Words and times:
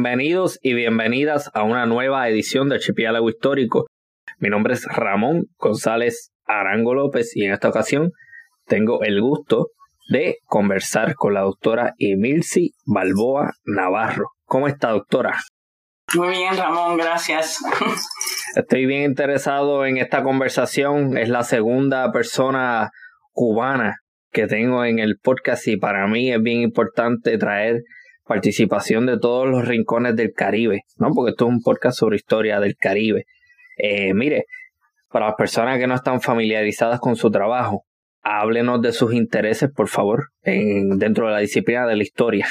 Bienvenidos 0.00 0.60
y 0.62 0.74
bienvenidas 0.74 1.50
a 1.54 1.64
una 1.64 1.84
nueva 1.84 2.28
edición 2.28 2.68
de 2.68 2.76
Archipiélago 2.76 3.28
Histórico. 3.30 3.88
Mi 4.38 4.48
nombre 4.48 4.74
es 4.74 4.84
Ramón 4.84 5.46
González 5.58 6.30
Arango 6.46 6.94
López 6.94 7.32
y 7.34 7.44
en 7.44 7.52
esta 7.52 7.68
ocasión 7.68 8.12
tengo 8.66 9.02
el 9.02 9.20
gusto 9.20 9.70
de 10.08 10.36
conversar 10.44 11.16
con 11.16 11.34
la 11.34 11.40
doctora 11.40 11.94
Emilci 11.98 12.74
Balboa 12.86 13.54
Navarro. 13.64 14.26
¿Cómo 14.44 14.68
está, 14.68 14.90
doctora? 14.90 15.36
Muy 16.14 16.28
bien, 16.28 16.56
Ramón, 16.56 16.96
gracias. 16.96 17.58
Estoy 18.54 18.86
bien 18.86 19.02
interesado 19.02 19.84
en 19.84 19.96
esta 19.96 20.22
conversación. 20.22 21.18
Es 21.18 21.28
la 21.28 21.42
segunda 21.42 22.12
persona 22.12 22.90
cubana 23.32 23.96
que 24.30 24.46
tengo 24.46 24.84
en 24.84 25.00
el 25.00 25.16
podcast 25.20 25.66
y 25.66 25.76
para 25.76 26.06
mí 26.06 26.32
es 26.32 26.40
bien 26.40 26.60
importante 26.60 27.36
traer 27.36 27.82
participación 28.28 29.06
de 29.06 29.18
todos 29.18 29.48
los 29.48 29.66
rincones 29.66 30.14
del 30.14 30.32
Caribe, 30.32 30.82
¿no? 30.98 31.12
Porque 31.14 31.30
esto 31.30 31.46
es 31.46 31.50
un 31.50 31.62
podcast 31.62 31.98
sobre 31.98 32.16
historia 32.16 32.60
del 32.60 32.76
Caribe. 32.76 33.24
Eh, 33.78 34.12
mire, 34.14 34.44
para 35.10 35.26
las 35.26 35.34
personas 35.34 35.78
que 35.78 35.86
no 35.86 35.94
están 35.94 36.20
familiarizadas 36.20 37.00
con 37.00 37.16
su 37.16 37.30
trabajo, 37.30 37.84
háblenos 38.22 38.82
de 38.82 38.92
sus 38.92 39.14
intereses, 39.14 39.70
por 39.74 39.88
favor, 39.88 40.28
en, 40.42 40.98
dentro 40.98 41.26
de 41.26 41.32
la 41.32 41.38
disciplina 41.38 41.86
de 41.86 41.96
la 41.96 42.02
historia. 42.02 42.46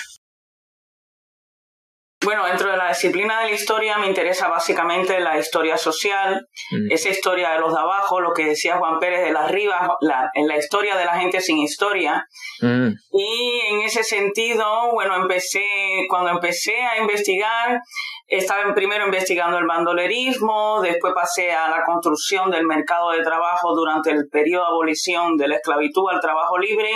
Bueno, 2.24 2.46
dentro 2.46 2.72
de 2.72 2.78
la 2.78 2.90
disciplina 2.90 3.42
de 3.42 3.50
la 3.50 3.52
historia 3.52 3.98
me 4.00 4.08
interesa 4.08 4.48
básicamente 4.48 5.20
la 5.20 5.38
historia 5.38 5.78
social, 5.78 6.48
mm. 6.72 6.92
esa 6.92 7.10
historia 7.10 7.52
de 7.52 7.60
los 7.60 7.72
de 7.72 7.80
abajo, 7.80 8.20
lo 8.20 8.34
que 8.34 8.44
decía 8.44 8.78
Juan 8.78 9.00
Pérez 9.00 9.24
de 9.24 9.32
las 9.32 9.46
arriba, 9.46 9.96
la, 10.02 10.30
en 10.34 10.48
la 10.48 10.58
historia 10.58 10.98
de 10.98 11.06
la 11.06 11.20
gente 11.20 11.42
sin 11.42 11.60
historia. 11.60 12.26
Mm. 12.62 12.90
Y 13.12 13.62
en 13.70 13.82
ese 13.82 14.04
sentido, 14.04 14.92
bueno, 14.92 15.16
empecé, 15.16 15.64
cuando 16.10 16.32
empecé 16.32 16.82
a 16.82 17.00
investigar, 17.00 17.80
estaba 18.26 18.74
primero 18.74 19.06
investigando 19.06 19.60
el 19.60 19.68
bandolerismo, 19.68 20.82
después 20.82 21.14
pasé 21.14 21.52
a 21.52 21.70
la 21.70 21.84
construcción 21.86 22.50
del 22.50 22.66
mercado 22.66 23.12
de 23.12 23.22
trabajo 23.22 23.76
durante 23.76 24.10
el 24.10 24.28
periodo 24.28 24.64
de 24.64 24.70
abolición 24.72 25.38
de 25.38 25.50
la 25.50 25.56
esclavitud 25.58 26.10
al 26.10 26.20
trabajo 26.20 26.58
libre. 26.58 26.90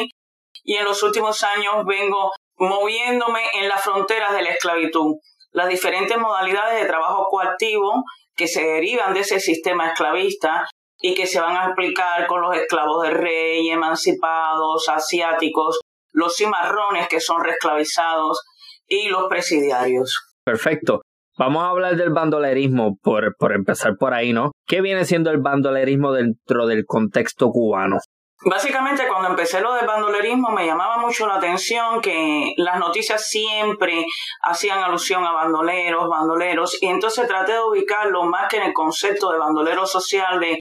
Y 0.63 0.75
en 0.75 0.83
los 0.83 1.01
últimos 1.03 1.43
años 1.43 1.85
vengo 1.85 2.31
moviéndome 2.61 3.41
en 3.59 3.67
las 3.67 3.83
fronteras 3.83 4.33
de 4.33 4.43
la 4.43 4.51
esclavitud, 4.51 5.15
las 5.51 5.67
diferentes 5.67 6.17
modalidades 6.17 6.79
de 6.79 6.87
trabajo 6.87 7.25
coactivo 7.29 8.03
que 8.35 8.47
se 8.47 8.63
derivan 8.63 9.13
de 9.13 9.21
ese 9.21 9.39
sistema 9.39 9.87
esclavista 9.87 10.65
y 11.01 11.15
que 11.15 11.25
se 11.25 11.39
van 11.41 11.57
a 11.57 11.65
aplicar 11.65 12.27
con 12.27 12.41
los 12.41 12.55
esclavos 12.55 13.01
de 13.03 13.09
rey, 13.09 13.69
emancipados, 13.69 14.87
asiáticos, 14.89 15.79
los 16.11 16.35
cimarrones 16.35 17.07
que 17.07 17.19
son 17.19 17.43
reesclavizados 17.43 18.41
y 18.87 19.09
los 19.09 19.23
presidiarios. 19.27 20.15
Perfecto. 20.45 21.01
Vamos 21.39 21.63
a 21.63 21.69
hablar 21.69 21.95
del 21.95 22.11
bandolerismo 22.11 22.97
por, 23.01 23.35
por 23.39 23.53
empezar 23.53 23.93
por 23.97 24.13
ahí, 24.13 24.33
¿no? 24.33 24.51
¿Qué 24.67 24.81
viene 24.81 25.05
siendo 25.05 25.31
el 25.31 25.39
bandolerismo 25.39 26.11
dentro 26.11 26.67
del 26.67 26.85
contexto 26.85 27.49
cubano? 27.49 27.97
Básicamente 28.43 29.07
cuando 29.07 29.29
empecé 29.29 29.61
lo 29.61 29.75
del 29.75 29.85
bandolerismo 29.85 30.49
me 30.49 30.65
llamaba 30.65 30.97
mucho 30.97 31.27
la 31.27 31.35
atención 31.35 32.01
que 32.01 32.53
las 32.57 32.79
noticias 32.79 33.27
siempre 33.29 34.03
hacían 34.41 34.79
alusión 34.79 35.23
a 35.23 35.31
bandoleros, 35.31 36.09
bandoleros, 36.09 36.81
y 36.81 36.87
entonces 36.87 37.27
traté 37.27 37.51
de 37.53 37.61
ubicarlo 37.61 38.23
más 38.23 38.49
que 38.49 38.57
en 38.57 38.63
el 38.63 38.73
concepto 38.73 39.31
de 39.31 39.37
bandolero 39.37 39.85
social 39.85 40.39
de, 40.39 40.59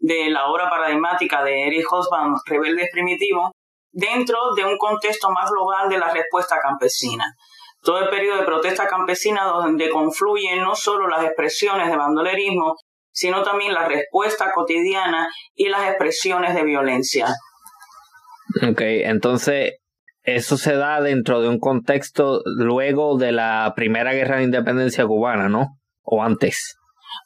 de 0.00 0.30
la 0.30 0.48
obra 0.48 0.68
paradigmática 0.68 1.44
de 1.44 1.68
Erich 1.68 1.86
Hobsbawm, 1.88 2.34
Rebeldes 2.46 2.88
Primitivos, 2.90 3.52
dentro 3.92 4.52
de 4.56 4.64
un 4.64 4.76
contexto 4.76 5.30
más 5.30 5.48
global 5.50 5.88
de 5.88 5.98
la 5.98 6.10
respuesta 6.10 6.58
campesina. 6.60 7.24
Todo 7.80 8.00
el 8.00 8.08
periodo 8.08 8.38
de 8.38 8.44
protesta 8.44 8.88
campesina 8.88 9.44
donde 9.44 9.88
confluyen 9.88 10.62
no 10.62 10.74
solo 10.74 11.06
las 11.06 11.24
expresiones 11.24 11.88
de 11.88 11.96
bandolerismo, 11.96 12.74
sino 13.12 13.42
también 13.42 13.74
la 13.74 13.86
respuesta 13.86 14.52
cotidiana 14.54 15.28
y 15.54 15.68
las 15.68 15.88
expresiones 15.88 16.54
de 16.54 16.64
violencia. 16.64 17.26
Ok, 18.68 18.80
entonces 18.80 19.74
eso 20.22 20.56
se 20.56 20.74
da 20.74 21.00
dentro 21.00 21.40
de 21.40 21.48
un 21.48 21.58
contexto 21.58 22.42
luego 22.44 23.16
de 23.16 23.32
la 23.32 23.72
primera 23.74 24.12
guerra 24.12 24.36
de 24.36 24.44
independencia 24.44 25.06
cubana, 25.06 25.48
¿no? 25.48 25.78
¿O 26.02 26.22
antes? 26.22 26.76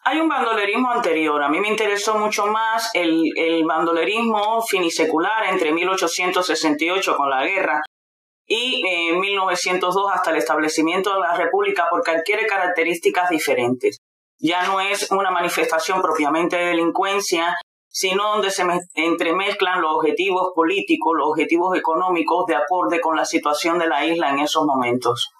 Hay 0.04 0.20
un 0.20 0.28
bandolerismo 0.28 0.90
anterior. 0.90 1.42
A 1.42 1.48
mí 1.48 1.60
me 1.60 1.68
interesó 1.68 2.18
mucho 2.18 2.46
más 2.46 2.90
el, 2.94 3.22
el 3.36 3.64
bandolerismo 3.64 4.62
finisecular 4.62 5.46
entre 5.50 5.72
1868 5.72 7.16
con 7.16 7.30
la 7.30 7.44
guerra 7.44 7.80
y 8.46 8.82
en 8.86 9.20
1902 9.20 10.12
hasta 10.12 10.30
el 10.30 10.36
establecimiento 10.36 11.14
de 11.14 11.20
la 11.20 11.36
República 11.36 11.86
porque 11.90 12.10
adquiere 12.10 12.46
características 12.46 13.30
diferentes 13.30 13.98
ya 14.38 14.66
no 14.66 14.80
es 14.80 15.10
una 15.10 15.30
manifestación 15.30 16.02
propiamente 16.02 16.56
de 16.56 16.66
delincuencia, 16.66 17.56
sino 17.88 18.32
donde 18.32 18.50
se 18.50 18.64
entremezclan 18.94 19.80
los 19.80 19.94
objetivos 19.94 20.52
políticos, 20.54 21.14
los 21.16 21.28
objetivos 21.28 21.78
económicos 21.78 22.46
de 22.46 22.56
acuerdo 22.56 23.00
con 23.00 23.16
la 23.16 23.24
situación 23.24 23.78
de 23.78 23.86
la 23.86 24.04
isla 24.04 24.30
en 24.30 24.40
esos 24.40 24.64
momentos. 24.64 25.30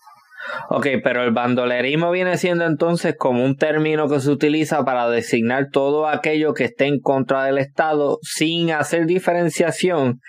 Ok, 0.69 0.87
pero 1.03 1.25
el 1.25 1.33
bandolerismo 1.33 2.11
viene 2.11 2.37
siendo 2.37 2.65
entonces 2.65 3.17
como 3.19 3.45
un 3.45 3.57
término 3.57 4.09
que 4.09 4.21
se 4.21 4.31
utiliza 4.31 4.85
para 4.85 5.09
designar 5.09 5.69
todo 5.73 6.07
aquello 6.07 6.55
que 6.55 6.65
esté 6.65 6.87
en 6.87 7.01
contra 7.01 7.45
del 7.45 7.59
Estado 7.59 8.19
sin 8.23 8.71
hacer 8.71 9.07
diferenciación 9.07 10.21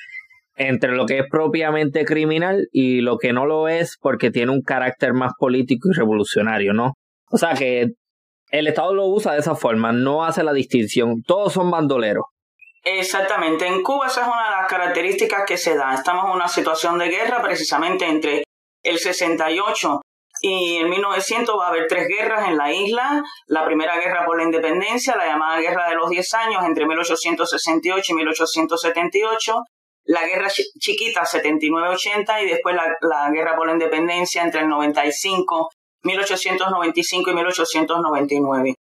entre 0.58 0.96
lo 0.96 1.06
que 1.06 1.20
es 1.20 1.26
propiamente 1.30 2.06
criminal 2.06 2.68
y 2.72 3.02
lo 3.02 3.18
que 3.18 3.34
no 3.34 3.46
lo 3.46 3.68
es 3.68 3.98
porque 4.00 4.32
tiene 4.32 4.52
un 4.52 4.62
carácter 4.62 5.14
más 5.14 5.34
político 5.38 5.90
y 5.92 5.98
revolucionario, 5.98 6.74
¿no? 6.74 6.94
O 7.30 7.38
sea 7.38 7.54
que 7.54 7.90
el 8.60 8.68
Estado 8.68 8.94
lo 8.94 9.06
usa 9.08 9.34
de 9.34 9.40
esa 9.40 9.56
forma, 9.56 9.92
no 9.92 10.24
hace 10.24 10.44
la 10.44 10.54
distinción. 10.54 11.22
Todos 11.24 11.54
son 11.54 11.70
bandoleros. 11.70 12.26
Exactamente. 12.84 13.68
En 13.68 13.82
Cuba 13.82 14.08
esa 14.08 14.22
es 14.22 14.28
una 14.28 14.46
de 14.46 14.56
las 14.62 14.68
características 14.68 15.44
que 15.46 15.58
se 15.58 15.76
da. 15.76 15.94
Estamos 15.94 16.26
en 16.26 16.32
una 16.32 16.48
situación 16.48 16.98
de 17.00 17.10
guerra 17.10 17.42
precisamente 17.42 18.06
entre 18.06 18.44
el 18.84 19.00
68 19.00 20.02
y 20.42 20.78
en 20.78 20.90
1900 20.90 21.56
va 21.60 21.66
a 21.66 21.70
haber 21.70 21.88
tres 21.88 22.08
guerras 22.08 22.48
en 22.48 22.58
la 22.58 22.72
isla. 22.72 23.24
La 23.48 23.66
primera 23.66 23.98
guerra 24.00 24.26
por 24.26 24.38
la 24.38 24.44
independencia, 24.44 25.16
la 25.16 25.26
llamada 25.26 25.60
Guerra 25.60 25.90
de 25.90 25.96
los 25.96 26.10
10 26.10 26.34
años, 26.36 26.64
entre 26.64 26.86
1868 26.86 28.12
y 28.12 28.16
1878. 28.16 29.56
La 30.08 30.24
guerra 30.28 30.48
chiquita, 30.80 31.24
79-80, 31.24 32.44
y 32.44 32.46
después 32.46 32.76
la, 32.76 32.96
la 33.02 33.32
guerra 33.32 33.56
por 33.56 33.66
la 33.66 33.74
independencia 33.74 34.44
entre 34.44 34.62
el 34.62 34.70
95 34.70 35.72
1895 36.06 37.30
y 37.30 37.34
1899. 37.34 38.76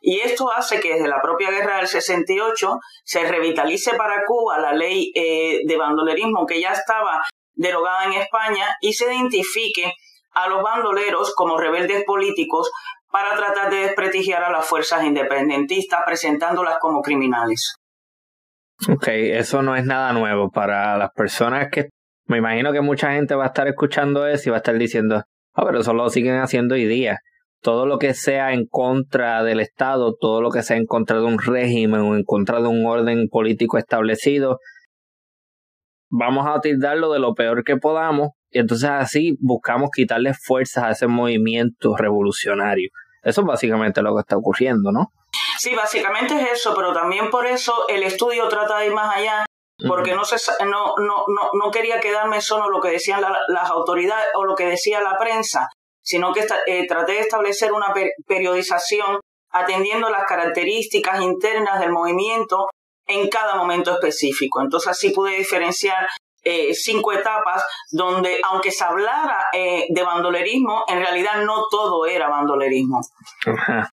Y 0.00 0.20
esto 0.20 0.52
hace 0.52 0.80
que 0.80 0.94
desde 0.94 1.08
la 1.08 1.20
propia 1.20 1.50
guerra 1.50 1.78
del 1.78 1.88
68 1.88 2.78
se 3.04 3.24
revitalice 3.28 3.96
para 3.96 4.22
Cuba 4.26 4.58
la 4.58 4.72
ley 4.72 5.10
eh, 5.14 5.60
de 5.66 5.76
bandolerismo 5.76 6.46
que 6.46 6.60
ya 6.60 6.72
estaba 6.72 7.22
derogada 7.54 8.04
en 8.04 8.12
España 8.12 8.66
y 8.80 8.92
se 8.92 9.12
identifique 9.12 9.92
a 10.32 10.48
los 10.48 10.62
bandoleros 10.62 11.34
como 11.34 11.58
rebeldes 11.58 12.04
políticos 12.04 12.70
para 13.10 13.34
tratar 13.34 13.70
de 13.70 13.78
desprestigiar 13.78 14.44
a 14.44 14.50
las 14.50 14.66
fuerzas 14.66 15.02
independentistas 15.04 16.02
presentándolas 16.06 16.78
como 16.78 17.02
criminales. 17.02 17.74
Ok, 18.88 19.08
eso 19.08 19.62
no 19.62 19.74
es 19.74 19.84
nada 19.84 20.12
nuevo 20.12 20.50
para 20.50 20.96
las 20.96 21.10
personas 21.10 21.68
que 21.72 21.88
me 22.28 22.38
imagino 22.38 22.72
que 22.72 22.82
mucha 22.82 23.12
gente 23.12 23.34
va 23.34 23.44
a 23.44 23.48
estar 23.48 23.66
escuchando 23.66 24.26
eso 24.26 24.48
y 24.48 24.50
va 24.50 24.56
a 24.56 24.58
estar 24.58 24.76
diciendo, 24.76 25.24
Ah, 25.58 25.64
pero 25.66 25.80
eso 25.80 25.92
lo 25.92 26.08
siguen 26.08 26.38
haciendo 26.38 26.76
hoy 26.76 26.86
día. 26.86 27.18
Todo 27.60 27.84
lo 27.84 27.98
que 27.98 28.14
sea 28.14 28.52
en 28.52 28.66
contra 28.66 29.42
del 29.42 29.58
Estado, 29.58 30.14
todo 30.14 30.40
lo 30.40 30.50
que 30.50 30.62
sea 30.62 30.76
en 30.76 30.86
contra 30.86 31.18
de 31.18 31.24
un 31.24 31.40
régimen 31.40 32.00
o 32.02 32.14
en 32.14 32.22
contra 32.22 32.60
de 32.60 32.68
un 32.68 32.86
orden 32.86 33.26
político 33.28 33.76
establecido, 33.76 34.60
vamos 36.10 36.46
a 36.46 36.60
tildarlo 36.60 37.12
de 37.12 37.18
lo 37.18 37.34
peor 37.34 37.64
que 37.64 37.76
podamos 37.76 38.28
y 38.50 38.60
entonces 38.60 38.88
así 38.88 39.36
buscamos 39.40 39.90
quitarle 39.92 40.32
fuerzas 40.32 40.84
a 40.84 40.90
ese 40.92 41.08
movimiento 41.08 41.96
revolucionario. 41.96 42.90
Eso 43.24 43.40
es 43.40 43.46
básicamente 43.48 44.00
lo 44.00 44.14
que 44.14 44.20
está 44.20 44.36
ocurriendo, 44.36 44.92
¿no? 44.92 45.08
Sí, 45.58 45.74
básicamente 45.74 46.40
es 46.40 46.60
eso, 46.60 46.72
pero 46.76 46.92
también 46.92 47.30
por 47.30 47.46
eso 47.46 47.74
el 47.88 48.04
estudio 48.04 48.46
trata 48.46 48.78
de 48.78 48.86
ir 48.86 48.92
más 48.92 49.12
allá 49.12 49.44
porque 49.86 50.14
no, 50.14 50.24
se, 50.24 50.36
no, 50.64 50.94
no, 50.98 51.24
no, 51.52 51.70
quería 51.70 52.00
quedarme 52.00 52.40
solo 52.40 52.68
lo 52.68 52.80
que 52.80 52.90
decían 52.90 53.22
las 53.48 53.70
autoridades 53.70 54.26
o 54.34 54.44
lo 54.44 54.56
que 54.56 54.66
decía 54.66 55.00
la 55.00 55.16
prensa, 55.18 55.68
sino 56.02 56.32
que 56.32 56.46
eh, 56.66 56.86
traté 56.86 57.12
de 57.12 57.20
establecer 57.20 57.72
una 57.72 57.94
periodización 58.26 59.20
atendiendo 59.50 60.10
las 60.10 60.24
características 60.24 61.22
internas 61.22 61.80
del 61.80 61.92
movimiento 61.92 62.66
en 63.06 63.28
cada 63.28 63.54
momento 63.54 63.92
específico. 63.92 64.60
Entonces 64.60 64.88
así 64.88 65.10
pude 65.10 65.36
diferenciar 65.36 66.08
eh, 66.42 66.74
cinco 66.74 67.12
etapas 67.12 67.64
donde, 67.90 68.40
aunque 68.50 68.72
se 68.72 68.84
hablara 68.84 69.44
eh, 69.52 69.86
de 69.90 70.02
bandolerismo, 70.02 70.84
en 70.88 71.00
realidad 71.00 71.44
no 71.44 71.64
todo 71.70 72.04
era 72.06 72.28
bandolerismo. 72.28 73.00
Ajá. 73.46 73.90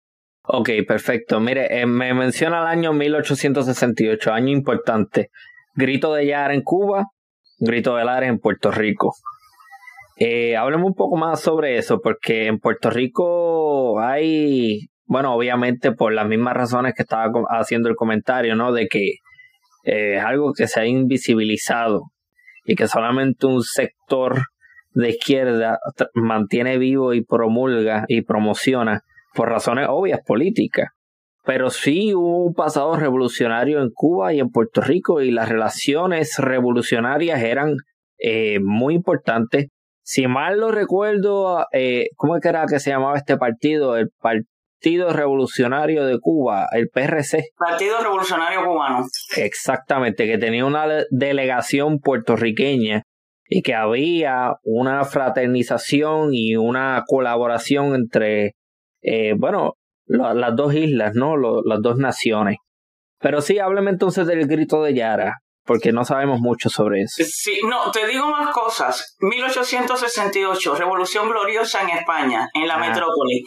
Ok, 0.47 0.69
perfecto. 0.87 1.39
Mire, 1.39 1.85
me 1.85 2.13
menciona 2.13 2.61
el 2.61 2.67
año 2.67 2.93
1868, 2.93 4.31
año 4.31 4.51
importante. 4.51 5.31
Grito 5.75 6.13
de 6.13 6.25
Yara 6.25 6.53
en 6.53 6.61
Cuba, 6.61 7.07
Grito 7.59 7.95
de 7.95 8.05
Lares 8.05 8.29
en 8.29 8.39
Puerto 8.39 8.71
Rico. 8.71 9.13
Eh, 10.17 10.55
hablemos 10.55 10.87
un 10.87 10.95
poco 10.95 11.17
más 11.17 11.41
sobre 11.41 11.77
eso, 11.77 11.99
porque 12.01 12.47
en 12.47 12.59
Puerto 12.59 12.89
Rico 12.89 13.99
hay, 13.99 14.87
bueno, 15.05 15.35
obviamente 15.35 15.91
por 15.91 16.13
las 16.13 16.27
mismas 16.27 16.53
razones 16.53 16.93
que 16.95 17.03
estaba 17.03 17.29
haciendo 17.49 17.89
el 17.89 17.95
comentario, 17.95 18.55
¿no? 18.55 18.71
De 18.71 18.87
que 18.87 19.15
eh, 19.83 20.15
es 20.17 20.23
algo 20.23 20.53
que 20.53 20.67
se 20.67 20.79
ha 20.79 20.85
invisibilizado 20.85 22.03
y 22.65 22.75
que 22.75 22.87
solamente 22.87 23.45
un 23.45 23.61
sector 23.61 24.43
de 24.93 25.09
izquierda 25.09 25.79
mantiene 26.13 26.77
vivo 26.77 27.13
y 27.13 27.21
promulga 27.21 28.05
y 28.07 28.21
promociona 28.21 29.01
por 29.33 29.49
razones 29.49 29.87
obvias 29.89 30.21
políticas. 30.25 30.94
Pero 31.45 31.69
sí 31.69 32.13
hubo 32.13 32.45
un 32.45 32.53
pasado 32.53 32.95
revolucionario 32.95 33.81
en 33.81 33.91
Cuba 33.93 34.33
y 34.33 34.39
en 34.39 34.49
Puerto 34.49 34.81
Rico 34.81 35.21
y 35.21 35.31
las 35.31 35.49
relaciones 35.49 36.37
revolucionarias 36.39 37.41
eran 37.41 37.75
eh, 38.17 38.59
muy 38.63 38.95
importantes. 38.95 39.67
Si 40.03 40.27
mal 40.27 40.59
lo 40.59 40.71
recuerdo, 40.71 41.65
eh, 41.71 42.07
¿cómo 42.15 42.37
era 42.37 42.65
que 42.67 42.79
se 42.79 42.91
llamaba 42.91 43.17
este 43.17 43.37
partido? 43.37 43.97
El 43.97 44.09
Partido 44.19 45.13
Revolucionario 45.13 46.05
de 46.05 46.19
Cuba, 46.19 46.67
el 46.71 46.89
PRC. 46.89 47.43
Partido 47.57 47.99
Revolucionario 48.01 48.65
Cubano. 48.65 49.05
Exactamente, 49.37 50.27
que 50.27 50.37
tenía 50.37 50.65
una 50.65 50.85
delegación 51.09 51.99
puertorriqueña 51.99 53.01
y 53.47 53.61
que 53.61 53.73
había 53.73 54.55
una 54.63 55.03
fraternización 55.05 56.29
y 56.33 56.55
una 56.55 57.03
colaboración 57.07 57.95
entre, 57.95 58.53
eh, 59.01 59.33
bueno, 59.37 59.73
las 60.05 60.55
dos 60.55 60.73
islas, 60.73 61.13
¿no? 61.15 61.35
las 61.37 61.81
dos 61.81 61.97
naciones. 61.97 62.57
Pero 63.19 63.41
sí, 63.41 63.59
hábleme 63.59 63.91
entonces 63.91 64.27
del 64.27 64.47
grito 64.47 64.83
de 64.83 64.93
Yara, 64.93 65.39
porque 65.63 65.91
no 65.91 66.05
sabemos 66.05 66.39
mucho 66.39 66.69
sobre 66.69 67.01
eso. 67.01 67.23
Sí, 67.25 67.59
no, 67.67 67.91
te 67.91 68.05
digo 68.07 68.27
más 68.27 68.53
cosas. 68.53 69.15
1868, 69.19 70.75
Revolución 70.75 71.29
Gloriosa 71.29 71.81
en 71.81 71.89
España, 71.89 72.47
en 72.53 72.67
la 72.67 72.77
metrópoli 72.77 73.45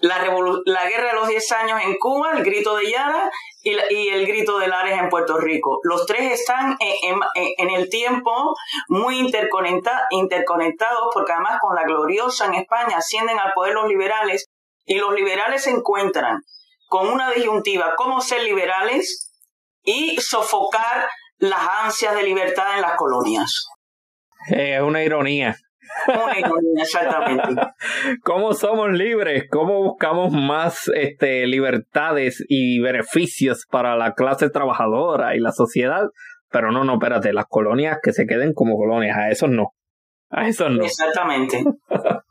la, 0.00 0.16
la 0.64 0.88
guerra 0.88 1.08
de 1.08 1.14
los 1.14 1.28
10 1.28 1.52
años 1.52 1.80
en 1.84 1.96
Cuba, 1.98 2.32
el 2.32 2.42
grito 2.42 2.76
de 2.76 2.90
Yara 2.90 3.30
y, 3.62 3.76
y 3.94 4.08
el 4.08 4.26
grito 4.26 4.58
de 4.58 4.68
Lares 4.68 4.98
en 4.98 5.08
Puerto 5.08 5.38
Rico. 5.38 5.78
Los 5.84 6.06
tres 6.06 6.32
están 6.32 6.76
en, 6.80 7.20
en, 7.34 7.70
el 7.70 7.88
tiempo 7.88 8.54
muy 8.88 9.18
interconectados 9.18 11.08
porque 11.12 11.32
además 11.32 11.58
con 11.60 11.74
la 11.74 11.84
gloriosa 11.84 12.46
en 12.46 12.54
España 12.54 12.96
ascienden 12.96 13.38
al 13.38 13.52
poder 13.52 13.74
los 13.74 13.88
liberales 13.88 14.46
y 14.90 14.98
los 14.98 15.14
liberales 15.14 15.62
se 15.62 15.70
encuentran 15.70 16.42
con 16.88 17.06
una 17.06 17.30
disyuntiva, 17.30 17.94
cómo 17.96 18.20
ser 18.20 18.42
liberales 18.42 19.32
y 19.84 20.16
sofocar 20.20 21.08
las 21.38 21.60
ansias 21.84 22.16
de 22.16 22.24
libertad 22.24 22.74
en 22.74 22.82
las 22.82 22.96
colonias. 22.96 23.68
Es 24.48 24.82
una 24.82 25.04
ironía. 25.04 25.54
Exactamente. 26.76 27.62
¿Cómo 28.24 28.52
somos 28.52 28.90
libres? 28.90 29.44
¿Cómo 29.48 29.80
buscamos 29.80 30.32
más 30.32 30.90
este, 30.92 31.46
libertades 31.46 32.44
y 32.48 32.80
beneficios 32.80 33.66
para 33.70 33.96
la 33.96 34.14
clase 34.14 34.50
trabajadora 34.50 35.36
y 35.36 35.38
la 35.38 35.52
sociedad? 35.52 36.08
Pero 36.50 36.72
no, 36.72 36.82
no, 36.82 36.94
espérate, 36.94 37.32
las 37.32 37.46
colonias 37.48 37.98
que 38.02 38.12
se 38.12 38.26
queden 38.26 38.54
como 38.54 38.76
colonias, 38.76 39.16
a 39.16 39.28
esos 39.28 39.50
no. 39.50 39.68
A 40.30 40.46
esos 40.48 40.70
no. 40.70 40.84
Exactamente. 40.84 41.64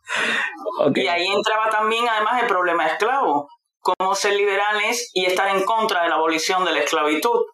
Y 0.96 1.08
ahí 1.08 1.28
entraba 1.28 1.70
también 1.70 2.06
además 2.10 2.42
el 2.42 2.48
problema 2.48 2.88
esclavo. 2.88 3.48
Cómo 3.80 4.16
ser 4.16 4.34
liberales 4.34 5.12
y 5.14 5.26
estar 5.26 5.56
en 5.56 5.64
contra 5.64 6.04
de 6.04 6.10
la 6.10 6.16
abolición 6.16 6.66
de 6.66 6.72
la 6.72 6.80
esclavitud. 6.80 7.46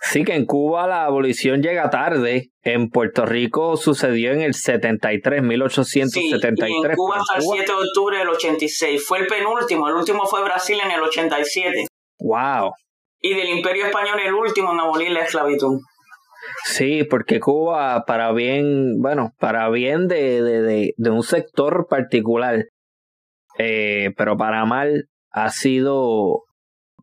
Sí, 0.00 0.24
que 0.24 0.34
en 0.34 0.46
Cuba 0.46 0.86
la 0.86 1.04
abolición 1.04 1.62
llega 1.62 1.90
tarde. 1.90 2.50
En 2.62 2.88
Puerto 2.90 3.26
Rico 3.26 3.76
sucedió 3.76 4.32
en 4.32 4.42
el 4.42 4.54
73, 4.54 5.42
1873. 5.42 6.68
Sí, 6.68 6.72
y 6.72 6.86
en 6.86 6.94
Cuba 6.94 7.16
hasta 7.16 7.36
el 7.36 7.42
7 7.42 7.64
de 7.72 7.78
octubre 7.78 8.18
del 8.18 8.28
86. 8.28 9.04
Fue 9.06 9.18
el 9.18 9.26
penúltimo. 9.26 9.88
El 9.88 9.94
último 9.94 10.26
fue 10.26 10.44
Brasil 10.44 10.78
en 10.84 10.90
el 10.90 11.02
87. 11.02 11.86
¡Wow! 12.20 12.72
Y 13.20 13.34
del 13.34 13.48
Imperio 13.48 13.86
Español 13.86 14.20
el 14.24 14.34
último 14.34 14.72
en 14.72 14.80
abolir 14.80 15.10
la 15.10 15.20
esclavitud. 15.20 15.80
Sí, 16.64 17.04
porque 17.04 17.40
Cuba, 17.40 18.04
para 18.06 18.32
bien, 18.32 19.00
bueno, 19.00 19.32
para 19.38 19.68
bien 19.70 20.08
de, 20.08 20.42
de, 20.42 20.92
de, 20.96 21.10
un 21.10 21.22
sector 21.22 21.86
particular, 21.88 22.64
eh, 23.58 24.10
pero 24.16 24.36
para 24.36 24.64
mal, 24.64 25.08
ha 25.30 25.50
sido 25.50 26.44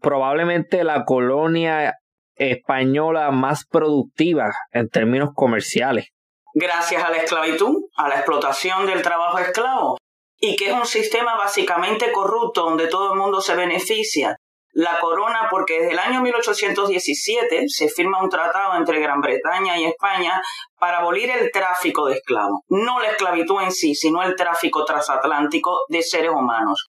probablemente 0.02 0.84
la 0.84 1.06
colonia 1.06 1.94
española 2.36 3.32
más 3.32 3.66
productiva 3.66 4.52
en 4.72 4.90
términos 4.90 5.30
comerciales. 5.34 6.08
Gracias 6.54 7.04
a 7.04 7.10
la 7.10 7.18
esclavitud, 7.18 7.76
a 7.98 8.08
la 8.08 8.16
explotación 8.16 8.86
del 8.86 9.02
trabajo 9.02 9.40
esclavo, 9.40 9.98
y 10.38 10.56
que 10.56 10.70
es 10.70 10.74
un 10.74 10.86
sistema 10.86 11.36
básicamente 11.36 12.12
corrupto 12.12 12.64
donde 12.64 12.88
todo 12.88 13.14
el 13.14 13.20
mundo 13.20 13.42
se 13.42 13.56
beneficia. 13.56 14.38
La 14.76 15.00
corona, 15.00 15.48
porque 15.50 15.80
desde 15.80 15.94
el 15.94 16.00
año 16.00 16.22
1817 16.22 17.64
se 17.68 17.88
firma 17.88 18.22
un 18.22 18.30
tratado 18.30 18.76
entre 18.76 19.00
Gran 19.00 19.22
Bretaña 19.22 19.78
y 19.80 19.86
España 19.86 20.42
para 20.78 20.98
abolir 20.98 21.30
el 21.30 21.50
tráfico 21.50 22.08
de 22.08 22.16
esclavos. 22.16 22.60
No 22.68 23.00
la 23.00 23.12
esclavitud 23.12 23.62
en 23.62 23.72
sí, 23.72 23.96
sino 23.96 24.22
el 24.22 24.36
tráfico 24.36 24.84
transatlántico 24.84 25.86
de 25.88 26.04
seres 26.04 26.32
humanos, 26.32 26.90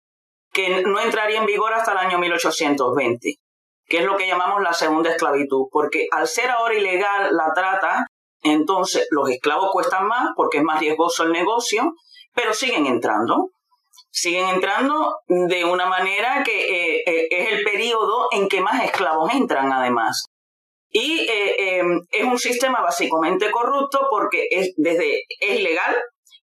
que 0.55 0.83
no 0.85 0.99
entraría 1.01 1.39
en 1.39 1.45
vigor 1.45 1.75
hasta 1.75 1.93
el 1.93 1.99
año 1.99 2.19
1820 2.19 3.35
que 3.89 3.99
es 3.99 4.05
lo 4.05 4.17
que 4.17 4.27
llamamos 4.27 4.63
la 4.63 4.73
segunda 4.73 5.11
esclavitud, 5.11 5.67
porque 5.71 6.07
al 6.11 6.27
ser 6.27 6.51
ahora 6.51 6.75
ilegal 6.75 7.29
la 7.37 7.53
trata, 7.55 8.07
entonces 8.43 9.07
los 9.11 9.31
esclavos 9.31 9.71
cuestan 9.73 10.07
más 10.07 10.31
porque 10.35 10.59
es 10.59 10.65
más 10.65 10.81
riesgoso 10.81 11.23
el 11.23 11.33
negocio, 11.33 11.93
pero 12.35 12.53
siguen 12.53 12.87
entrando. 12.87 13.51
Siguen 14.19 14.49
entrando 14.49 15.19
de 15.27 15.67
una 15.67 15.85
manera 15.85 16.43
que 16.43 16.53
eh, 16.53 17.03
eh, 17.07 17.29
es 17.31 17.53
el 17.53 17.65
periodo 17.65 18.29
en 18.33 18.49
que 18.49 18.63
más 18.63 18.83
esclavos 18.83 19.31
entran 19.35 19.71
además. 19.71 20.25
Y 20.89 21.29
eh, 21.29 21.81
em, 21.81 22.01
es 22.11 22.25
un 22.25 22.39
sistema 22.39 22.81
básicamente 22.81 23.51
corrupto 23.51 24.07
porque 24.09 24.47
es, 24.51 24.73
desde, 24.79 25.25
es 25.39 25.61
ilegal, 25.61 25.95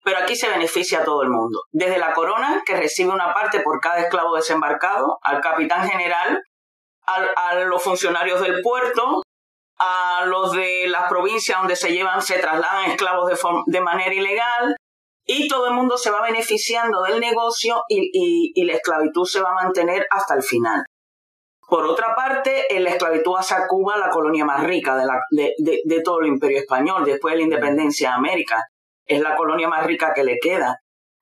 pero 0.03 0.17
aquí 0.17 0.35
se 0.35 0.49
beneficia 0.49 1.01
a 1.01 1.05
todo 1.05 1.23
el 1.23 1.29
mundo. 1.29 1.61
Desde 1.71 1.99
la 1.99 2.15
corona, 2.15 2.63
que 2.65 2.75
recibe 2.75 3.11
una 3.11 3.35
parte 3.35 3.61
por 3.61 3.81
cada 3.81 3.99
esclavo 3.99 4.37
desembarcado, 4.37 5.19
al 5.21 5.43
capitán 5.43 5.91
general, 5.91 6.43
a, 7.05 7.55
los 7.67 7.83
funcionarios 7.83 8.41
del 8.41 8.63
puerto, 8.63 9.21
a 9.79 10.25
los 10.25 10.53
de 10.53 10.87
las 10.89 11.07
provincias 11.11 11.59
donde 11.59 11.77
se 11.77 11.93
llevan, 11.93 12.23
se 12.23 12.39
trasladan 12.39 12.91
esclavos 12.91 13.29
de, 13.29 13.37
de 13.67 13.81
manera 13.83 14.15
ilegal, 14.15 14.75
y 15.29 15.47
todo 15.47 15.69
el 15.69 15.75
mundo 15.75 15.99
se 15.99 16.11
va 16.11 16.23
beneficiando 16.23 17.03
del 17.03 17.21
negocio 17.21 17.83
y, 17.89 18.11
y, 18.55 18.65
la 18.65 18.73
esclavitud 18.73 19.27
se 19.27 19.43
va 19.43 19.51
a 19.51 19.65
mantener 19.65 20.07
hasta 20.11 20.35
el 20.35 20.43
final. 20.43 20.85
Por 21.69 21.85
otra 21.85 22.15
parte, 22.15 22.67
la 22.79 22.91
esclavitud 22.91 23.37
hace 23.37 23.55
a 23.55 23.67
Cuba 23.67 23.99
la 23.99 24.09
colonia 24.09 24.47
más 24.47 24.65
rica 24.65 24.97
de, 24.97 25.05
la, 25.05 25.21
de, 25.31 25.53
de, 25.59 25.81
de, 25.85 26.01
todo 26.01 26.21
el 26.21 26.29
imperio 26.29 26.59
español, 26.59 27.05
después 27.05 27.33
de 27.33 27.39
la 27.39 27.45
independencia 27.45 28.09
de 28.09 28.15
América. 28.15 28.65
Es 29.05 29.21
la 29.21 29.37
colonia 29.37 29.69
más 29.69 29.85
rica 29.87 30.15
que 30.15 30.25
le 30.25 30.39
queda 30.41 30.79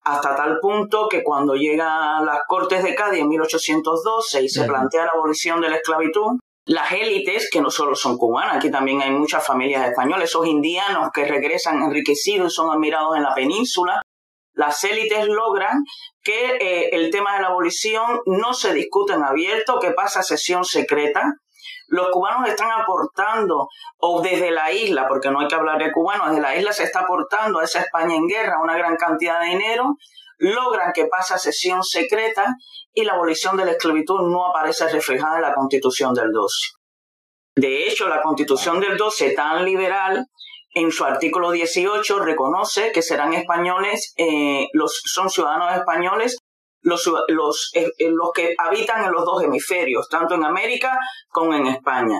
hasta 0.06 0.36
tal 0.36 0.60
punto 0.60 1.08
que 1.08 1.24
cuando 1.24 1.54
llega 1.54 2.18
a 2.18 2.22
las 2.22 2.38
Cortes 2.46 2.84
de 2.84 2.94
Cádiz 2.94 3.22
en 3.22 3.28
1812 3.28 4.40
y 4.40 4.48
se 4.48 4.64
plantea 4.64 5.04
la 5.04 5.10
abolición 5.12 5.60
de 5.60 5.68
la 5.68 5.76
esclavitud, 5.76 6.38
las 6.66 6.90
élites, 6.90 7.48
que 7.50 7.60
no 7.60 7.70
solo 7.70 7.94
son 7.94 8.18
cubanas, 8.18 8.56
aquí 8.56 8.70
también 8.70 9.00
hay 9.00 9.10
muchas 9.10 9.46
familias 9.46 9.88
españolas, 9.88 10.28
esos 10.28 10.46
indianos 10.46 11.10
que 11.14 11.24
regresan 11.24 11.80
enriquecidos 11.80 12.52
y 12.52 12.54
son 12.54 12.70
admirados 12.70 13.16
en 13.16 13.22
la 13.22 13.34
península, 13.34 14.02
las 14.52 14.82
élites 14.84 15.26
logran 15.28 15.84
que 16.22 16.56
eh, 16.56 16.88
el 16.92 17.10
tema 17.10 17.36
de 17.36 17.42
la 17.42 17.48
abolición 17.48 18.20
no 18.26 18.52
se 18.52 18.74
discute 18.74 19.12
en 19.12 19.22
abierto, 19.22 19.78
que 19.78 19.92
pasa 19.92 20.20
a 20.20 20.22
sesión 20.24 20.64
secreta, 20.64 21.34
los 21.86 22.10
cubanos 22.10 22.48
están 22.48 22.72
aportando, 22.72 23.68
o 23.98 24.20
desde 24.20 24.50
la 24.50 24.72
isla, 24.72 25.06
porque 25.06 25.30
no 25.30 25.38
hay 25.38 25.46
que 25.46 25.54
hablar 25.54 25.78
de 25.78 25.92
cubanos, 25.92 26.30
desde 26.30 26.42
la 26.42 26.56
isla 26.56 26.72
se 26.72 26.82
está 26.82 27.00
aportando 27.00 27.60
a 27.60 27.64
esa 27.64 27.80
España 27.80 28.16
en 28.16 28.26
guerra 28.26 28.60
una 28.60 28.76
gran 28.76 28.96
cantidad 28.96 29.40
de 29.40 29.50
dinero, 29.50 29.94
logran 30.38 30.92
que 30.92 31.06
pase 31.06 31.34
a 31.34 31.38
sesión 31.38 31.84
secreta 31.84 32.56
y 32.96 33.04
la 33.04 33.12
abolición 33.12 33.58
de 33.58 33.66
la 33.66 33.72
esclavitud 33.72 34.22
no 34.22 34.46
aparece 34.46 34.88
reflejada 34.88 35.36
en 35.36 35.42
la 35.42 35.54
constitución 35.54 36.14
del 36.14 36.32
12. 36.32 36.54
De 37.54 37.86
hecho, 37.86 38.08
la 38.08 38.22
constitución 38.22 38.80
del 38.80 38.96
12, 38.96 39.32
tan 39.32 39.66
liberal, 39.66 40.24
en 40.74 40.90
su 40.90 41.04
artículo 41.04 41.50
18 41.50 42.20
reconoce 42.20 42.92
que 42.92 43.02
serán 43.02 43.34
españoles, 43.34 44.14
eh, 44.16 44.68
los, 44.72 44.98
son 45.04 45.28
ciudadanos 45.28 45.76
españoles 45.76 46.38
los, 46.80 47.10
los, 47.28 47.70
eh, 47.74 47.90
los 47.98 48.30
que 48.34 48.54
habitan 48.56 49.04
en 49.04 49.12
los 49.12 49.24
dos 49.24 49.42
hemisferios, 49.42 50.08
tanto 50.08 50.34
en 50.34 50.44
América 50.44 50.98
como 51.28 51.52
en 51.52 51.66
España. 51.66 52.18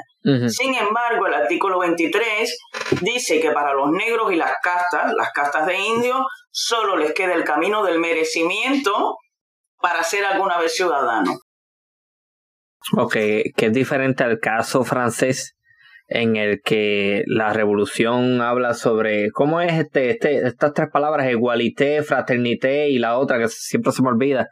Sin 0.48 0.74
embargo, 0.74 1.26
el 1.26 1.34
artículo 1.34 1.78
23 1.78 2.58
dice 3.00 3.40
que 3.40 3.52
para 3.52 3.72
los 3.72 3.92
negros 3.92 4.32
y 4.32 4.36
las 4.36 4.54
castas, 4.60 5.12
las 5.16 5.30
castas 5.30 5.66
de 5.66 5.78
indios, 5.78 6.20
solo 6.50 6.96
les 6.96 7.14
queda 7.14 7.32
el 7.32 7.44
camino 7.44 7.84
del 7.84 8.00
merecimiento 8.00 9.16
para 9.80 10.02
ser 10.02 10.24
alguna 10.24 10.58
vez 10.58 10.74
ciudadano. 10.74 11.38
Ok, 12.96 13.12
que 13.12 13.66
es 13.66 13.72
diferente 13.72 14.22
al 14.24 14.38
caso 14.38 14.84
francés, 14.84 15.56
en 16.08 16.36
el 16.36 16.60
que 16.62 17.24
la 17.26 17.52
revolución 17.52 18.40
habla 18.40 18.74
sobre 18.74 19.30
cómo 19.32 19.60
es 19.60 19.72
este, 19.72 20.10
este 20.10 20.46
estas 20.46 20.72
tres 20.72 20.88
palabras, 20.92 21.30
igualité, 21.30 22.02
fraternité 22.02 22.88
y 22.90 22.98
la 22.98 23.18
otra 23.18 23.38
que 23.38 23.48
siempre 23.48 23.92
se 23.92 24.02
me 24.02 24.08
olvida, 24.08 24.48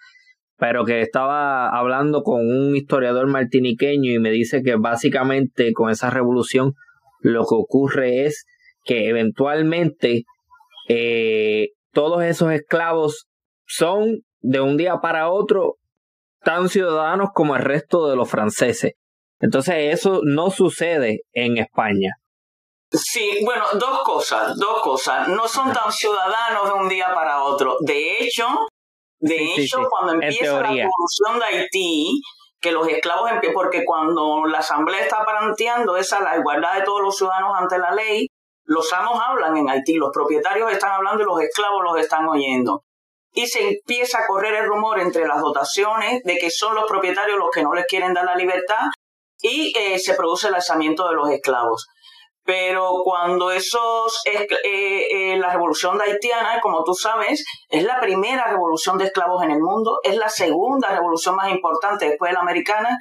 pero 0.57 0.85
que 0.85 1.01
estaba 1.01 1.69
hablando 1.69 2.23
con 2.23 2.41
un 2.41 2.75
historiador 2.75 3.29
martiniqueño 3.29 4.11
y 4.11 4.19
me 4.19 4.31
dice 4.31 4.63
que 4.63 4.75
básicamente 4.75 5.73
con 5.73 5.91
esa 5.91 6.11
revolución 6.11 6.73
lo 7.21 7.43
que 7.43 7.55
ocurre 7.55 8.25
es 8.27 8.47
que 8.83 9.09
eventualmente 9.09 10.25
eh, 10.89 11.69
todos 11.93 12.25
esos 12.25 12.53
esclavos 12.53 13.27
son 13.67 14.23
de 14.45 14.61
un 14.61 14.77
día 14.77 15.01
para 15.01 15.31
otro 15.31 15.77
tan 16.43 16.69
ciudadanos 16.69 17.31
como 17.35 17.57
el 17.57 17.63
resto 17.63 18.09
de 18.09 18.17
los 18.17 18.31
franceses. 18.31 18.93
Entonces 19.41 19.95
eso 19.95 20.21
no 20.23 20.51
sucede 20.51 21.21
en 21.33 21.57
España. 21.57 22.11
Sí, 22.93 23.41
bueno, 23.45 23.65
dos 23.75 24.03
cosas, 24.05 24.55
dos 24.57 24.83
cosas. 24.83 25.29
No 25.29 25.49
son 25.49 25.73
tan 25.73 25.91
ciudadanos 25.91 26.67
de 26.67 26.73
un 26.75 26.89
día 26.89 27.13
para 27.15 27.43
otro. 27.43 27.77
De 27.81 28.19
hecho, 28.19 28.47
de 29.19 29.55
hecho, 29.57 29.89
cuando 29.89 30.13
empieza 30.13 30.61
la 30.61 30.69
revolución 30.69 31.39
de 31.39 31.45
Haití, 31.47 32.21
que 32.61 32.71
los 32.71 32.87
esclavos, 32.87 33.31
porque 33.55 33.85
cuando 33.85 34.45
la 34.45 34.59
asamblea 34.59 35.01
está 35.01 35.25
planteando 35.25 35.97
esa 35.97 36.21
la 36.21 36.37
igualdad 36.37 36.75
de 36.75 36.83
todos 36.83 37.01
los 37.01 37.17
ciudadanos 37.17 37.53
ante 37.59 37.79
la 37.79 37.93
ley, 37.93 38.29
los 38.65 38.93
amos 38.93 39.19
hablan 39.21 39.57
en 39.57 39.69
Haití, 39.69 39.95
los 39.95 40.11
propietarios 40.13 40.71
están 40.71 40.93
hablando 40.93 41.23
y 41.23 41.27
los 41.27 41.41
esclavos 41.41 41.83
los 41.83 41.99
están 41.99 42.29
oyendo. 42.29 42.83
Y 43.35 43.47
se 43.47 43.69
empieza 43.69 44.21
a 44.21 44.27
correr 44.27 44.55
el 44.55 44.67
rumor 44.67 45.01
entre 45.01 45.27
las 45.27 45.41
dotaciones 45.41 46.23
de 46.23 46.39
que 46.39 46.51
son 46.51 46.75
los 46.75 46.87
propietarios 46.87 47.37
los 47.37 47.51
que 47.51 47.63
no 47.63 47.75
les 47.75 47.85
quieren 47.87 48.15
dar 48.15 48.25
la 48.25 48.37
libertad 48.37 48.87
y 49.43 49.73
eh, 49.77 49.99
se 49.99 50.15
produce 50.15 50.49
el 50.49 50.55
alzamiento 50.55 51.07
de 51.09 51.15
los 51.15 51.29
esclavos. 51.31 51.87
Pero 52.45 53.01
cuando 53.03 53.51
esos, 53.51 54.21
eh, 54.27 54.47
eh, 54.65 55.37
la 55.39 55.51
revolución 55.51 56.01
haitiana, 56.01 56.61
como 56.61 56.85
tú 56.85 56.95
sabes, 56.95 57.45
es 57.69 57.85
la 57.85 58.01
primera 58.01 58.47
revolución 58.47 58.99
de 58.99 59.07
esclavos 59.07 59.43
en 59.43 59.51
el 59.51 59.61
mundo, 59.61 59.99
es 60.03 60.17
la 60.17 60.29
segunda 60.29 60.91
revolución 60.91 61.37
más 61.37 61.51
importante 61.51 62.09
después 62.09 62.31
de 62.31 62.35
la 62.35 62.41
americana 62.41 62.99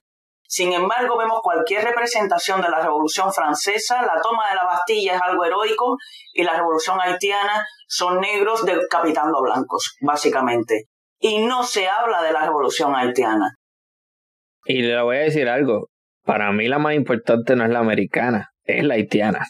sin 0.53 0.71
embargo, 0.71 1.17
vemos 1.17 1.39
cualquier 1.41 1.83
representación 1.83 2.61
de 2.61 2.69
la 2.69 2.79
Revolución 2.79 3.33
Francesa, 3.33 4.03
la 4.03 4.21
toma 4.21 4.49
de 4.51 4.55
la 4.55 4.65
Bastilla 4.65 5.15
es 5.15 5.21
algo 5.23 5.43
heroico 5.43 5.97
y 6.31 6.43
la 6.43 6.53
Revolución 6.53 6.99
Haitiana 7.01 7.65
son 7.87 8.21
negros 8.21 8.63
decapitando 8.63 9.41
blancos, 9.41 9.95
básicamente. 10.01 10.83
Y 11.17 11.43
no 11.43 11.63
se 11.63 11.87
habla 11.89 12.21
de 12.21 12.33
la 12.33 12.45
Revolución 12.45 12.95
Haitiana. 12.95 13.55
Y 14.65 14.83
le 14.83 15.01
voy 15.01 15.15
a 15.17 15.21
decir 15.21 15.49
algo, 15.49 15.87
para 16.23 16.51
mí 16.51 16.67
la 16.67 16.77
más 16.77 16.93
importante 16.93 17.55
no 17.55 17.63
es 17.63 17.71
la 17.71 17.79
americana, 17.79 18.51
es 18.63 18.83
la 18.83 18.93
haitiana. 18.93 19.47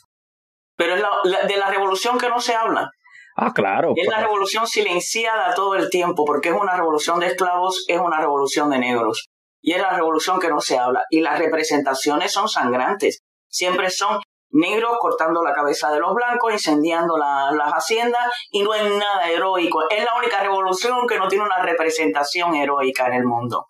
Pero 0.78 0.96
es 0.96 1.48
de 1.50 1.58
la 1.58 1.70
revolución 1.70 2.18
que 2.18 2.30
no 2.30 2.40
se 2.40 2.56
habla. 2.56 2.90
Ah, 3.36 3.52
claro. 3.54 3.92
Es 3.98 4.08
la 4.08 4.22
revolución 4.22 4.68
silenciada 4.68 5.54
todo 5.54 5.76
el 5.76 5.90
tiempo, 5.90 6.24
porque 6.24 6.48
es 6.48 6.56
una 6.56 6.78
revolución 6.78 7.20
de 7.20 7.28
esclavos, 7.28 7.84
es 7.90 8.00
una 8.00 8.22
revolución 8.22 8.70
de 8.70 8.80
negros 8.80 9.33
y 9.64 9.72
es 9.72 9.82
la 9.82 9.92
revolución 9.92 10.40
que 10.40 10.50
no 10.50 10.60
se 10.60 10.78
habla. 10.78 11.06
Y 11.10 11.22
las 11.22 11.40
representaciones 11.40 12.32
son 12.32 12.50
sangrantes. 12.50 13.22
Siempre 13.48 13.90
son 13.90 14.20
negros 14.52 14.98
cortando 15.00 15.42
la 15.42 15.54
cabeza 15.54 15.90
de 15.90 16.00
los 16.00 16.14
blancos, 16.14 16.52
incendiando 16.52 17.18
las 17.18 17.72
haciendas 17.72 18.28
y 18.52 18.62
no 18.62 18.74
es 18.74 18.84
nada 18.84 19.30
heroico. 19.30 19.90
Es 19.90 20.04
la 20.04 20.16
única 20.18 20.42
revolución 20.42 21.08
que 21.08 21.18
no 21.18 21.30
tiene 21.30 21.46
una 21.46 21.64
representación 21.64 22.54
heroica 22.56 23.08
en 23.08 23.14
el 23.14 23.24
mundo. 23.24 23.68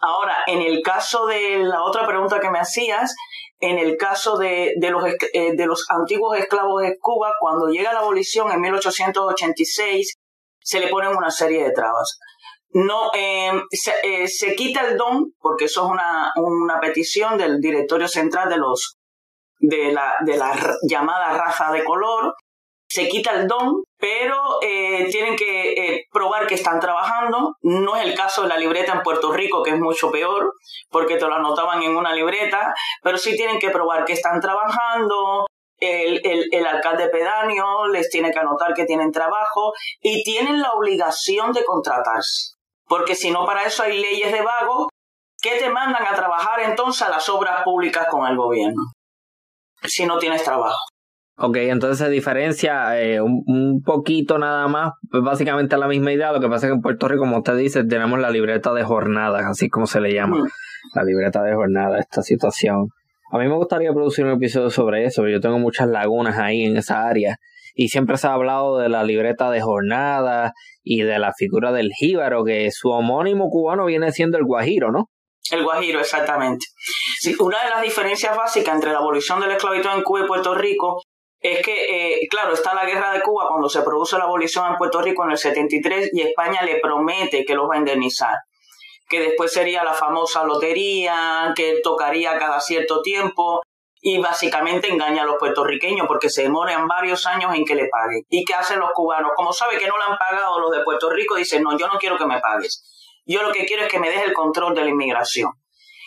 Ahora, 0.00 0.38
en 0.46 0.62
el 0.62 0.82
caso 0.82 1.26
de 1.26 1.58
la 1.58 1.84
otra 1.84 2.06
pregunta 2.06 2.40
que 2.40 2.50
me 2.50 2.58
hacías, 2.58 3.14
en 3.60 3.78
el 3.78 3.96
caso 3.98 4.38
de, 4.38 4.72
de, 4.76 4.90
los, 4.90 5.04
eh, 5.34 5.52
de 5.54 5.66
los 5.66 5.84
antiguos 5.90 6.38
esclavos 6.38 6.82
de 6.82 6.96
Cuba, 6.98 7.34
cuando 7.38 7.68
llega 7.68 7.92
la 7.92 8.00
abolición 8.00 8.50
en 8.50 8.60
1886, 8.62 10.14
se 10.58 10.80
le 10.80 10.88
ponen 10.88 11.14
una 11.14 11.30
serie 11.30 11.62
de 11.62 11.70
trabas 11.70 12.18
no 12.74 13.10
em, 13.14 13.62
eh, 14.02 14.28
se, 14.28 14.54
quita 14.54 14.88
el 14.88 14.96
don, 14.96 15.32
porque 15.38 15.66
eso 15.66 15.84
es 15.84 15.90
una, 15.90 16.32
una 16.36 16.80
petición 16.80 17.36
del 17.36 17.60
directorio 17.60 18.08
central 18.08 18.48
de 18.48 18.56
los 18.56 18.98
de 19.58 19.92
la, 19.92 20.16
de 20.24 20.36
la 20.36 20.52
llamada 20.88 21.38
raza 21.38 21.70
de 21.70 21.84
color, 21.84 22.34
se 22.88 23.08
quita 23.08 23.32
el 23.32 23.48
don, 23.48 23.84
pero 23.98 24.60
eh, 24.60 25.08
tienen 25.10 25.36
que 25.36 25.72
eh, 25.72 26.04
probar 26.12 26.46
que 26.46 26.56
están 26.56 26.78
trabajando. 26.78 27.54
No 27.62 27.96
es 27.96 28.04
el 28.04 28.14
caso 28.14 28.42
de 28.42 28.48
la 28.48 28.58
libreta 28.58 28.92
en 28.92 29.02
Puerto 29.02 29.32
Rico, 29.32 29.62
que 29.62 29.70
es 29.70 29.78
mucho 29.78 30.10
peor, 30.10 30.52
porque 30.90 31.16
te 31.16 31.26
lo 31.26 31.34
anotaban 31.34 31.82
en 31.82 31.96
una 31.96 32.12
libreta, 32.12 32.74
pero 33.02 33.16
sí 33.16 33.34
tienen 33.34 33.58
que 33.58 33.70
probar 33.70 34.04
que 34.04 34.12
están 34.12 34.40
trabajando. 34.40 35.46
El, 35.78 36.20
el, 36.24 36.48
el 36.52 36.66
alcalde 36.66 37.08
pedáneo 37.08 37.88
les 37.88 38.08
tiene 38.08 38.30
que 38.30 38.38
anotar 38.38 38.72
que 38.74 38.84
tienen 38.84 39.10
trabajo 39.10 39.72
y 40.00 40.22
tienen 40.22 40.60
la 40.60 40.72
obligación 40.72 41.52
de 41.52 41.64
contratarse 41.64 42.51
porque 42.92 43.14
si 43.14 43.30
no 43.30 43.46
para 43.46 43.62
eso 43.62 43.84
hay 43.84 43.98
leyes 43.98 44.30
de 44.30 44.42
vago 44.42 44.90
que 45.40 45.58
te 45.58 45.70
mandan 45.70 46.06
a 46.06 46.14
trabajar 46.14 46.60
entonces 46.60 47.00
a 47.00 47.08
las 47.08 47.26
obras 47.30 47.62
públicas 47.64 48.06
con 48.10 48.30
el 48.30 48.36
gobierno, 48.36 48.82
si 49.82 50.04
no 50.04 50.18
tienes 50.18 50.44
trabajo. 50.44 50.76
Ok, 51.38 51.56
entonces 51.56 51.96
se 51.96 52.10
diferencia 52.10 53.00
eh, 53.00 53.18
un, 53.22 53.80
poquito 53.82 54.36
nada 54.36 54.68
más, 54.68 54.92
pues 55.10 55.22
básicamente 55.22 55.78
la 55.78 55.88
misma 55.88 56.12
idea, 56.12 56.32
lo 56.32 56.40
que 56.40 56.50
pasa 56.50 56.66
es 56.66 56.70
que 56.70 56.74
en 56.74 56.82
Puerto 56.82 57.08
Rico, 57.08 57.20
como 57.20 57.38
usted 57.38 57.56
dice, 57.56 57.82
tenemos 57.84 58.20
la 58.20 58.28
libreta 58.28 58.74
de 58.74 58.84
jornadas, 58.84 59.46
así 59.46 59.70
como 59.70 59.86
se 59.86 60.02
le 60.02 60.12
llama, 60.12 60.46
la 60.94 61.02
libreta 61.02 61.42
de 61.42 61.54
jornada, 61.54 61.98
esta 61.98 62.20
situación. 62.20 62.88
A 63.30 63.38
mí 63.38 63.48
me 63.48 63.56
gustaría 63.56 63.90
producir 63.94 64.26
un 64.26 64.32
episodio 64.32 64.68
sobre 64.68 65.06
eso, 65.06 65.26
yo 65.28 65.40
tengo 65.40 65.58
muchas 65.58 65.88
lagunas 65.88 66.36
ahí 66.36 66.66
en 66.66 66.76
esa 66.76 67.08
área 67.08 67.38
y 67.74 67.88
siempre 67.88 68.16
se 68.16 68.26
ha 68.26 68.34
hablado 68.34 68.78
de 68.78 68.88
la 68.88 69.04
libreta 69.04 69.50
de 69.50 69.60
jornada 69.60 70.52
y 70.82 71.02
de 71.02 71.18
la 71.18 71.32
figura 71.32 71.72
del 71.72 71.90
jíbaro, 71.92 72.44
que 72.44 72.70
su 72.70 72.90
homónimo 72.90 73.48
cubano 73.48 73.86
viene 73.86 74.12
siendo 74.12 74.38
el 74.38 74.44
guajiro, 74.44 74.90
¿no? 74.90 75.08
El 75.50 75.64
guajiro, 75.64 76.00
exactamente. 76.00 76.66
una 77.40 77.62
de 77.64 77.70
las 77.70 77.82
diferencias 77.82 78.36
básicas 78.36 78.74
entre 78.74 78.92
la 78.92 78.98
abolición 78.98 79.40
de 79.40 79.48
la 79.48 79.54
esclavitud 79.54 79.90
en 79.94 80.02
Cuba 80.02 80.20
y 80.20 80.26
Puerto 80.26 80.54
Rico 80.54 81.02
es 81.40 81.60
que, 81.60 82.14
eh, 82.14 82.28
claro, 82.30 82.54
está 82.54 82.72
la 82.74 82.86
guerra 82.86 83.12
de 83.12 83.20
Cuba 83.20 83.48
cuando 83.48 83.68
se 83.68 83.82
produce 83.82 84.16
la 84.16 84.24
abolición 84.24 84.70
en 84.70 84.76
Puerto 84.76 85.02
Rico 85.02 85.24
en 85.24 85.32
el 85.32 85.38
73 85.38 86.10
y 86.12 86.20
España 86.20 86.62
le 86.62 86.78
promete 86.80 87.44
que 87.44 87.54
los 87.54 87.68
va 87.68 87.74
a 87.74 87.78
indemnizar 87.78 88.34
que 89.12 89.20
después 89.20 89.52
sería 89.52 89.84
la 89.84 89.92
famosa 89.92 90.42
lotería, 90.42 91.52
que 91.54 91.80
tocaría 91.84 92.38
cada 92.38 92.58
cierto 92.60 93.02
tiempo, 93.02 93.60
y 94.04 94.18
básicamente 94.18 94.90
engaña 94.90 95.22
a 95.22 95.26
los 95.26 95.36
puertorriqueños 95.38 96.08
porque 96.08 96.28
se 96.28 96.42
demoran 96.42 96.88
varios 96.88 97.24
años 97.24 97.54
en 97.54 97.64
que 97.64 97.76
le 97.76 97.86
paguen. 97.86 98.24
¿Y 98.28 98.44
qué 98.44 98.52
hacen 98.52 98.80
los 98.80 98.90
cubanos? 98.92 99.30
Como 99.36 99.52
sabe 99.52 99.78
que 99.78 99.86
no 99.86 99.96
le 99.96 100.04
han 100.04 100.18
pagado 100.18 100.58
los 100.58 100.72
de 100.72 100.82
Puerto 100.82 101.08
Rico, 101.08 101.36
dicen, 101.36 101.62
no, 101.62 101.78
yo 101.78 101.86
no 101.86 102.00
quiero 102.00 102.18
que 102.18 102.26
me 102.26 102.40
pagues. 102.40 102.82
Yo 103.24 103.44
lo 103.44 103.52
que 103.52 103.64
quiero 103.64 103.84
es 103.84 103.88
que 103.88 104.00
me 104.00 104.10
deje 104.10 104.24
el 104.24 104.32
control 104.32 104.74
de 104.74 104.82
la 104.82 104.90
inmigración. 104.90 105.52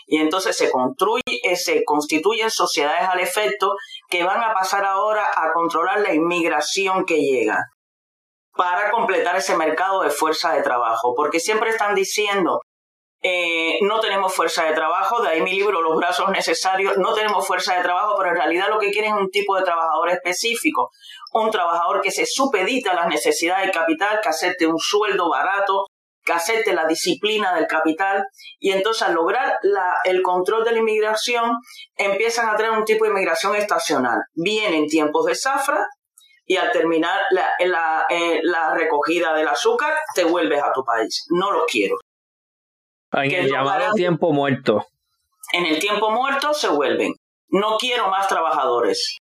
Y 0.08 0.18
entonces 0.18 0.58
se 0.58 0.70
construye, 0.70 1.22
eh, 1.26 1.56
se 1.56 1.86
constituyen 1.86 2.52
sociedades 2.52 3.08
al 3.08 3.22
efecto 3.22 3.76
que 4.10 4.26
van 4.26 4.44
a 4.44 4.54
pasar 4.54 4.84
ahora 4.84 5.26
a 5.34 5.54
controlar 5.54 6.02
la 6.02 6.14
inmigración 6.14 7.06
que 7.06 7.22
llega 7.22 7.64
para 8.58 8.92
completar 8.92 9.38
ese 9.38 9.56
mercado 9.56 10.02
de 10.02 10.10
fuerza 10.10 10.52
de 10.52 10.64
trabajo. 10.64 11.14
Porque 11.16 11.40
siempre 11.40 11.70
están 11.70 11.96
diciendo 11.96 12.60
eh, 13.28 13.80
no 13.82 14.00
tenemos 14.00 14.36
fuerza 14.36 14.66
de 14.66 14.74
trabajo, 14.74 15.20
de 15.20 15.30
ahí 15.30 15.42
mi 15.42 15.54
libro 15.54 15.82
Los 15.82 15.96
brazos 15.96 16.30
necesarios, 16.30 16.96
no 17.00 17.12
tenemos 17.16 17.48
fuerza 17.48 17.76
de 17.76 17.82
trabajo, 17.82 18.14
pero 18.16 18.30
en 18.30 18.36
realidad 18.36 18.68
lo 18.70 18.78
que 18.78 18.92
quieren 18.92 19.16
es 19.16 19.20
un 19.20 19.32
tipo 19.32 19.56
de 19.58 19.64
trabajador 19.64 20.10
específico, 20.10 20.92
un 21.34 21.50
trabajador 21.50 22.02
que 22.02 22.12
se 22.12 22.28
supedita 22.28 22.92
a 22.92 22.94
las 22.94 23.08
necesidades 23.08 23.64
del 23.64 23.74
capital, 23.74 24.20
que 24.22 24.30
acepte 24.30 24.68
un 24.68 24.78
sueldo 24.78 25.28
barato, 25.28 25.86
que 26.24 26.34
acepte 26.34 26.76
la 26.76 26.86
disciplina 26.86 27.56
del 27.56 27.66
capital 27.66 28.24
y 28.60 28.74
entonces 28.74 29.02
al 29.02 29.16
lograr 29.16 29.58
el 30.04 30.22
control 30.22 30.64
de 30.64 30.74
la 30.74 30.80
inmigración 30.80 31.52
empiezan 31.96 32.50
a 32.50 32.56
tener 32.56 32.74
un 32.74 32.86
tipo 32.86 33.06
de 33.06 33.12
inmigración 33.12 33.56
estacional. 33.56 34.20
Vienen 34.36 34.86
tiempos 34.86 35.26
de 35.26 35.34
zafra 35.34 35.84
y 36.46 36.58
al 36.58 36.72
terminar 36.72 37.22
la, 37.32 37.50
la, 37.58 38.06
eh, 38.08 38.40
la 38.44 38.76
recogida 38.76 39.34
del 39.34 39.48
azúcar 39.48 39.96
te 40.14 40.26
vuelves 40.26 40.62
a 40.62 40.72
tu 40.72 40.84
país. 40.84 41.26
No 41.32 41.50
lo 41.50 41.66
quiero. 41.66 41.96
En 43.24 43.32
el 43.32 43.50
llamado 43.50 43.94
tiempo 43.94 44.34
muerto. 44.34 44.86
En 45.54 45.66
el 45.66 45.80
tiempo 45.80 46.10
muerto 46.12 46.54
se 46.54 46.68
vuelven. 46.68 47.14
No 47.50 47.78
quiero 47.78 48.10
más 48.10 48.28
trabajadores. 48.28 49.20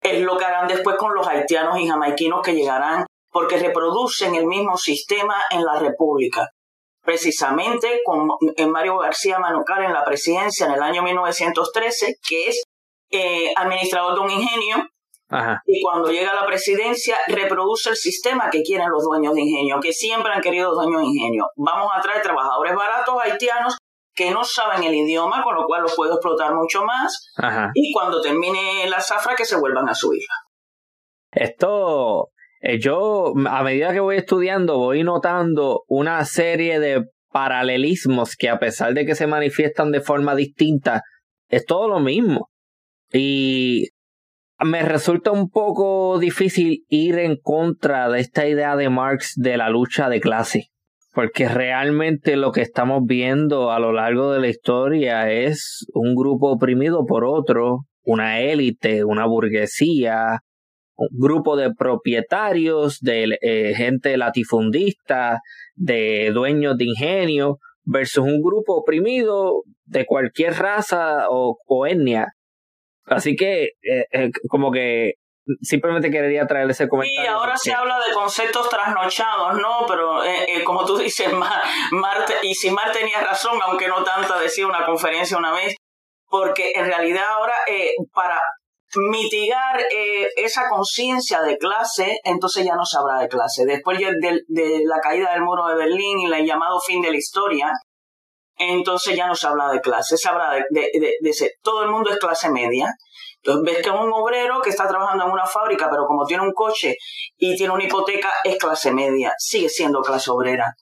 Es 0.00 0.20
lo 0.22 0.36
que 0.36 0.44
harán 0.44 0.68
después 0.68 0.96
con 0.96 1.14
los 1.14 1.26
haitianos 1.26 1.78
y 1.78 1.86
jamaiquinos 1.86 2.42
que 2.42 2.54
llegarán 2.54 3.06
porque 3.30 3.58
reproducen 3.58 4.34
el 4.34 4.46
mismo 4.46 4.76
sistema 4.76 5.36
en 5.50 5.64
la 5.64 5.78
República. 5.78 6.50
Precisamente 7.02 8.00
con 8.04 8.28
Mario 8.70 8.98
García 8.98 9.38
Manucar 9.38 9.82
en 9.82 9.92
la 9.92 10.04
presidencia 10.04 10.66
en 10.66 10.72
el 10.72 10.82
año 10.82 11.02
1913, 11.02 12.16
que 12.26 12.48
es 12.48 12.62
eh, 13.10 13.52
administrador 13.56 14.14
de 14.14 14.20
un 14.20 14.30
ingenio, 14.30 14.88
y 15.66 15.82
cuando 15.82 16.10
llega 16.10 16.30
a 16.30 16.34
la 16.34 16.46
presidencia, 16.46 17.16
reproduce 17.28 17.90
el 17.90 17.96
sistema 17.96 18.50
que 18.50 18.62
quieren 18.62 18.90
los 18.90 19.04
dueños 19.04 19.34
de 19.34 19.42
ingenio, 19.42 19.80
que 19.80 19.92
siempre 19.92 20.32
han 20.32 20.40
querido 20.40 20.74
dueños 20.74 21.00
de 21.02 21.06
ingenio. 21.08 21.46
Vamos 21.56 21.90
a 21.94 22.00
traer 22.00 22.22
trabajadores 22.22 22.74
baratos 22.74 23.14
haitianos 23.22 23.76
que 24.14 24.30
no 24.30 24.44
saben 24.44 24.84
el 24.84 24.94
idioma, 24.94 25.42
con 25.42 25.56
lo 25.56 25.66
cual 25.66 25.82
los 25.82 25.94
puedo 25.94 26.14
explotar 26.14 26.54
mucho 26.54 26.84
más. 26.84 27.32
Y 27.74 27.92
cuando 27.92 28.20
termine 28.20 28.88
la 28.88 29.00
zafra, 29.00 29.34
que 29.34 29.44
se 29.44 29.58
vuelvan 29.58 29.88
a 29.88 29.94
su 29.94 30.14
isla. 30.14 30.34
Esto, 31.32 32.28
eh, 32.60 32.78
yo 32.78 33.32
a 33.48 33.62
medida 33.64 33.92
que 33.92 34.00
voy 34.00 34.16
estudiando, 34.16 34.78
voy 34.78 35.02
notando 35.02 35.82
una 35.88 36.24
serie 36.24 36.78
de 36.78 37.04
paralelismos 37.32 38.36
que 38.36 38.48
a 38.48 38.60
pesar 38.60 38.94
de 38.94 39.04
que 39.04 39.16
se 39.16 39.26
manifiestan 39.26 39.90
de 39.90 40.00
forma 40.00 40.36
distinta, 40.36 41.02
es 41.48 41.64
todo 41.66 41.88
lo 41.88 41.98
mismo. 41.98 42.48
Y 43.12 43.88
me 44.60 44.82
resulta 44.82 45.30
un 45.30 45.50
poco 45.50 46.18
difícil 46.18 46.84
ir 46.88 47.18
en 47.18 47.36
contra 47.36 48.08
de 48.08 48.20
esta 48.20 48.46
idea 48.46 48.76
de 48.76 48.88
Marx 48.88 49.34
de 49.36 49.56
la 49.56 49.68
lucha 49.68 50.08
de 50.08 50.20
clase, 50.20 50.68
porque 51.12 51.48
realmente 51.48 52.36
lo 52.36 52.52
que 52.52 52.62
estamos 52.62 53.02
viendo 53.04 53.72
a 53.72 53.78
lo 53.78 53.92
largo 53.92 54.32
de 54.32 54.40
la 54.40 54.48
historia 54.48 55.30
es 55.30 55.86
un 55.92 56.14
grupo 56.14 56.52
oprimido 56.52 57.04
por 57.06 57.24
otro, 57.24 57.80
una 58.02 58.40
élite, 58.40 59.04
una 59.04 59.26
burguesía, 59.26 60.40
un 60.96 61.08
grupo 61.18 61.56
de 61.56 61.74
propietarios, 61.74 63.00
de 63.00 63.36
eh, 63.40 63.74
gente 63.74 64.16
latifundista, 64.16 65.40
de 65.74 66.30
dueños 66.32 66.76
de 66.76 66.84
ingenio, 66.84 67.58
versus 67.84 68.24
un 68.24 68.40
grupo 68.40 68.74
oprimido 68.76 69.62
de 69.84 70.06
cualquier 70.06 70.54
raza 70.54 71.26
o, 71.28 71.86
etnia. 71.86 72.28
Así 73.06 73.36
que, 73.36 73.64
eh, 73.82 74.06
eh, 74.12 74.30
como 74.48 74.70
que 74.70 75.14
simplemente 75.60 76.10
quería 76.10 76.46
traer 76.46 76.70
ese 76.70 76.88
comentario. 76.88 77.22
Y 77.22 77.26
ahora 77.26 77.56
se 77.56 77.72
habla 77.72 77.96
de 78.06 78.14
conceptos 78.14 78.68
trasnochados, 78.70 79.60
¿no? 79.60 79.84
Pero 79.86 80.20
como 80.64 80.84
tú 80.86 80.96
dices, 80.96 81.30
Mar, 81.92 82.24
y 82.42 82.54
si 82.54 82.70
Mar 82.70 82.92
tenía 82.92 83.20
razón, 83.20 83.58
aunque 83.62 83.88
no 83.88 84.02
tanta, 84.02 84.38
decía 84.38 84.66
una 84.66 84.86
conferencia 84.86 85.36
una 85.36 85.52
vez, 85.52 85.76
porque 86.28 86.72
en 86.74 86.86
realidad 86.86 87.24
ahora 87.28 87.54
para 88.12 88.40
mitigar 88.96 89.80
eh, 89.80 90.28
esa 90.36 90.68
conciencia 90.68 91.42
de 91.42 91.58
clase, 91.58 92.18
entonces 92.24 92.64
ya 92.64 92.74
no 92.74 92.84
se 92.84 92.98
habla 92.98 93.20
de 93.20 93.28
clase. 93.28 93.64
Después 93.66 93.98
de, 93.98 94.40
de, 94.46 94.80
la 94.84 95.00
caída 95.00 95.32
del 95.32 95.42
muro 95.42 95.66
de 95.68 95.76
Berlín 95.76 96.20
y 96.20 96.26
el 96.26 96.46
llamado 96.46 96.78
fin 96.80 97.00
de 97.00 97.10
la 97.10 97.16
historia, 97.16 97.72
entonces 98.56 99.16
ya 99.16 99.26
no 99.26 99.34
se 99.34 99.46
habla 99.46 99.70
de 99.70 99.80
clase, 99.80 100.16
se 100.16 100.28
habla 100.28 100.52
de, 100.52 100.64
de, 100.70 101.12
de, 101.20 101.32
ser. 101.32 101.52
Todo 101.62 101.82
el 101.82 101.90
mundo 101.90 102.10
es 102.10 102.18
clase 102.18 102.50
media. 102.50 102.94
Entonces 103.42 103.74
ves 103.74 103.82
que 103.84 103.90
un 103.90 104.10
obrero 104.12 104.62
que 104.62 104.70
está 104.70 104.88
trabajando 104.88 105.26
en 105.26 105.32
una 105.32 105.46
fábrica, 105.46 105.90
pero 105.90 106.06
como 106.06 106.24
tiene 106.24 106.42
un 106.42 106.52
coche 106.52 106.96
y 107.36 107.56
tiene 107.56 107.74
una 107.74 107.84
hipoteca, 107.84 108.32
es 108.42 108.56
clase 108.56 108.92
media, 108.92 109.32
sigue 109.38 109.68
siendo 109.68 110.00
clase 110.00 110.30
obrera. 110.30 110.74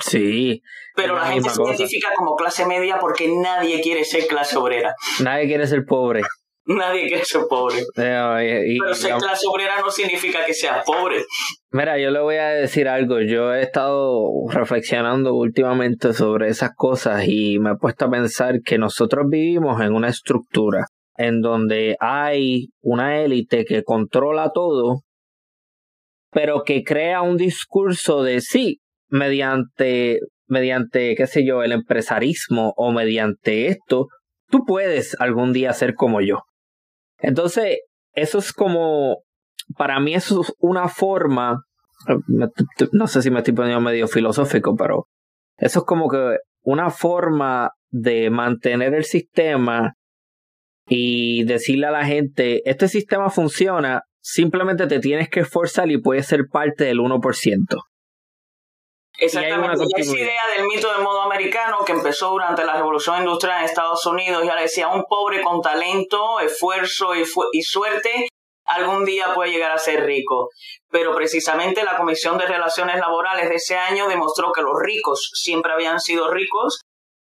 Sí. 0.00 0.62
Pero 0.94 1.16
la, 1.16 1.26
gente 1.26 1.50
se 1.50 1.62
identifica 1.62 2.08
como 2.16 2.34
clase 2.34 2.66
media 2.66 2.98
porque 2.98 3.28
nadie 3.28 3.80
quiere 3.80 4.04
ser 4.04 4.26
clase 4.26 4.56
obrera. 4.56 4.94
Nadie 5.20 5.46
quiere 5.46 5.66
ser 5.66 5.84
pobre. 5.86 6.22
Nadie 6.68 7.08
quiere 7.08 7.24
ser 7.24 7.42
pobre. 7.48 7.76
Pero 7.94 8.94
ser 8.94 9.14
clase 9.14 9.46
obrera 9.48 9.80
no 9.80 9.90
significa 9.90 10.44
que 10.44 10.52
sea 10.52 10.82
pobre. 10.84 11.24
Mira, 11.70 11.98
yo 11.98 12.10
le 12.10 12.20
voy 12.20 12.36
a 12.36 12.48
decir 12.48 12.88
algo. 12.88 13.20
Yo 13.22 13.54
he 13.54 13.62
estado 13.62 14.28
reflexionando 14.50 15.34
últimamente 15.34 16.12
sobre 16.12 16.48
esas 16.48 16.72
cosas 16.76 17.24
y 17.26 17.58
me 17.58 17.70
he 17.70 17.76
puesto 17.76 18.04
a 18.04 18.10
pensar 18.10 18.60
que 18.62 18.76
nosotros 18.76 19.26
vivimos 19.30 19.80
en 19.80 19.94
una 19.94 20.08
estructura 20.08 20.84
en 21.16 21.40
donde 21.40 21.96
hay 22.00 22.68
una 22.82 23.22
élite 23.22 23.64
que 23.64 23.82
controla 23.82 24.50
todo, 24.52 25.00
pero 26.30 26.64
que 26.64 26.84
crea 26.84 27.22
un 27.22 27.38
discurso 27.38 28.22
de 28.22 28.42
sí, 28.42 28.80
mediante, 29.08 30.20
mediante, 30.46 31.16
qué 31.16 31.26
sé 31.26 31.46
yo, 31.46 31.62
el 31.62 31.72
empresarismo 31.72 32.74
o 32.76 32.92
mediante 32.92 33.68
esto, 33.68 34.08
tú 34.50 34.64
puedes 34.66 35.18
algún 35.18 35.54
día 35.54 35.72
ser 35.72 35.94
como 35.94 36.20
yo. 36.20 36.42
Entonces, 37.18 37.78
eso 38.12 38.38
es 38.38 38.52
como, 38.52 39.22
para 39.76 40.00
mí 40.00 40.14
eso 40.14 40.40
es 40.42 40.52
una 40.58 40.88
forma, 40.88 41.62
no 42.92 43.06
sé 43.06 43.22
si 43.22 43.30
me 43.30 43.38
estoy 43.38 43.54
poniendo 43.54 43.80
medio 43.80 44.08
filosófico, 44.08 44.76
pero 44.76 45.06
eso 45.56 45.80
es 45.80 45.84
como 45.84 46.08
que 46.08 46.36
una 46.62 46.90
forma 46.90 47.70
de 47.90 48.30
mantener 48.30 48.94
el 48.94 49.04
sistema 49.04 49.94
y 50.86 51.44
decirle 51.44 51.86
a 51.86 51.90
la 51.90 52.06
gente, 52.06 52.68
este 52.68 52.88
sistema 52.88 53.30
funciona, 53.30 54.02
simplemente 54.20 54.86
te 54.86 55.00
tienes 55.00 55.28
que 55.28 55.40
esforzar 55.40 55.90
y 55.90 56.00
puedes 56.00 56.26
ser 56.26 56.46
parte 56.50 56.84
del 56.84 56.98
1%. 56.98 57.20
Exactamente, 59.20 59.84
y, 59.84 60.00
esa 60.00 60.16
idea 60.16 60.42
del 60.56 60.66
mito 60.66 60.92
de 60.96 61.02
modo 61.02 61.22
americano 61.22 61.84
que 61.84 61.90
empezó 61.90 62.30
durante 62.30 62.64
la 62.64 62.74
revolución 62.74 63.18
industrial 63.18 63.58
en 63.58 63.64
Estados 63.64 64.06
Unidos, 64.06 64.44
ya 64.44 64.54
le 64.54 64.62
decía, 64.62 64.88
un 64.88 65.04
pobre 65.08 65.42
con 65.42 65.60
talento, 65.60 66.38
esfuerzo 66.38 67.16
y, 67.16 67.24
y 67.52 67.62
suerte, 67.62 68.28
algún 68.64 69.04
día 69.04 69.34
puede 69.34 69.50
llegar 69.50 69.72
a 69.72 69.78
ser 69.78 70.04
rico. 70.04 70.50
Pero 70.90 71.16
precisamente 71.16 71.82
la 71.82 71.96
Comisión 71.96 72.38
de 72.38 72.46
Relaciones 72.46 73.00
Laborales 73.00 73.48
de 73.48 73.56
ese 73.56 73.76
año 73.76 74.08
demostró 74.08 74.52
que 74.52 74.62
los 74.62 74.78
ricos 74.80 75.30
siempre 75.34 75.72
habían 75.72 75.98
sido 75.98 76.30
ricos 76.30 76.80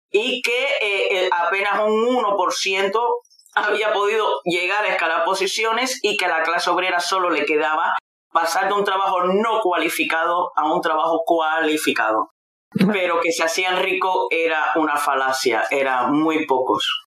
y 0.09 0.41
que 0.41 0.63
eh, 0.81 1.07
eh, 1.11 1.29
apenas 1.31 1.79
un 1.85 2.05
1% 2.05 2.99
había 3.55 3.93
podido 3.93 4.41
llegar 4.45 4.83
a 4.83 4.89
escalar 4.89 5.25
posiciones 5.25 5.99
y 6.01 6.17
que 6.17 6.25
a 6.25 6.29
la 6.29 6.43
clase 6.43 6.71
obrera 6.71 6.99
solo 6.99 7.29
le 7.29 7.45
quedaba 7.45 7.93
pasar 8.33 8.67
de 8.67 8.73
un 8.73 8.83
trabajo 8.83 9.23
no 9.25 9.61
cualificado 9.61 10.51
a 10.55 10.73
un 10.73 10.81
trabajo 10.81 11.21
cualificado. 11.25 12.29
Pero 12.91 13.19
que 13.21 13.31
se 13.31 13.43
hacían 13.43 13.83
rico 13.83 14.27
era 14.31 14.57
una 14.75 14.97
falacia, 14.97 15.63
era 15.69 16.07
muy 16.07 16.45
pocos. 16.47 17.05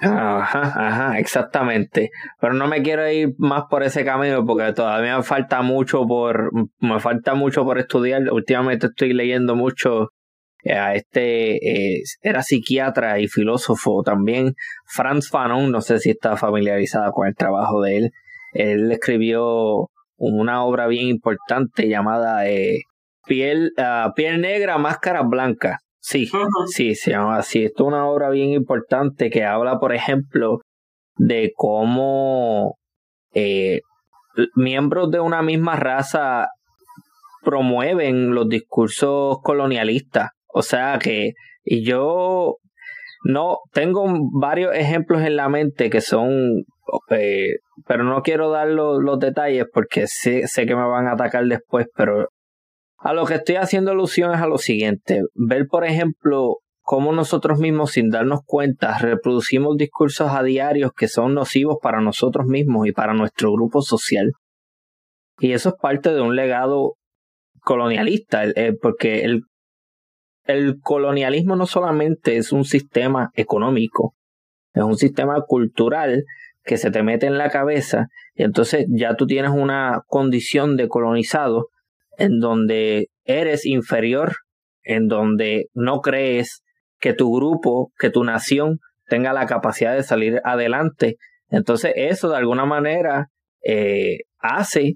Ajá, 0.00 0.72
ajá, 0.76 1.18
exactamente. 1.18 2.10
Pero 2.40 2.54
no 2.54 2.68
me 2.68 2.82
quiero 2.82 3.10
ir 3.10 3.34
más 3.38 3.64
por 3.68 3.82
ese 3.82 4.04
camino 4.04 4.44
porque 4.46 4.72
todavía 4.72 5.16
me 5.16 5.22
falta 5.24 5.62
mucho 5.62 6.06
por, 6.06 6.50
me 6.78 7.00
falta 7.00 7.34
mucho 7.34 7.64
por 7.64 7.78
estudiar. 7.78 8.30
Últimamente 8.32 8.86
estoy 8.86 9.12
leyendo 9.14 9.56
mucho 9.56 10.10
eh, 10.66 10.74
a 10.74 10.94
este, 10.94 11.56
eh, 11.56 12.02
era 12.22 12.42
psiquiatra 12.42 13.20
y 13.20 13.28
filósofo 13.28 14.02
también, 14.02 14.54
Franz 14.84 15.28
Fanon, 15.30 15.70
no 15.70 15.80
sé 15.80 16.00
si 16.00 16.10
está 16.10 16.36
familiarizada 16.36 17.12
con 17.12 17.28
el 17.28 17.36
trabajo 17.36 17.82
de 17.82 17.98
él. 17.98 18.10
Él 18.52 18.90
escribió 18.90 19.90
una 20.16 20.64
obra 20.64 20.86
bien 20.86 21.08
importante 21.08 21.88
llamada 21.88 22.48
eh, 22.48 22.80
Piel, 23.26 23.72
uh, 23.76 24.12
Piel 24.14 24.40
Negra, 24.40 24.78
Máscara 24.78 25.22
Blanca. 25.22 25.78
Sí, 25.98 26.30
sí, 26.68 26.94
se 26.94 27.10
llama 27.10 27.38
así. 27.38 27.64
Esto 27.64 27.84
es 27.84 27.88
una 27.88 28.06
obra 28.06 28.30
bien 28.30 28.50
importante 28.50 29.28
que 29.28 29.44
habla, 29.44 29.80
por 29.80 29.92
ejemplo, 29.92 30.60
de 31.16 31.52
cómo 31.56 32.76
eh, 33.34 33.80
miembros 34.54 35.10
de 35.10 35.18
una 35.18 35.42
misma 35.42 35.74
raza 35.74 36.46
promueven 37.42 38.34
los 38.34 38.48
discursos 38.48 39.38
colonialistas. 39.42 40.30
O 40.46 40.62
sea 40.62 40.98
que, 41.00 41.32
y 41.64 41.84
yo 41.84 42.56
no 43.24 43.58
tengo 43.72 44.06
varios 44.38 44.74
ejemplos 44.74 45.22
en 45.22 45.36
la 45.36 45.48
mente 45.48 45.90
que 45.90 46.00
son 46.00 46.64
eh, 47.10 47.56
pero 47.86 48.04
no 48.04 48.22
quiero 48.22 48.50
dar 48.50 48.68
los 48.68 49.18
detalles 49.18 49.66
porque 49.72 50.06
sé, 50.06 50.46
sé, 50.46 50.66
que 50.66 50.76
me 50.76 50.86
van 50.86 51.06
a 51.06 51.12
atacar 51.12 51.44
después, 51.46 51.86
pero 51.96 52.28
a 52.98 53.12
lo 53.12 53.26
que 53.26 53.34
estoy 53.34 53.56
haciendo 53.56 53.90
alusión 53.90 54.32
es 54.32 54.40
a 54.40 54.46
lo 54.46 54.58
siguiente, 54.58 55.22
ver 55.34 55.66
por 55.68 55.84
ejemplo 55.84 56.58
cómo 56.80 57.12
nosotros 57.12 57.58
mismos 57.58 57.92
sin 57.92 58.10
darnos 58.10 58.40
cuenta 58.44 58.96
reproducimos 58.98 59.76
discursos 59.76 60.30
a 60.30 60.42
diarios 60.42 60.92
que 60.96 61.08
son 61.08 61.34
nocivos 61.34 61.78
para 61.82 62.00
nosotros 62.00 62.46
mismos 62.46 62.86
y 62.86 62.92
para 62.92 63.12
nuestro 63.12 63.52
grupo 63.52 63.82
social. 63.82 64.32
Y 65.38 65.52
eso 65.52 65.70
es 65.70 65.74
parte 65.80 66.14
de 66.14 66.20
un 66.20 66.36
legado 66.36 66.94
colonialista, 67.60 68.44
porque 68.80 69.24
el, 69.24 69.42
el 70.46 70.80
colonialismo 70.80 71.56
no 71.56 71.66
solamente 71.66 72.36
es 72.36 72.52
un 72.52 72.64
sistema 72.64 73.30
económico, 73.34 74.14
es 74.74 74.82
un 74.82 74.96
sistema 74.96 75.42
cultural 75.46 76.24
que 76.64 76.76
se 76.76 76.90
te 76.90 77.02
mete 77.02 77.26
en 77.26 77.38
la 77.38 77.50
cabeza 77.50 78.08
y 78.34 78.42
entonces 78.42 78.86
ya 78.88 79.14
tú 79.16 79.26
tienes 79.26 79.52
una 79.52 80.02
condición 80.06 80.76
de 80.76 80.88
colonizado 80.88 81.68
en 82.18 82.40
donde 82.40 83.08
eres 83.24 83.64
inferior, 83.66 84.36
en 84.82 85.08
donde 85.08 85.68
no 85.74 86.00
crees 86.00 86.62
que 86.98 87.12
tu 87.12 87.34
grupo, 87.34 87.92
que 87.98 88.10
tu 88.10 88.24
nación 88.24 88.78
tenga 89.08 89.32
la 89.32 89.46
capacidad 89.46 89.94
de 89.94 90.02
salir 90.02 90.40
adelante. 90.44 91.16
Entonces 91.48 91.92
eso 91.96 92.28
de 92.28 92.36
alguna 92.36 92.64
manera 92.64 93.28
eh, 93.64 94.20
hace 94.38 94.94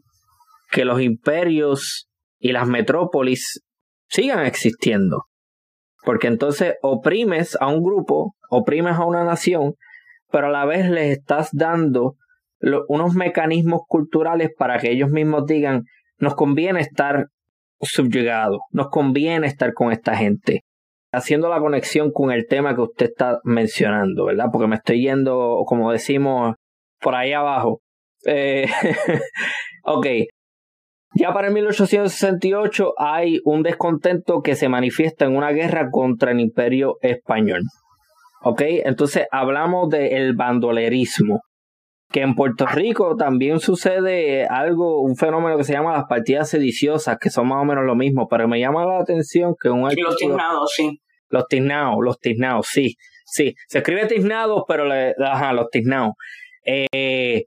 que 0.70 0.84
los 0.84 1.00
imperios 1.00 2.08
y 2.38 2.52
las 2.52 2.66
metrópolis 2.66 3.62
sigan 4.08 4.44
existiendo. 4.44 5.29
Porque 6.04 6.28
entonces 6.28 6.74
oprimes 6.82 7.56
a 7.60 7.68
un 7.68 7.82
grupo, 7.82 8.34
oprimes 8.48 8.96
a 8.96 9.04
una 9.04 9.24
nación 9.24 9.74
pero 10.30 10.46
a 10.46 10.50
la 10.50 10.64
vez 10.64 10.88
les 10.88 11.18
estás 11.18 11.50
dando 11.52 12.16
unos 12.88 13.14
mecanismos 13.14 13.82
culturales 13.86 14.50
para 14.56 14.78
que 14.78 14.90
ellos 14.90 15.10
mismos 15.10 15.46
digan, 15.46 15.84
nos 16.18 16.34
conviene 16.34 16.80
estar 16.80 17.26
subyugados, 17.80 18.60
nos 18.70 18.88
conviene 18.88 19.46
estar 19.46 19.72
con 19.72 19.92
esta 19.92 20.16
gente. 20.16 20.62
haciendo 21.12 21.48
la 21.48 21.58
conexión 21.58 22.12
con 22.12 22.30
el 22.30 22.46
tema 22.46 22.76
que 22.76 22.82
usted 22.82 23.06
está 23.06 23.40
mencionando, 23.42 24.26
¿verdad? 24.26 24.46
Porque 24.52 24.68
me 24.68 24.76
estoy 24.76 25.02
yendo, 25.02 25.62
como 25.66 25.90
decimos, 25.90 26.54
por 27.00 27.16
ahí 27.16 27.32
abajo. 27.32 27.80
Eh, 28.26 28.68
ok. 29.84 30.06
Ya 31.14 31.32
para 31.32 31.48
el 31.48 31.54
1868 31.54 32.94
hay 32.96 33.40
un 33.44 33.62
descontento 33.62 34.42
que 34.42 34.54
se 34.54 34.68
manifiesta 34.68 35.24
en 35.24 35.36
una 35.36 35.50
guerra 35.50 35.90
contra 35.90 36.30
el 36.30 36.40
imperio 36.40 36.98
español. 37.02 37.62
Ok, 38.42 38.62
entonces 38.84 39.26
hablamos 39.30 39.90
del 39.90 40.34
bandolerismo 40.34 41.42
que 42.10 42.22
en 42.22 42.34
Puerto 42.34 42.66
Rico 42.66 43.16
también 43.16 43.60
sucede 43.60 44.44
algo, 44.46 45.00
un 45.00 45.16
fenómeno 45.16 45.56
que 45.56 45.64
se 45.64 45.72
llama 45.72 45.92
las 45.92 46.04
partidas 46.08 46.50
sediciosas, 46.50 47.18
que 47.20 47.30
son 47.30 47.48
más 47.48 47.62
o 47.62 47.64
menos 47.64 47.84
lo 47.84 47.94
mismo, 47.94 48.26
pero 48.28 48.48
me 48.48 48.58
llama 48.58 48.84
la 48.84 48.98
atención 48.98 49.54
que 49.60 49.70
un... 49.70 49.82
los 49.82 50.16
tiznados, 50.16 50.72
sí. 50.74 51.00
Los 51.28 51.46
tiznados, 51.46 51.98
los 52.02 52.18
tiznados, 52.18 52.66
sí, 52.66 52.96
sí. 53.24 53.54
Se 53.68 53.78
escribe 53.78 54.06
tiznados, 54.06 54.64
pero 54.66 54.86
le, 54.86 55.14
ajá, 55.24 55.52
los 55.52 55.70
tiznados. 55.70 56.14
Eh, 56.64 57.44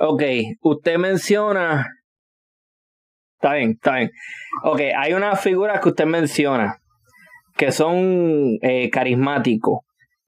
ok, 0.00 0.22
usted 0.62 0.96
menciona... 0.96 1.86
Está 3.44 3.56
bien, 3.56 3.72
está 3.72 3.96
bien. 3.96 4.10
Ok, 4.62 4.80
hay 4.96 5.12
unas 5.12 5.38
figuras 5.38 5.78
que 5.82 5.90
usted 5.90 6.06
menciona 6.06 6.80
que 7.58 7.72
son 7.72 8.56
eh, 8.62 8.88
carismáticos 8.90 9.80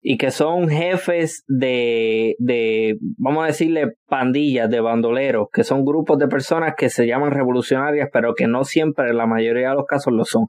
y 0.02 0.18
que 0.18 0.30
son 0.30 0.68
jefes 0.68 1.42
de, 1.48 2.36
de, 2.38 2.98
vamos 3.16 3.44
a 3.44 3.46
decirle, 3.46 3.94
pandillas 4.06 4.68
de 4.68 4.80
bandoleros, 4.80 5.48
que 5.50 5.64
son 5.64 5.86
grupos 5.86 6.18
de 6.18 6.28
personas 6.28 6.74
que 6.76 6.90
se 6.90 7.06
llaman 7.06 7.30
revolucionarias, 7.30 8.10
pero 8.12 8.34
que 8.34 8.46
no 8.46 8.64
siempre, 8.64 9.08
en 9.08 9.16
la 9.16 9.26
mayoría 9.26 9.70
de 9.70 9.76
los 9.76 9.86
casos, 9.86 10.12
lo 10.12 10.26
son. 10.26 10.48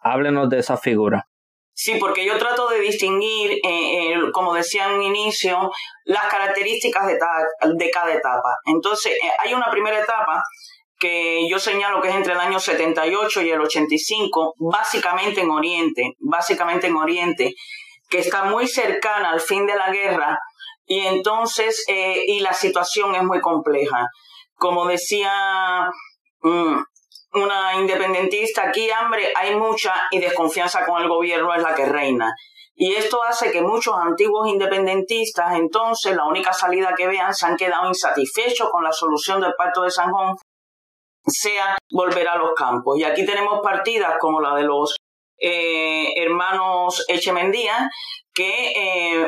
Háblenos 0.00 0.50
de 0.50 0.58
esa 0.58 0.76
figura. 0.76 1.28
Sí, 1.72 1.94
porque 2.00 2.26
yo 2.26 2.36
trato 2.38 2.68
de 2.70 2.80
distinguir, 2.80 3.52
eh, 3.64 4.14
como 4.32 4.52
decía 4.52 4.86
en 4.88 4.94
un 4.94 5.02
inicio, 5.04 5.70
las 6.06 6.24
características 6.24 7.06
de, 7.06 7.14
de 7.14 7.90
cada 7.90 8.12
etapa. 8.12 8.56
Entonces, 8.66 9.12
eh, 9.12 9.30
hay 9.44 9.54
una 9.54 9.70
primera 9.70 10.00
etapa 10.00 10.42
que 11.00 11.48
yo 11.48 11.58
señalo 11.58 12.00
que 12.00 12.10
es 12.10 12.14
entre 12.14 12.34
el 12.34 12.40
año 12.40 12.60
78 12.60 13.42
y 13.42 13.50
el 13.50 13.60
85, 13.60 14.54
básicamente 14.58 15.40
en 15.40 15.50
Oriente, 15.50 16.14
básicamente 16.20 16.88
en 16.88 16.96
Oriente, 16.96 17.54
que 18.08 18.18
está 18.18 18.44
muy 18.44 18.68
cercana 18.68 19.30
al 19.30 19.40
fin 19.40 19.66
de 19.66 19.74
la 19.74 19.90
guerra 19.90 20.38
y 20.84 21.06
entonces, 21.06 21.84
eh, 21.88 22.22
y 22.26 22.40
la 22.40 22.52
situación 22.52 23.14
es 23.14 23.22
muy 23.22 23.40
compleja. 23.40 24.08
Como 24.56 24.86
decía 24.86 25.88
mm, 26.42 26.76
una 27.34 27.74
independentista, 27.76 28.68
aquí 28.68 28.90
hambre 28.90 29.32
hay 29.34 29.54
mucha 29.54 29.94
y 30.10 30.18
desconfianza 30.18 30.84
con 30.84 31.00
el 31.00 31.08
gobierno 31.08 31.54
es 31.54 31.62
la 31.62 31.74
que 31.74 31.86
reina. 31.86 32.34
Y 32.74 32.94
esto 32.94 33.22
hace 33.22 33.52
que 33.52 33.62
muchos 33.62 33.94
antiguos 33.94 34.48
independentistas, 34.48 35.54
entonces, 35.54 36.16
la 36.16 36.24
única 36.24 36.52
salida 36.52 36.92
que 36.96 37.06
vean, 37.06 37.32
se 37.32 37.46
han 37.46 37.56
quedado 37.56 37.86
insatisfechos 37.86 38.68
con 38.70 38.82
la 38.82 38.92
solución 38.92 39.40
del 39.40 39.54
Pacto 39.56 39.82
de 39.82 39.90
San 39.90 40.10
sea 41.30 41.76
volver 41.90 42.28
a 42.28 42.36
los 42.36 42.52
campos. 42.54 42.98
Y 42.98 43.04
aquí 43.04 43.24
tenemos 43.24 43.60
partidas 43.62 44.14
como 44.20 44.40
la 44.40 44.54
de 44.54 44.64
los 44.64 44.96
eh, 45.38 46.12
hermanos 46.16 47.04
Echemendía, 47.08 47.88
que 48.34 48.72
eh, 48.76 49.26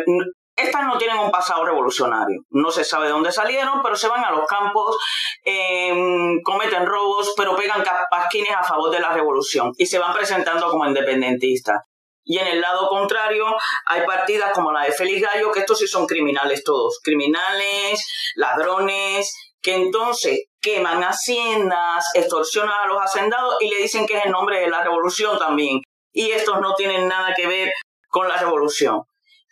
estas 0.57 0.85
no 0.85 0.99
tienen 0.99 1.19
un 1.19 1.31
pasado 1.31 1.65
revolucionario. 1.65 2.43
No 2.51 2.71
se 2.71 2.85
sabe 2.85 3.07
de 3.07 3.13
dónde 3.13 3.33
salieron, 3.33 3.83
pero 3.83 3.97
se 3.97 4.09
van 4.09 4.25
a 4.25 4.31
los 4.31 4.47
campos, 4.47 4.97
em, 5.45 6.41
cometen 6.43 6.87
robos, 6.87 7.33
pero 7.37 7.57
pegan 7.57 7.83
pasquines 8.11 8.55
a 8.55 8.63
favor 8.63 8.91
de 8.91 9.01
la 9.01 9.13
revolución 9.13 9.73
y 9.77 9.87
se 9.87 9.99
van 9.99 10.13
presentando 10.13 10.69
como 10.69 10.87
independentistas. 10.87 11.81
Y 12.25 12.39
en 12.39 12.47
el 12.47 12.61
lado 12.61 12.89
contrario 12.89 13.47
hay 13.87 14.03
partidas 14.07 14.53
como 14.53 14.71
la 14.73 14.85
de 14.85 14.93
Félix 14.93 15.23
Gallo, 15.23 15.51
que 15.51 15.61
estos 15.61 15.79
sí 15.79 15.87
son 15.87 16.07
criminales 16.07 16.63
todos, 16.63 17.01
criminales, 17.03 18.33
ladrones, 18.37 19.33
que 19.63 19.75
entonces 19.75 20.45
queman 20.61 21.03
haciendas, 21.03 22.05
extorsionan 22.15 22.85
a 22.85 22.87
los 22.87 23.01
hacendados 23.01 23.57
y 23.61 23.69
le 23.69 23.79
dicen 23.79 24.07
que 24.07 24.19
es 24.19 24.25
el 24.27 24.33
nombre 24.33 24.61
de 24.61 24.69
la 24.69 24.83
revolución 24.83 25.39
también 25.39 25.81
y 26.13 26.31
estos 26.31 26.61
no 26.61 26.75
tienen 26.75 27.09
nada 27.09 27.33
que 27.35 27.47
ver 27.47 27.73
con 28.09 28.29
la 28.29 28.37
revolución. 28.37 29.03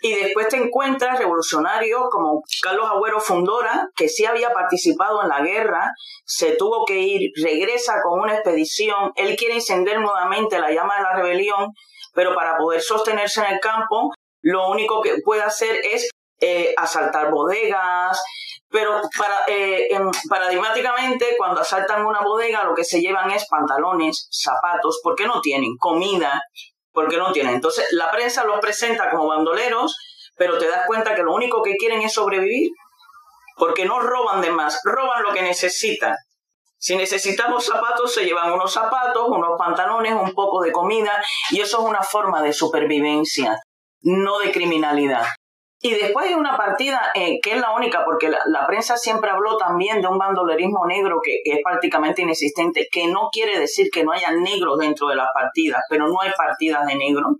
Y 0.02 0.14
después 0.14 0.48
te 0.48 0.56
encuentras 0.56 1.18
revolucionarios 1.18 2.04
como 2.10 2.42
Carlos 2.62 2.88
Agüero 2.90 3.20
Fundora, 3.20 3.90
que 3.94 4.08
sí 4.08 4.24
había 4.24 4.50
participado 4.50 5.22
en 5.22 5.28
la 5.28 5.42
guerra, 5.42 5.90
se 6.24 6.52
tuvo 6.52 6.86
que 6.86 7.00
ir, 7.00 7.30
regresa 7.42 8.00
con 8.02 8.20
una 8.20 8.34
expedición, 8.34 9.12
él 9.16 9.36
quiere 9.36 9.56
encender 9.56 10.00
nuevamente 10.00 10.58
la 10.58 10.70
llama 10.70 10.96
de 10.96 11.02
la 11.02 11.16
rebelión, 11.16 11.68
pero 12.14 12.34
para 12.34 12.56
poder 12.56 12.80
sostenerse 12.80 13.40
en 13.40 13.54
el 13.54 13.60
campo, 13.60 14.10
lo 14.40 14.70
único 14.70 15.02
que 15.02 15.16
puede 15.22 15.42
hacer 15.42 15.76
es 15.84 16.08
eh, 16.40 16.72
asaltar 16.78 17.30
bodegas, 17.30 18.18
pero 18.70 19.00
para, 19.18 19.40
eh, 19.48 19.88
paradigmáticamente, 20.28 21.34
cuando 21.36 21.60
asaltan 21.60 22.06
una 22.06 22.20
bodega, 22.20 22.64
lo 22.64 22.74
que 22.74 22.84
se 22.84 23.00
llevan 23.00 23.30
es 23.32 23.46
pantalones, 23.48 24.28
zapatos, 24.30 25.00
porque 25.02 25.26
no 25.26 25.40
tienen 25.40 25.76
comida, 25.76 26.40
porque 26.92 27.16
no 27.16 27.32
tienen. 27.32 27.54
Entonces, 27.54 27.86
la 27.92 28.10
prensa 28.10 28.44
los 28.44 28.60
presenta 28.60 29.10
como 29.10 29.26
bandoleros, 29.26 29.96
pero 30.36 30.56
te 30.56 30.68
das 30.68 30.86
cuenta 30.86 31.14
que 31.14 31.22
lo 31.22 31.34
único 31.34 31.62
que 31.62 31.74
quieren 31.76 32.00
es 32.02 32.12
sobrevivir, 32.12 32.70
porque 33.56 33.84
no 33.84 34.00
roban 34.00 34.40
de 34.40 34.50
más, 34.50 34.80
roban 34.84 35.24
lo 35.24 35.32
que 35.32 35.42
necesitan. 35.42 36.14
Si 36.78 36.96
necesitamos 36.96 37.66
zapatos, 37.66 38.14
se 38.14 38.24
llevan 38.24 38.52
unos 38.52 38.72
zapatos, 38.72 39.28
unos 39.28 39.58
pantalones, 39.58 40.14
un 40.14 40.32
poco 40.32 40.62
de 40.62 40.72
comida, 40.72 41.22
y 41.50 41.60
eso 41.60 41.80
es 41.80 41.84
una 41.84 42.02
forma 42.02 42.40
de 42.40 42.52
supervivencia, 42.52 43.58
no 44.02 44.38
de 44.38 44.52
criminalidad. 44.52 45.26
Y 45.82 45.94
después 45.94 46.26
hay 46.26 46.34
una 46.34 46.58
partida 46.58 47.10
eh, 47.14 47.38
que 47.42 47.54
es 47.54 47.60
la 47.60 47.72
única, 47.72 48.04
porque 48.04 48.28
la, 48.28 48.66
prensa 48.66 48.98
siempre 48.98 49.30
habló 49.30 49.56
también 49.56 50.02
de 50.02 50.08
un 50.08 50.18
bandolerismo 50.18 50.86
negro 50.86 51.20
que, 51.24 51.40
es 51.42 51.60
prácticamente 51.64 52.20
inexistente, 52.20 52.86
que 52.92 53.06
no 53.06 53.30
quiere 53.32 53.58
decir 53.58 53.88
que 53.90 54.04
no 54.04 54.12
haya 54.12 54.30
negros 54.30 54.78
dentro 54.78 55.08
de 55.08 55.16
las 55.16 55.28
partidas, 55.32 55.80
pero 55.88 56.06
no 56.06 56.20
hay 56.20 56.32
partidas 56.36 56.86
de 56.86 56.96
negro, 56.96 57.30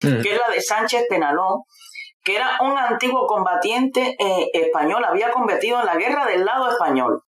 mm. 0.00 0.22
que 0.22 0.32
es 0.32 0.38
la 0.38 0.54
de 0.54 0.60
Sánchez 0.60 1.06
Penaló, 1.08 1.64
que 2.22 2.36
era 2.36 2.58
un 2.60 2.78
antiguo 2.78 3.26
combatiente 3.26 4.14
eh, 4.16 4.48
español, 4.52 5.04
había 5.04 5.32
combatido 5.32 5.80
en 5.80 5.86
la 5.86 5.96
guerra 5.96 6.24
del 6.26 6.44
lado 6.44 6.70
español. 6.70 7.22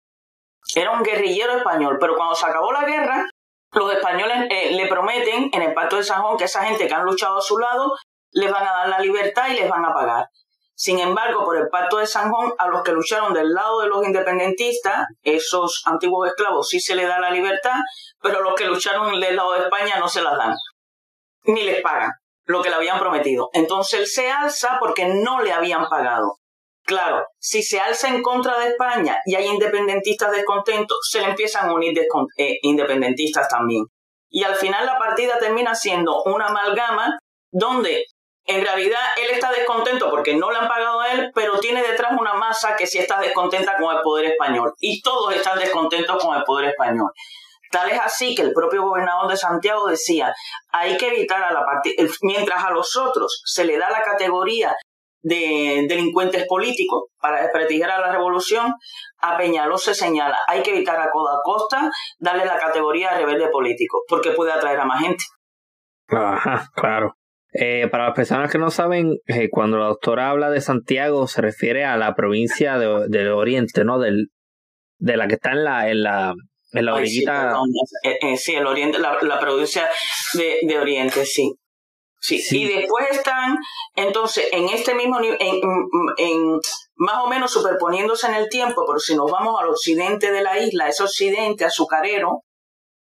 Era 0.75 0.91
un 0.91 1.01
guerrillero 1.01 1.53
español, 1.53 1.97
pero 1.97 2.17
cuando 2.17 2.35
se 2.35 2.45
acabó 2.45 2.73
la 2.73 2.83
guerra, 2.83 3.25
los 3.71 3.93
españoles 3.93 4.47
eh, 4.49 4.71
le 4.71 4.87
prometen 4.87 5.49
en 5.53 5.61
el 5.61 5.73
Pacto 5.73 5.95
de 5.95 6.03
San 6.03 6.21
Juan 6.21 6.35
que 6.35 6.43
esa 6.43 6.65
gente 6.65 6.87
que 6.87 6.93
han 6.93 7.05
luchado 7.05 7.37
a 7.37 7.41
su 7.41 7.57
lado 7.57 7.93
les 8.31 8.51
van 8.51 8.67
a 8.67 8.71
dar 8.71 8.89
la 8.89 8.99
libertad 8.99 9.47
y 9.49 9.53
les 9.53 9.69
van 9.69 9.85
a 9.85 9.93
pagar. 9.93 10.27
Sin 10.79 10.99
embargo, 10.99 11.43
por 11.43 11.57
el 11.57 11.69
pacto 11.69 11.97
de 11.97 12.05
San 12.05 12.29
Juan, 12.29 12.51
a 12.59 12.67
los 12.67 12.83
que 12.83 12.91
lucharon 12.91 13.33
del 13.33 13.51
lado 13.51 13.81
de 13.81 13.87
los 13.87 14.05
independentistas, 14.05 15.07
esos 15.23 15.81
antiguos 15.85 16.27
esclavos 16.27 16.69
sí 16.69 16.79
se 16.79 16.93
les 16.93 17.07
da 17.07 17.19
la 17.19 17.31
libertad, 17.31 17.77
pero 18.21 18.37
a 18.37 18.41
los 18.41 18.53
que 18.53 18.65
lucharon 18.65 19.19
del 19.19 19.35
lado 19.35 19.53
de 19.53 19.61
España 19.61 19.97
no 19.97 20.07
se 20.07 20.21
las 20.21 20.37
dan, 20.37 20.53
ni 21.45 21.63
les 21.63 21.81
pagan 21.81 22.11
lo 22.45 22.61
que 22.61 22.69
le 22.69 22.75
habían 22.75 22.99
prometido. 22.99 23.49
Entonces 23.53 24.01
él 24.01 24.05
se 24.05 24.29
alza 24.29 24.77
porque 24.79 25.05
no 25.07 25.41
le 25.41 25.51
habían 25.51 25.89
pagado. 25.89 26.37
Claro, 26.83 27.25
si 27.39 27.63
se 27.63 27.79
alza 27.79 28.09
en 28.09 28.21
contra 28.21 28.59
de 28.59 28.67
España 28.67 29.17
y 29.25 29.33
hay 29.33 29.47
independentistas 29.47 30.31
descontentos, 30.31 30.99
se 31.09 31.21
le 31.21 31.29
empiezan 31.29 31.69
a 31.69 31.73
unir 31.73 31.97
eh, 32.37 32.59
independentistas 32.61 33.49
también. 33.49 33.83
Y 34.29 34.43
al 34.43 34.53
final 34.53 34.85
la 34.85 34.99
partida 34.99 35.39
termina 35.39 35.73
siendo 35.73 36.21
una 36.25 36.49
amalgama 36.49 37.17
donde 37.51 38.05
en 38.47 38.61
realidad 38.61 38.99
él 39.17 39.29
está 39.31 39.51
descontento 39.51 40.09
porque 40.09 40.33
no 40.35 40.49
le 40.49 40.57
han 40.57 40.69
pagado 40.69 41.01
a 41.01 41.11
él, 41.11 41.31
pero 41.35 41.59
tiene 41.59 41.83
detrás 41.83 42.13
una 42.17 42.33
masa 42.33 42.75
que 42.77 42.87
sí 42.87 42.97
está 42.97 43.19
descontenta 43.19 43.75
con 43.77 43.95
el 43.95 44.01
poder 44.01 44.31
español. 44.31 44.73
Y 44.79 45.01
todos 45.01 45.35
están 45.35 45.59
descontentos 45.59 46.23
con 46.23 46.35
el 46.35 46.43
poder 46.43 46.69
español. 46.69 47.11
Tal 47.69 47.89
es 47.89 47.99
así 47.99 48.33
que 48.33 48.43
el 48.43 48.53
propio 48.53 48.83
gobernador 48.83 49.29
de 49.29 49.35
Santiago 49.35 49.87
decía, 49.87 50.33
hay 50.71 50.95
que 50.95 51.09
evitar 51.09 51.43
a 51.43 51.51
la 51.51 51.65
parte, 51.65 51.93
mientras 52.21 52.63
a 52.63 52.71
los 52.71 52.95
otros 52.95 53.41
se 53.43 53.65
le 53.65 53.77
da 53.77 53.89
la 53.89 54.01
categoría 54.01 54.73
de 55.21 55.85
delincuentes 55.89 56.45
políticos 56.47 57.05
para 57.19 57.41
desprestigiar 57.41 57.91
a 57.91 57.99
la 57.99 58.11
revolución, 58.13 58.73
a 59.19 59.37
Peñaló 59.37 59.77
se 59.77 59.93
señala, 59.93 60.37
hay 60.47 60.63
que 60.63 60.69
evitar 60.69 61.01
a 61.01 61.09
Coda 61.11 61.39
Costa 61.43 61.89
darle 62.19 62.45
la 62.45 62.57
categoría 62.57 63.11
de 63.11 63.25
rebelde 63.25 63.49
político, 63.49 64.03
porque 64.07 64.31
puede 64.31 64.53
atraer 64.53 64.79
a 64.79 64.85
más 64.85 65.01
gente. 65.01 65.25
Ajá, 66.07 66.69
claro. 66.73 67.16
Eh, 67.59 67.87
para 67.89 68.05
las 68.05 68.15
personas 68.15 68.51
que 68.51 68.59
no 68.59 68.69
saben, 68.69 69.17
eh, 69.25 69.49
cuando 69.49 69.79
la 69.79 69.87
doctora 69.87 70.29
habla 70.29 70.51
de 70.51 70.61
Santiago 70.61 71.27
se 71.27 71.41
refiere 71.41 71.85
a 71.85 71.97
la 71.97 72.13
provincia 72.13 72.77
de, 72.77 73.07
del 73.07 73.29
Oriente, 73.29 73.83
¿no? 73.83 73.97
Del, 73.97 74.27
de 74.99 75.17
la 75.17 75.27
que 75.27 75.33
está 75.35 75.53
en 75.53 75.63
la, 75.63 75.89
en 75.89 76.03
la, 76.03 76.33
en 76.73 76.85
la 76.85 76.93
orillita. 76.93 77.55
Eh, 78.03 78.37
sí, 78.37 78.53
el 78.53 78.67
Oriente, 78.67 78.99
la, 78.99 79.17
la 79.23 79.39
provincia 79.39 79.89
de, 80.35 80.59
de, 80.61 80.77
Oriente, 80.77 81.25
sí. 81.25 81.51
sí. 82.19 82.39
Y 82.51 82.67
después 82.67 83.07
están, 83.09 83.57
entonces, 83.95 84.47
en 84.51 84.69
este 84.69 84.93
mismo 84.93 85.19
en, 85.19 85.35
en, 86.17 86.59
más 86.97 87.23
o 87.23 87.27
menos 87.27 87.51
superponiéndose 87.51 88.27
en 88.27 88.35
el 88.35 88.49
tiempo, 88.49 88.83
pero 88.85 88.99
si 88.99 89.15
nos 89.15 89.31
vamos 89.31 89.59
al 89.59 89.69
occidente 89.69 90.31
de 90.31 90.43
la 90.43 90.59
isla, 90.59 90.89
ese 90.89 91.01
occidente 91.01 91.65
azucarero, 91.65 92.43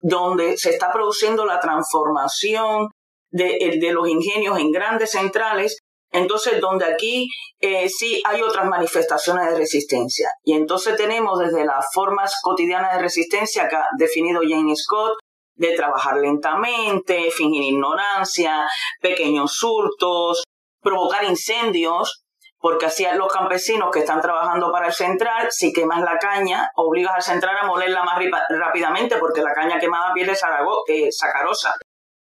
donde 0.00 0.56
se 0.56 0.70
está 0.70 0.90
produciendo 0.90 1.44
la 1.44 1.60
transformación 1.60 2.88
de, 3.36 3.92
los 3.92 4.08
ingenios 4.08 4.58
en 4.58 4.70
grandes 4.70 5.10
centrales 5.10 5.78
entonces, 6.12 6.60
donde 6.60 6.84
aquí 6.84 7.28
eh, 7.60 7.88
sí 7.88 8.22
hay 8.24 8.40
otras 8.40 8.66
manifestaciones 8.66 9.50
de 9.50 9.58
resistencia. 9.58 10.30
Y 10.42 10.54
entonces 10.54 10.96
tenemos 10.96 11.38
desde 11.38 11.64
las 11.64 11.86
formas 11.92 12.32
cotidianas 12.42 12.94
de 12.94 13.02
resistencia 13.02 13.68
que 13.68 13.76
ha 13.76 13.86
definido 13.98 14.40
Jane 14.42 14.74
Scott, 14.76 15.18
de 15.56 15.74
trabajar 15.74 16.16
lentamente, 16.18 17.30
fingir 17.30 17.62
ignorancia, 17.62 18.66
pequeños 19.00 19.62
hurtos, 19.62 20.44
provocar 20.80 21.24
incendios, 21.24 22.22
porque 22.58 22.86
así 22.86 23.06
los 23.14 23.32
campesinos 23.32 23.90
que 23.92 24.00
están 24.00 24.20
trabajando 24.20 24.70
para 24.70 24.86
el 24.86 24.92
central, 24.92 25.48
si 25.50 25.72
quemas 25.72 26.02
la 26.02 26.18
caña, 26.18 26.70
obligas 26.76 27.16
al 27.16 27.22
central 27.22 27.56
a 27.58 27.66
molerla 27.66 28.04
más 28.04 28.18
rápidamente, 28.48 29.16
porque 29.18 29.42
la 29.42 29.52
caña 29.52 29.78
quemada 29.78 30.12
pierde 30.14 30.34
sacarosa 30.34 31.74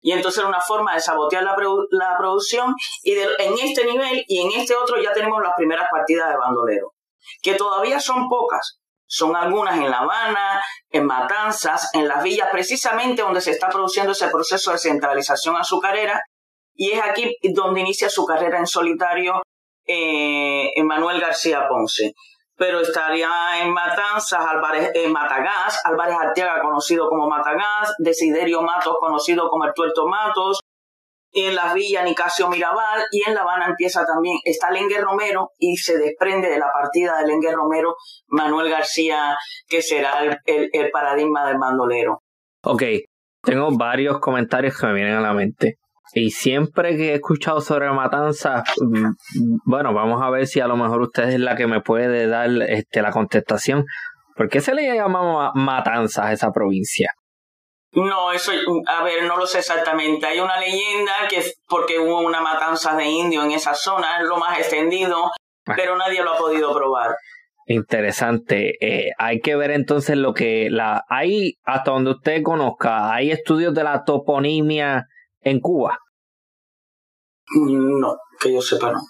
y 0.04 0.12
entonces 0.12 0.40
era 0.40 0.48
una 0.48 0.60
forma 0.60 0.94
de 0.94 1.00
sabotear 1.00 1.42
la, 1.42 1.56
la 1.90 2.18
producción 2.18 2.74
y 3.02 3.12
en 3.12 3.54
este 3.62 3.86
nivel 3.86 4.22
y 4.28 4.42
en 4.42 4.60
este 4.60 4.76
otro 4.76 5.02
ya 5.02 5.14
tenemos 5.14 5.42
las 5.42 5.54
primeras 5.56 5.88
partidas 5.90 6.28
de 6.28 6.36
bandolero, 6.36 6.92
que 7.40 7.54
todavía 7.54 7.98
son 7.98 8.28
pocas, 8.28 8.80
son 9.06 9.34
algunas 9.34 9.78
en 9.78 9.90
La 9.90 10.00
Habana, 10.00 10.62
en 10.90 11.06
Matanzas, 11.06 11.88
en 11.94 12.06
las 12.06 12.22
villas, 12.22 12.50
precisamente 12.52 13.22
donde 13.22 13.40
se 13.40 13.52
está 13.52 13.70
produciendo 13.70 14.12
ese 14.12 14.28
proceso 14.28 14.72
de 14.72 14.78
centralización 14.78 15.56
azucarera, 15.56 16.20
y 16.74 16.90
es 16.90 17.02
aquí 17.02 17.34
donde 17.54 17.80
inicia 17.80 18.10
su 18.10 18.26
carrera 18.26 18.58
en 18.58 18.66
solitario 18.66 19.40
eh, 19.86 20.70
Manuel 20.82 21.18
García 21.18 21.66
Ponce 21.66 22.12
pero 22.56 22.80
estaría 22.80 23.28
en 23.62 23.72
Matanzas, 23.72 24.46
Álvarez, 24.46 24.90
en 24.94 25.12
Matagás, 25.12 25.80
Álvarez 25.84 26.16
Arteaga 26.20 26.62
conocido 26.62 27.08
como 27.08 27.28
Matagás, 27.28 27.94
Desiderio 27.98 28.62
Matos 28.62 28.96
conocido 29.00 29.48
como 29.48 29.64
el 29.64 29.74
Tuerto 29.74 30.06
Matos, 30.06 30.60
en 31.32 31.54
las 31.54 31.74
villas 31.74 32.04
Nicasio 32.04 32.48
Mirabal 32.48 33.02
y 33.10 33.28
en 33.28 33.34
La 33.34 33.42
Habana 33.42 33.66
empieza 33.66 34.04
también, 34.06 34.38
está 34.44 34.70
Lengue 34.70 35.00
Romero 35.00 35.50
y 35.58 35.76
se 35.76 35.98
desprende 35.98 36.48
de 36.48 36.58
la 36.58 36.70
partida 36.72 37.18
de 37.18 37.26
Lengue 37.26 37.52
Romero 37.52 37.96
Manuel 38.28 38.70
García, 38.70 39.36
que 39.68 39.82
será 39.82 40.22
el, 40.22 40.70
el 40.72 40.90
paradigma 40.90 41.46
del 41.46 41.58
bandolero. 41.58 42.22
Ok, 42.62 42.82
tengo 43.42 43.76
varios 43.76 44.20
comentarios 44.20 44.78
que 44.78 44.86
me 44.86 44.94
vienen 44.94 45.16
a 45.16 45.20
la 45.20 45.34
mente. 45.34 45.78
Y 46.14 46.30
siempre 46.30 46.96
que 46.96 47.10
he 47.10 47.14
escuchado 47.14 47.60
sobre 47.60 47.90
matanza, 47.90 48.62
mm, 48.80 49.10
bueno, 49.64 49.92
vamos 49.92 50.22
a 50.22 50.30
ver 50.30 50.46
si 50.46 50.60
a 50.60 50.68
lo 50.68 50.76
mejor 50.76 51.02
usted 51.02 51.28
es 51.30 51.40
la 51.40 51.56
que 51.56 51.66
me 51.66 51.80
puede 51.80 52.28
dar 52.28 52.48
este, 52.68 53.02
la 53.02 53.10
contestación. 53.10 53.84
¿Por 54.36 54.48
qué 54.48 54.60
se 54.60 54.74
le 54.74 54.94
llama 54.94 55.50
matanza 55.54 56.26
a 56.26 56.32
esa 56.32 56.52
provincia? 56.52 57.12
No, 57.92 58.32
eso, 58.32 58.52
a 58.86 59.04
ver, 59.04 59.24
no 59.24 59.36
lo 59.36 59.46
sé 59.46 59.58
exactamente. 59.58 60.26
Hay 60.26 60.38
una 60.38 60.58
leyenda 60.58 61.12
que 61.28 61.38
es 61.38 61.60
porque 61.68 61.98
hubo 61.98 62.20
una 62.20 62.40
matanza 62.40 62.96
de 62.96 63.06
indios 63.06 63.44
en 63.44 63.52
esa 63.52 63.74
zona, 63.74 64.20
es 64.20 64.28
lo 64.28 64.36
más 64.36 64.58
extendido, 64.58 65.30
ah. 65.66 65.74
pero 65.76 65.96
nadie 65.96 66.22
lo 66.22 66.34
ha 66.34 66.38
podido 66.38 66.74
probar. 66.74 67.14
Interesante. 67.66 68.74
Eh, 68.80 69.10
hay 69.18 69.40
que 69.40 69.56
ver 69.56 69.70
entonces 69.70 70.16
lo 70.16 70.34
que 70.34 70.68
la 70.70 71.04
hay 71.08 71.54
hasta 71.64 71.92
donde 71.92 72.12
usted 72.12 72.42
conozca. 72.42 73.12
Hay 73.12 73.30
estudios 73.30 73.74
de 73.74 73.84
la 73.84 74.04
toponimia 74.04 75.06
en 75.40 75.60
Cuba. 75.60 75.98
No, 77.56 78.16
que 78.40 78.52
yo 78.52 78.60
sepa 78.60 78.92
no. 78.92 79.00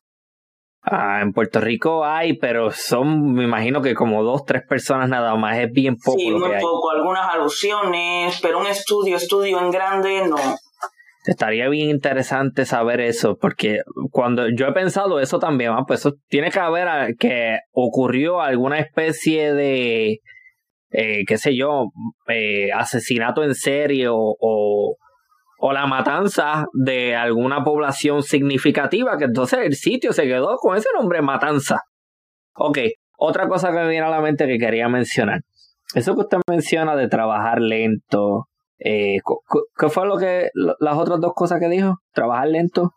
Ah, 0.86 1.20
en 1.22 1.32
Puerto 1.32 1.60
Rico 1.60 2.04
hay, 2.04 2.36
pero 2.36 2.70
son, 2.70 3.32
me 3.32 3.44
imagino 3.44 3.80
que 3.80 3.94
como 3.94 4.22
dos, 4.22 4.44
tres 4.44 4.62
personas 4.68 5.08
nada 5.08 5.34
más, 5.34 5.56
es 5.58 5.70
bien 5.72 5.96
poco. 5.96 6.18
Sí, 6.18 6.30
muy 6.30 6.50
poco, 6.60 6.90
algunas 6.90 7.32
alusiones, 7.32 8.38
pero 8.42 8.58
un 8.58 8.66
estudio, 8.66 9.16
estudio 9.16 9.60
en 9.60 9.70
grande, 9.70 10.26
no. 10.28 10.36
Estaría 11.24 11.70
bien 11.70 11.88
interesante 11.88 12.66
saber 12.66 13.00
eso, 13.00 13.38
porque 13.40 13.78
cuando 14.10 14.46
yo 14.50 14.66
he 14.66 14.72
pensado 14.72 15.20
eso 15.20 15.38
también, 15.38 15.70
ah, 15.70 15.84
pues 15.86 16.00
eso 16.00 16.16
tiene 16.28 16.50
que 16.50 16.60
haber 16.60 17.16
que 17.16 17.60
ocurrió 17.72 18.42
alguna 18.42 18.78
especie 18.78 19.54
de, 19.54 20.18
eh, 20.90 21.24
qué 21.26 21.38
sé 21.38 21.56
yo, 21.56 21.86
eh, 22.28 22.72
asesinato 22.74 23.42
en 23.42 23.54
serie 23.54 24.08
o 24.08 24.36
o 24.38 24.96
la 25.72 25.86
matanza 25.86 26.66
de 26.72 27.14
alguna 27.16 27.64
población 27.64 28.22
significativa, 28.22 29.16
que 29.16 29.24
entonces 29.24 29.60
el 29.60 29.74
sitio 29.74 30.12
se 30.12 30.24
quedó 30.24 30.56
con 30.56 30.76
ese 30.76 30.88
nombre 30.94 31.22
Matanza. 31.22 31.80
Ok, 32.54 32.78
otra 33.16 33.48
cosa 33.48 33.68
que 33.68 33.78
me 33.78 33.88
viene 33.88 34.06
a 34.06 34.10
la 34.10 34.20
mente 34.20 34.46
que 34.46 34.58
quería 34.58 34.88
mencionar. 34.88 35.40
Eso 35.94 36.14
que 36.14 36.20
usted 36.20 36.38
menciona 36.48 36.96
de 36.96 37.08
trabajar 37.08 37.60
lento, 37.60 38.48
eh, 38.78 39.18
¿qué 39.78 39.88
fue 39.88 40.06
lo 40.06 40.18
que 40.18 40.48
las 40.54 40.96
otras 40.96 41.20
dos 41.20 41.32
cosas 41.34 41.60
que 41.60 41.68
dijo? 41.68 41.94
Trabajar 42.12 42.48
lento. 42.48 42.90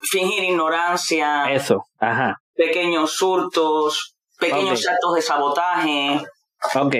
Fingir 0.00 0.44
ignorancia. 0.44 1.52
Eso, 1.52 1.84
ajá. 1.98 2.36
Pequeños 2.54 3.20
hurtos, 3.22 4.16
pequeños 4.38 4.86
actos 4.86 5.14
de 5.14 5.22
sabotaje. 5.22 6.20
Ok. 6.74 6.96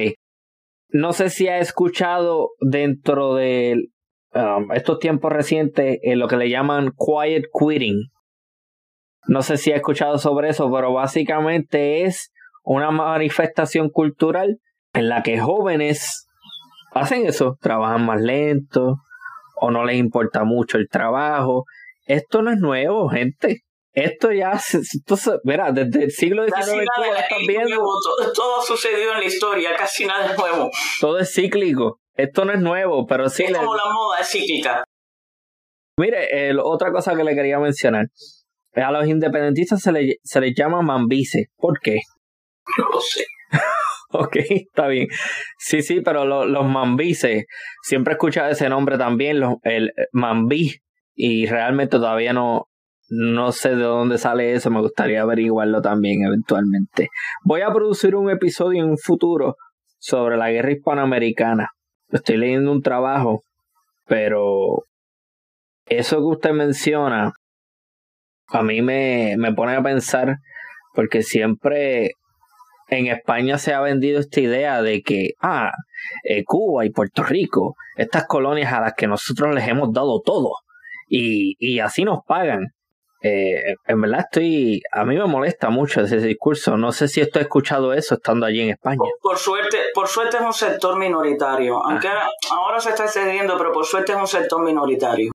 No 0.91 1.13
sé 1.13 1.31
si 1.31 1.49
ha 1.49 1.59
escuchado 1.59 2.51
dentro 2.61 3.35
del 3.35 3.91
Um, 4.35 4.73
estos 4.73 4.99
tiempos 4.99 5.33
recientes 5.33 5.99
en 6.03 6.19
lo 6.19 6.29
que 6.29 6.37
le 6.37 6.51
llaman 6.51 6.93
quiet 6.93 7.45
quitting. 7.59 8.11
No 9.27 9.43
sé 9.43 9.57
si 9.57 9.73
ha 9.73 9.77
escuchado 9.77 10.19
sobre 10.19 10.51
eso, 10.51 10.71
pero 10.71 10.93
básicamente 10.93 12.05
es 12.05 12.31
una 12.63 12.91
manifestación 12.91 13.89
cultural 13.89 14.59
en 14.93 15.09
la 15.09 15.23
que 15.23 15.39
jóvenes 15.39 16.27
hacen 16.93 17.27
eso, 17.27 17.57
trabajan 17.61 18.05
más 18.05 18.21
lento 18.21 18.97
o 19.61 19.71
no 19.71 19.85
les 19.85 19.97
importa 19.97 20.45
mucho 20.45 20.79
el 20.79 20.89
trabajo. 20.89 21.65
Esto 22.07 22.43
no 22.43 22.51
es 22.51 22.59
nuevo, 22.59 23.09
gente. 23.09 23.63
Esto 23.93 24.31
ya, 24.31 24.53
esto, 24.53 25.17
mira, 25.45 25.73
desde 25.73 26.05
el 26.05 26.11
siglo 26.11 26.45
XIX 26.45 26.87
todo, 27.75 28.33
todo 28.33 28.63
sucedió 28.63 29.15
en 29.15 29.21
la 29.21 29.25
historia, 29.25 29.75
casi 29.77 30.05
nada 30.05 30.27
es 30.27 30.39
nuevo. 30.39 30.71
Todo 31.01 31.19
es 31.19 31.33
cíclico. 31.35 31.99
Esto 32.19 32.45
no 32.45 32.53
es 32.53 32.61
nuevo, 32.61 33.07
pero 33.07 33.29
sí. 33.29 33.45
Es 33.45 33.57
como 33.57 33.77
la 33.77 33.85
moda, 33.85 34.19
es 34.21 34.29
cíclica. 34.29 34.83
Mire, 35.97 36.53
otra 36.61 36.91
cosa 36.91 37.15
que 37.17 37.23
le 37.23 37.35
quería 37.35 37.61
mencionar. 37.61 38.07
A 38.75 38.91
los 38.91 39.07
independentistas 39.07 39.81
se, 39.81 39.93
le, 39.93 40.17
se 40.23 40.41
les 40.41 40.53
llama 40.55 40.83
mambice. 40.83 41.47
¿Por 41.57 41.79
qué? 41.81 42.01
No 42.77 42.89
lo 42.91 43.01
sé. 43.01 43.25
ok, 44.11 44.37
está 44.51 44.89
bien. 44.89 45.07
Sí, 45.59 45.81
sí, 45.81 46.01
pero 46.01 46.25
los 46.25 46.67
mambices, 46.67 47.45
siempre 47.83 48.13
he 48.13 48.17
escuchado 48.17 48.51
ese 48.51 48.69
nombre 48.69 48.99
también, 48.99 49.39
los, 49.39 49.55
el 49.63 49.93
mambí, 50.13 50.75
y 51.15 51.47
realmente 51.47 51.99
todavía 51.99 52.33
no, 52.33 52.67
no 53.11 53.53
sé 53.53 53.71
de 53.77 53.85
dónde 53.85 54.19
sale 54.19 54.55
eso, 54.55 54.71
me 54.71 54.81
gustaría 54.81 55.23
averiguarlo 55.23 55.81
también 55.83 56.25
eventualmente. 56.25 57.11
Voy 57.45 57.61
a 57.61 57.73
producir 57.73 58.17
un 58.17 58.29
episodio 58.29 58.83
en 58.83 58.91
un 58.91 58.99
futuro 58.99 59.55
sobre 59.99 60.37
la 60.37 60.51
guerra 60.51 60.73
hispanoamericana 60.73 61.71
estoy 62.11 62.37
leyendo 62.37 62.73
un 62.73 62.83
trabajo, 62.83 63.43
pero 64.07 64.85
eso 65.87 66.19
que 66.19 66.25
usted 66.25 66.51
menciona 66.53 67.33
a 68.51 68.63
mí 68.63 68.83
me, 68.83 69.35
me 69.37 69.53
pone 69.53 69.75
a 69.77 69.83
pensar 69.83 70.37
porque 70.95 71.23
siempre 71.23 72.13
en 72.89 73.07
España 73.09 73.59
se 73.59 73.75
ha 73.75 73.81
vendido 73.81 74.21
esta 74.21 74.41
idea 74.41 74.83
de 74.83 75.03
que, 75.03 75.31
ah, 75.43 75.73
eh, 76.25 76.45
Cuba 76.45 76.87
y 76.87 76.91
Puerto 76.91 77.23
Rico, 77.23 77.75
estas 77.97 78.27
colonias 78.27 78.73
a 78.73 78.81
las 78.81 78.95
que 78.95 79.07
nosotros 79.07 79.55
les 79.55 79.69
hemos 79.69 79.93
dado 79.93 80.21
todo 80.23 80.53
y, 81.07 81.55
y 81.59 81.81
así 81.81 82.05
nos 82.05 82.21
pagan. 82.27 82.69
Eh, 83.21 83.75
en 83.87 84.01
verdad 84.01 84.21
estoy, 84.21 84.81
a 84.93 85.05
mí 85.05 85.17
me 85.17 85.27
molesta 85.27 85.71
mucho 85.71 86.01
ese 86.01 86.19
discurso. 86.19 86.77
No 86.77 86.93
sé 86.93 87.09
si 87.09 87.21
esto 87.21 87.39
he 87.39 87.43
escuchado 87.43 87.93
eso 87.93 88.15
estando 88.15 88.47
allí 88.47 88.61
en 88.61 88.71
España. 88.71 88.99
Por, 89.21 89.37
suerte, 89.37 89.79
por 89.95 90.07
suerte 90.07 90.37
es 90.37 90.43
un 90.43 90.53
sector 90.53 90.99
minoritario, 90.99 91.85
aunque 91.85 92.09
ahora 92.53 92.81
se 92.81 92.91
está 92.91 93.05
excediendo, 93.05 93.57
pero 93.59 93.73
por 93.73 93.85
suerte 93.85 94.13
es 94.13 94.19
un 94.19 94.29
sector 94.29 94.63
minoritario. 94.63 95.33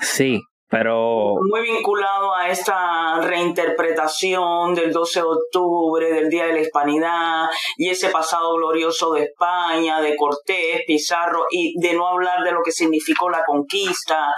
Sí, 0.00 0.40
pero... 0.68 1.34
Muy 1.48 1.62
vinculado 1.62 2.34
a 2.34 2.48
esta 2.48 3.20
reinterpretación 3.20 4.74
del 4.74 4.92
12 4.92 5.20
de 5.20 5.26
octubre, 5.26 6.12
del 6.12 6.28
Día 6.28 6.46
de 6.46 6.54
la 6.54 6.60
Hispanidad, 6.60 7.48
y 7.76 7.88
ese 7.88 8.08
pasado 8.08 8.54
glorioso 8.54 9.12
de 9.12 9.24
España, 9.24 10.00
de 10.00 10.16
Cortés, 10.16 10.82
Pizarro, 10.86 11.44
y 11.50 11.78
de 11.80 11.94
no 11.94 12.08
hablar 12.08 12.42
de 12.44 12.52
lo 12.52 12.62
que 12.64 12.72
significó 12.72 13.28
la 13.30 13.44
conquista, 13.44 14.34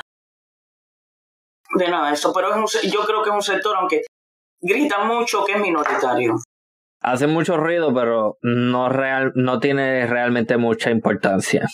de 1.79 1.89
nada 1.89 2.13
eso, 2.13 2.33
pero 2.33 2.49
es 2.55 2.83
yo 2.91 3.01
creo 3.01 3.23
que 3.23 3.31
es 3.31 3.35
un 3.35 3.43
sector, 3.43 3.77
aunque 3.77 4.03
grita 4.61 5.05
mucho, 5.05 5.45
que 5.45 5.53
es 5.53 5.61
minoritario. 5.61 6.37
Hace 7.01 7.27
mucho 7.27 7.57
ruido, 7.57 7.93
pero 7.93 8.39
no, 8.43 8.89
real, 8.89 9.33
no 9.35 9.59
tiene 9.59 10.07
realmente 10.07 10.57
mucha 10.57 10.91
importancia. 10.91 11.67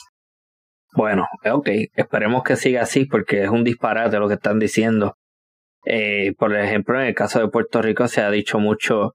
Bueno, 0.94 1.26
ok, 1.44 1.68
esperemos 1.94 2.42
que 2.42 2.56
siga 2.56 2.82
así 2.82 3.04
porque 3.04 3.44
es 3.44 3.50
un 3.50 3.62
disparate 3.62 4.18
lo 4.18 4.28
que 4.28 4.34
están 4.34 4.58
diciendo. 4.58 5.16
Eh, 5.84 6.32
por 6.38 6.56
ejemplo, 6.56 7.00
en 7.00 7.08
el 7.08 7.14
caso 7.14 7.40
de 7.40 7.48
Puerto 7.48 7.82
Rico 7.82 8.08
se 8.08 8.22
ha 8.22 8.30
dicho 8.30 8.58
mucho 8.58 9.12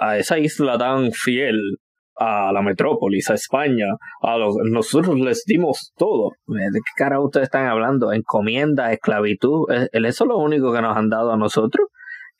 a 0.00 0.18
esa 0.18 0.38
isla 0.38 0.76
tan 0.78 1.12
fiel 1.12 1.78
a 2.16 2.52
la 2.52 2.62
metrópolis, 2.62 3.30
a 3.30 3.34
España, 3.34 3.86
a 4.20 4.36
los, 4.36 4.56
nosotros 4.70 5.18
les 5.18 5.44
dimos 5.46 5.92
todo. 5.96 6.30
¿De 6.46 6.70
qué 6.72 6.92
cara 6.96 7.20
ustedes 7.20 7.44
están 7.44 7.66
hablando? 7.66 8.12
Encomienda, 8.12 8.92
esclavitud, 8.92 9.64
¿eso 9.70 10.24
es 10.24 10.28
lo 10.28 10.38
único 10.38 10.72
que 10.72 10.82
nos 10.82 10.96
han 10.96 11.08
dado 11.08 11.32
a 11.32 11.36
nosotros? 11.36 11.88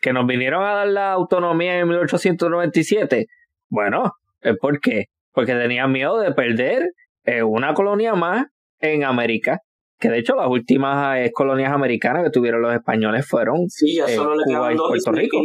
¿Que 0.00 0.12
nos 0.12 0.26
vinieron 0.26 0.64
a 0.64 0.74
dar 0.74 0.88
la 0.88 1.12
autonomía 1.12 1.78
en 1.78 1.88
1897? 1.88 3.26
Bueno, 3.68 4.12
¿por 4.60 4.80
qué? 4.80 5.04
Porque 5.32 5.54
tenían 5.54 5.92
miedo 5.92 6.18
de 6.18 6.32
perder 6.32 6.90
eh, 7.24 7.42
una 7.42 7.72
colonia 7.72 8.14
más 8.14 8.46
en 8.80 9.04
América 9.04 9.60
que 10.02 10.10
de 10.10 10.18
hecho 10.18 10.34
las 10.34 10.48
últimas 10.48 11.16
eh, 11.18 11.30
colonias 11.32 11.72
americanas 11.72 12.24
que 12.24 12.30
tuvieron 12.30 12.60
los 12.60 12.74
españoles 12.74 13.24
fueron 13.24 13.68
sí, 13.68 13.94
ya 13.94 14.08
solo 14.08 14.34
le 14.34 14.42
Cuba 14.44 14.72
y 14.72 14.76
Puerto 14.76 15.12
Rico. 15.12 15.38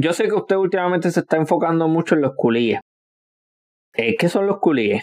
Yo 0.00 0.12
sé 0.14 0.28
que 0.28 0.34
usted 0.34 0.56
últimamente 0.56 1.10
se 1.10 1.20
está 1.20 1.36
enfocando 1.36 1.88
mucho 1.88 2.14
en 2.14 2.22
los 2.22 2.32
culíes. 2.34 2.80
Eh, 3.94 4.16
¿Qué 4.16 4.28
son 4.28 4.46
los 4.46 4.58
culíes? 4.58 5.02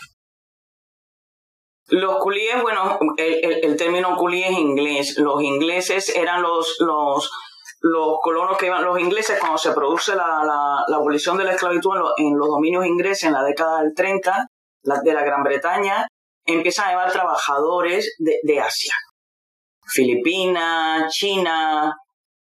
Los 1.88 2.18
culíes, 2.18 2.62
bueno, 2.62 2.98
el, 3.18 3.64
el, 3.64 3.78
término 3.78 4.16
culí 4.18 4.44
es 4.44 4.52
inglés. 4.52 5.18
Los 5.20 5.42
ingleses 5.44 6.16
eran 6.16 6.42
los, 6.42 6.78
los, 6.80 7.30
los 7.82 8.18
colonos 8.22 8.58
que 8.58 8.66
iban, 8.66 8.84
los 8.84 9.00
ingleses 9.00 9.40
cuando 9.40 9.60
se 9.60 9.72
produce 9.72 10.16
la, 10.16 10.44
la, 10.88 10.96
abolición 10.96 11.38
de 11.38 11.44
la 11.44 11.54
esclavitud 11.54 11.92
en, 12.18 12.38
los 12.38 12.48
dominios 12.48 12.86
ingleses 12.86 13.26
en 13.26 13.34
la 13.34 13.44
década 13.44 13.82
del 13.82 13.94
30 13.94 14.48
de 15.04 15.14
la 15.14 15.24
Gran 15.24 15.44
Bretaña, 15.44 16.08
empiezan 16.46 16.88
a 16.88 16.90
llevar 16.92 17.12
trabajadores 17.12 18.16
de, 18.18 18.40
de 18.42 18.60
Asia. 18.60 18.94
Filipinas, 19.88 21.12
China, 21.14 21.96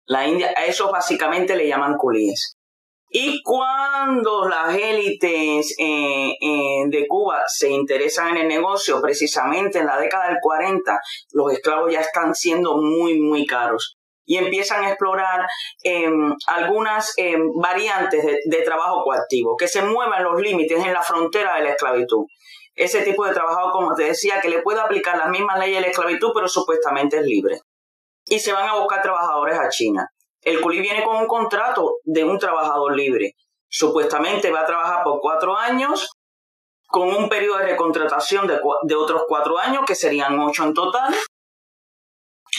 la 0.07 0.27
India, 0.27 0.53
a 0.55 0.65
eso 0.65 0.91
básicamente 0.91 1.55
le 1.55 1.67
llaman 1.67 1.97
culíes. 1.97 2.54
Y 3.17 3.41
cuando 3.43 4.45
las 4.45 4.75
élites 4.75 5.73
eh, 5.79 6.35
eh, 6.41 6.83
de 6.87 7.07
Cuba 7.07 7.43
se 7.47 7.69
interesan 7.69 8.35
en 8.35 8.37
el 8.41 8.47
negocio, 8.49 9.01
precisamente 9.01 9.79
en 9.79 9.85
la 9.85 9.97
década 9.97 10.27
del 10.27 10.39
40, 10.41 10.99
los 11.31 11.53
esclavos 11.53 11.93
ya 11.93 12.01
están 12.01 12.35
siendo 12.35 12.75
muy, 12.75 13.17
muy 13.21 13.45
caros. 13.45 13.95
Y 14.25 14.35
empiezan 14.35 14.83
a 14.83 14.89
explorar 14.89 15.47
em, 15.81 16.35
algunas 16.47 17.13
em, 17.15 17.53
variantes 17.55 18.21
de, 18.21 18.39
de, 18.43 18.61
trabajo 18.63 19.01
coactivo, 19.05 19.55
que 19.55 19.69
se 19.69 19.81
muevan 19.81 20.21
los 20.21 20.41
límites 20.41 20.85
en 20.85 20.91
la 20.91 21.01
frontera 21.01 21.55
de 21.55 21.63
la 21.63 21.69
esclavitud 21.69 22.25
ese 22.75 23.01
tipo 23.03 23.25
de 23.25 23.33
trabajador, 23.33 23.71
como 23.71 23.95
te 23.95 24.03
decía, 24.03 24.41
que 24.41 24.49
le 24.49 24.61
puede 24.61 24.81
aplicar 24.81 25.17
las 25.17 25.29
mismas 25.29 25.57
leyes 25.57 25.77
de 25.77 25.81
la 25.83 25.87
esclavitud, 25.87 26.31
pero 26.35 26.49
supuestamente 26.49 27.15
es 27.15 27.25
libre. 27.25 27.61
Y 28.25 28.39
se 28.39 28.51
van 28.51 28.67
a 28.67 28.75
buscar 28.77 29.01
trabajadores 29.01 29.57
a 29.57 29.69
China. 29.69 30.09
El 30.45 30.61
culí 30.61 30.79
viene 30.79 31.03
con 31.03 31.17
un 31.17 31.27
contrato 31.27 31.95
de 32.03 32.23
un 32.23 32.37
trabajador 32.37 32.95
libre. 32.95 33.33
Supuestamente 33.67 34.51
va 34.51 34.61
a 34.61 34.65
trabajar 34.65 35.03
por 35.03 35.19
cuatro 35.19 35.57
años, 35.57 36.07
con 36.87 37.09
un 37.09 37.27
periodo 37.27 37.57
de 37.57 37.65
recontratación 37.65 38.47
de, 38.47 38.95
otros 38.95 39.23
cuatro 39.27 39.57
años, 39.57 39.83
que 39.87 39.95
serían 39.95 40.39
ocho 40.39 40.63
en 40.63 40.73
total. 40.75 41.13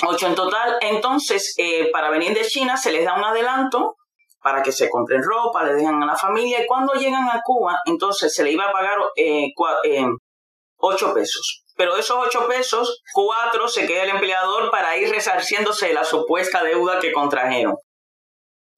Ocho 0.05 0.27
en 0.27 0.35
total. 0.35 0.79
Entonces, 0.81 1.55
eh, 1.59 1.91
para 1.93 2.11
venir 2.11 2.35
de 2.35 2.45
China 2.45 2.77
se 2.77 2.91
les 2.91 3.05
da 3.05 3.15
un 3.15 3.25
adelanto 3.25 3.97
para 4.43 4.63
que 4.63 4.73
se 4.73 4.91
compren 4.91 5.23
ropa, 5.23 5.65
le 5.65 5.75
dejan 5.75 6.03
a 6.03 6.07
la 6.07 6.17
familia 6.17 6.63
y 6.63 6.67
cuando 6.67 6.93
llegan 6.95 7.29
a 7.29 7.41
Cuba, 7.43 7.81
entonces 7.85 8.35
se 8.35 8.45
le 8.45 8.53
iba 8.53 8.65
a 8.65 8.73
pagar 8.73 8.99
eh, 9.17 9.49
eh, 9.85 10.07
8 10.79 11.15
pesos. 11.15 11.66
Pero 11.77 11.97
esos 11.97 12.17
8 12.19 12.49
pesos, 12.49 13.03
4 13.13 13.69
se 13.69 13.87
queda 13.87 14.05
el 14.05 14.11
empleador 14.11 14.71
para 14.71 14.97
ir 14.97 15.11
resarciéndose 15.11 15.89
de 15.89 15.95
la 15.95 16.05
supuesta 16.05 16.63
deuda 16.63 16.99
que 16.99 17.13
contrajeron. 17.13 17.77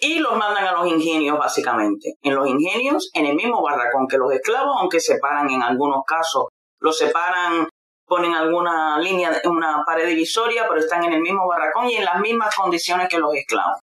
Y 0.01 0.21
los 0.21 0.37
mandan 0.37 0.67
a 0.67 0.73
los 0.73 0.87
ingenios, 0.87 1.39
básicamente. 1.39 2.15
En 2.23 2.35
los 2.35 2.49
ingenios, 2.49 3.11
en 3.15 3.27
el 3.27 3.35
mismo 3.35 3.63
barracón 3.63 4.07
que 4.09 4.19
los 4.19 4.33
esclavos, 4.33 4.77
aunque 4.81 5.01
separan 5.01 5.51
en 5.51 5.63
algunos 5.63 6.03
casos, 6.07 6.47
los 6.81 6.97
separan, 6.97 7.69
ponen 8.07 8.35
alguna 8.35 8.99
línea, 8.99 9.41
una 9.45 9.83
pared 9.85 10.07
divisoria, 10.07 10.67
pero 10.69 10.81
están 10.81 11.05
en 11.05 11.13
el 11.13 11.21
mismo 11.21 11.47
barracón 11.47 11.89
y 11.89 11.97
en 11.97 12.05
las 12.05 12.21
mismas 12.21 12.55
condiciones 12.55 13.09
que 13.09 13.19
los 13.19 13.35
esclavos. 13.35 13.81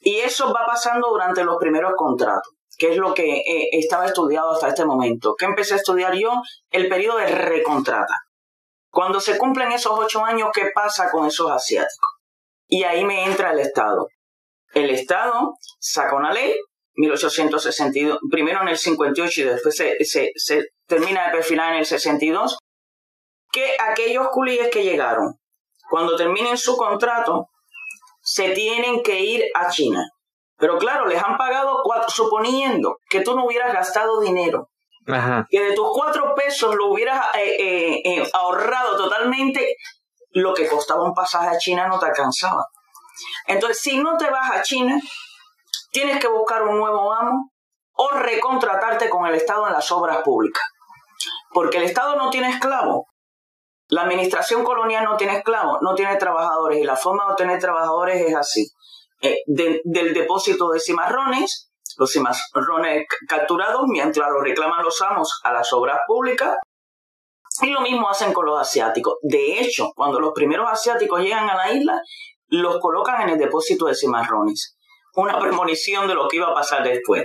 Y 0.00 0.16
eso 0.20 0.52
va 0.52 0.66
pasando 0.66 1.08
durante 1.08 1.44
los 1.44 1.56
primeros 1.56 1.92
contratos, 1.96 2.52
que 2.78 2.92
es 2.92 2.96
lo 2.96 3.14
que 3.14 3.38
eh, 3.38 3.68
estaba 3.72 4.06
estudiado 4.06 4.52
hasta 4.52 4.68
este 4.68 4.84
momento. 4.84 5.34
¿Qué 5.38 5.44
empecé 5.44 5.74
a 5.74 5.78
estudiar 5.78 6.14
yo? 6.14 6.32
El 6.70 6.88
periodo 6.88 7.18
de 7.18 7.26
recontrata. 7.26 8.18
Cuando 8.90 9.20
se 9.20 9.38
cumplen 9.38 9.72
esos 9.72 9.92
ocho 9.98 10.24
años, 10.24 10.50
¿qué 10.52 10.70
pasa 10.74 11.10
con 11.10 11.26
esos 11.26 11.50
asiáticos? 11.50 12.10
Y 12.66 12.84
ahí 12.84 13.04
me 13.04 13.24
entra 13.24 13.52
el 13.52 13.58
Estado. 13.58 14.08
El 14.72 14.90
Estado 14.90 15.54
saca 15.78 16.16
una 16.16 16.32
ley, 16.32 16.54
1862, 16.94 18.18
primero 18.30 18.62
en 18.62 18.68
el 18.68 18.78
58 18.78 19.40
y 19.40 19.44
después 19.44 19.76
se, 19.76 19.96
se, 20.04 20.30
se 20.36 20.68
termina 20.86 21.26
de 21.26 21.32
perfilar 21.32 21.72
en 21.72 21.80
el 21.80 21.86
62, 21.86 22.58
que 23.52 23.76
aquellos 23.80 24.28
culíes 24.32 24.68
que 24.70 24.84
llegaron, 24.84 25.38
cuando 25.90 26.16
terminen 26.16 26.56
su 26.56 26.76
contrato, 26.76 27.48
se 28.20 28.50
tienen 28.50 29.02
que 29.02 29.20
ir 29.20 29.44
a 29.54 29.70
China. 29.70 30.08
Pero 30.56 30.78
claro, 30.78 31.06
les 31.06 31.22
han 31.22 31.36
pagado 31.36 31.80
cuatro, 31.82 32.08
suponiendo 32.08 32.98
que 33.08 33.20
tú 33.20 33.34
no 33.34 33.46
hubieras 33.46 33.72
gastado 33.72 34.20
dinero, 34.20 34.70
que 35.50 35.60
de 35.60 35.74
tus 35.74 35.88
cuatro 35.92 36.34
pesos 36.34 36.74
lo 36.74 36.86
hubieras 36.86 37.34
eh, 37.36 37.56
eh, 37.58 38.02
eh, 38.04 38.30
ahorrado 38.32 38.96
totalmente, 38.96 39.76
lo 40.30 40.54
que 40.54 40.68
costaba 40.68 41.02
un 41.02 41.14
pasaje 41.14 41.48
a 41.48 41.58
China 41.58 41.88
no 41.88 41.98
te 41.98 42.06
alcanzaba. 42.06 42.66
Entonces, 43.46 43.80
si 43.80 43.98
no 43.98 44.16
te 44.16 44.30
vas 44.30 44.50
a 44.50 44.62
China, 44.62 45.00
tienes 45.90 46.18
que 46.18 46.28
buscar 46.28 46.62
un 46.62 46.78
nuevo 46.78 47.12
amo 47.12 47.50
o 47.92 48.10
recontratarte 48.10 49.08
con 49.08 49.26
el 49.26 49.34
Estado 49.34 49.66
en 49.66 49.72
las 49.72 49.90
obras 49.92 50.22
públicas. 50.22 50.62
Porque 51.52 51.78
el 51.78 51.84
Estado 51.84 52.16
no 52.16 52.30
tiene 52.30 52.50
esclavo. 52.50 53.06
La 53.88 54.02
administración 54.02 54.64
colonial 54.64 55.04
no 55.04 55.16
tiene 55.16 55.36
esclavos, 55.36 55.78
no 55.82 55.94
tiene 55.94 56.16
trabajadores 56.16 56.80
y 56.80 56.84
la 56.84 56.96
forma 56.96 57.26
de 57.26 57.30
obtener 57.32 57.60
trabajadores 57.60 58.22
es 58.22 58.34
así. 58.34 58.66
Eh, 59.24 59.38
del 59.46 60.12
depósito 60.12 60.68
de 60.68 60.78
cimarrones, 60.78 61.70
los 61.96 62.12
cimarrones 62.12 63.06
capturados 63.26 63.84
mientras 63.86 64.28
los 64.30 64.42
reclaman 64.42 64.84
los 64.84 65.00
amos 65.00 65.40
a 65.44 65.50
las 65.50 65.72
obras 65.72 66.00
públicas 66.06 66.54
y 67.62 67.70
lo 67.70 67.80
mismo 67.80 68.10
hacen 68.10 68.34
con 68.34 68.44
los 68.44 68.60
asiáticos. 68.60 69.14
De 69.22 69.60
hecho, 69.60 69.92
cuando 69.96 70.20
los 70.20 70.32
primeros 70.34 70.68
asiáticos 70.70 71.22
llegan 71.22 71.48
a 71.48 71.56
la 71.56 71.72
isla, 71.72 72.02
los 72.48 72.78
colocan 72.80 73.22
en 73.22 73.30
el 73.30 73.38
depósito 73.38 73.86
de 73.86 73.94
cimarrones. 73.94 74.76
Una 75.14 75.38
premonición 75.38 76.06
de 76.06 76.14
lo 76.14 76.28
que 76.28 76.36
iba 76.36 76.48
a 76.48 76.54
pasar 76.54 76.84
después. 76.84 77.24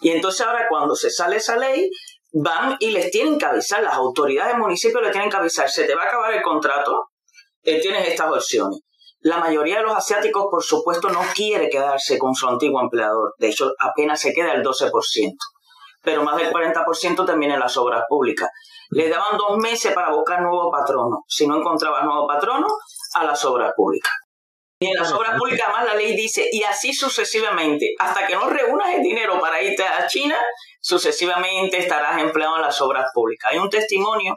Y 0.00 0.12
entonces 0.12 0.46
ahora 0.46 0.66
cuando 0.70 0.94
se 0.94 1.10
sale 1.10 1.36
esa 1.36 1.58
ley, 1.58 1.90
van 2.32 2.78
y 2.80 2.90
les 2.90 3.10
tienen 3.10 3.36
que 3.36 3.44
avisar, 3.44 3.82
las 3.82 3.94
autoridades 3.94 4.52
del 4.54 4.62
municipio 4.62 5.02
le 5.02 5.10
tienen 5.10 5.28
que 5.28 5.36
avisar, 5.36 5.68
se 5.68 5.84
te 5.84 5.94
va 5.94 6.04
a 6.04 6.06
acabar 6.06 6.32
el 6.32 6.42
contrato, 6.42 7.08
eh, 7.64 7.80
tienes 7.82 8.08
estas 8.08 8.32
opciones. 8.32 8.80
La 9.22 9.38
mayoría 9.38 9.78
de 9.78 9.84
los 9.84 9.96
asiáticos, 9.96 10.46
por 10.50 10.62
supuesto, 10.62 11.08
no 11.08 11.20
quiere 11.34 11.68
quedarse 11.68 12.18
con 12.18 12.34
su 12.34 12.48
antiguo 12.48 12.80
empleador. 12.80 13.34
De 13.38 13.48
hecho, 13.48 13.72
apenas 13.78 14.20
se 14.20 14.32
queda 14.32 14.52
el 14.52 14.64
12%. 14.64 14.90
Pero 16.02 16.24
más 16.24 16.36
del 16.36 16.52
40% 16.52 17.24
también 17.24 17.52
en 17.52 17.60
las 17.60 17.76
obras 17.76 18.02
públicas. 18.08 18.50
Le 18.90 19.08
daban 19.08 19.38
dos 19.38 19.56
meses 19.58 19.94
para 19.94 20.12
buscar 20.12 20.42
nuevo 20.42 20.70
patrono. 20.70 21.22
Si 21.28 21.46
no 21.46 21.56
encontraba 21.56 22.02
nuevo 22.02 22.26
patrono, 22.26 22.66
a 23.14 23.24
las 23.24 23.44
obras 23.44 23.72
públicas. 23.76 24.12
Y 24.80 24.88
en 24.88 24.94
las 24.94 25.12
obras 25.12 25.38
públicas, 25.38 25.66
además, 25.68 25.94
la 25.94 25.94
ley 25.94 26.16
dice, 26.16 26.48
y 26.50 26.64
así 26.64 26.92
sucesivamente, 26.92 27.94
hasta 28.00 28.26
que 28.26 28.34
no 28.34 28.50
reúnas 28.50 28.92
el 28.92 29.02
dinero 29.02 29.40
para 29.40 29.62
irte 29.62 29.84
a 29.84 30.08
China, 30.08 30.36
sucesivamente 30.80 31.78
estarás 31.78 32.20
empleado 32.20 32.56
en 32.56 32.62
las 32.62 32.80
obras 32.80 33.06
públicas. 33.14 33.52
Hay 33.52 33.58
un 33.58 33.70
testimonio. 33.70 34.36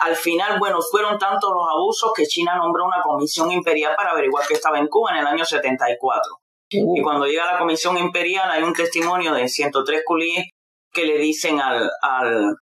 Al 0.00 0.16
final, 0.16 0.58
bueno, 0.58 0.78
fueron 0.90 1.18
tantos 1.18 1.50
los 1.52 1.66
abusos 1.68 2.12
que 2.14 2.24
China 2.24 2.56
nombró 2.56 2.86
una 2.86 3.02
comisión 3.02 3.50
imperial 3.50 3.94
para 3.96 4.10
averiguar 4.12 4.46
qué 4.46 4.54
estaba 4.54 4.78
en 4.78 4.88
Cuba 4.88 5.12
en 5.12 5.18
el 5.18 5.26
año 5.26 5.44
74. 5.44 6.22
Uh. 6.72 6.96
Y 6.96 7.02
cuando 7.02 7.26
llega 7.26 7.52
la 7.52 7.58
comisión 7.58 7.98
imperial, 7.98 8.50
hay 8.50 8.62
un 8.62 8.72
testimonio 8.72 9.34
de 9.34 9.48
103 9.48 10.02
culíes 10.04 10.46
que 10.92 11.04
le 11.04 11.18
dicen 11.18 11.60
al, 11.60 11.90
al, 12.02 12.56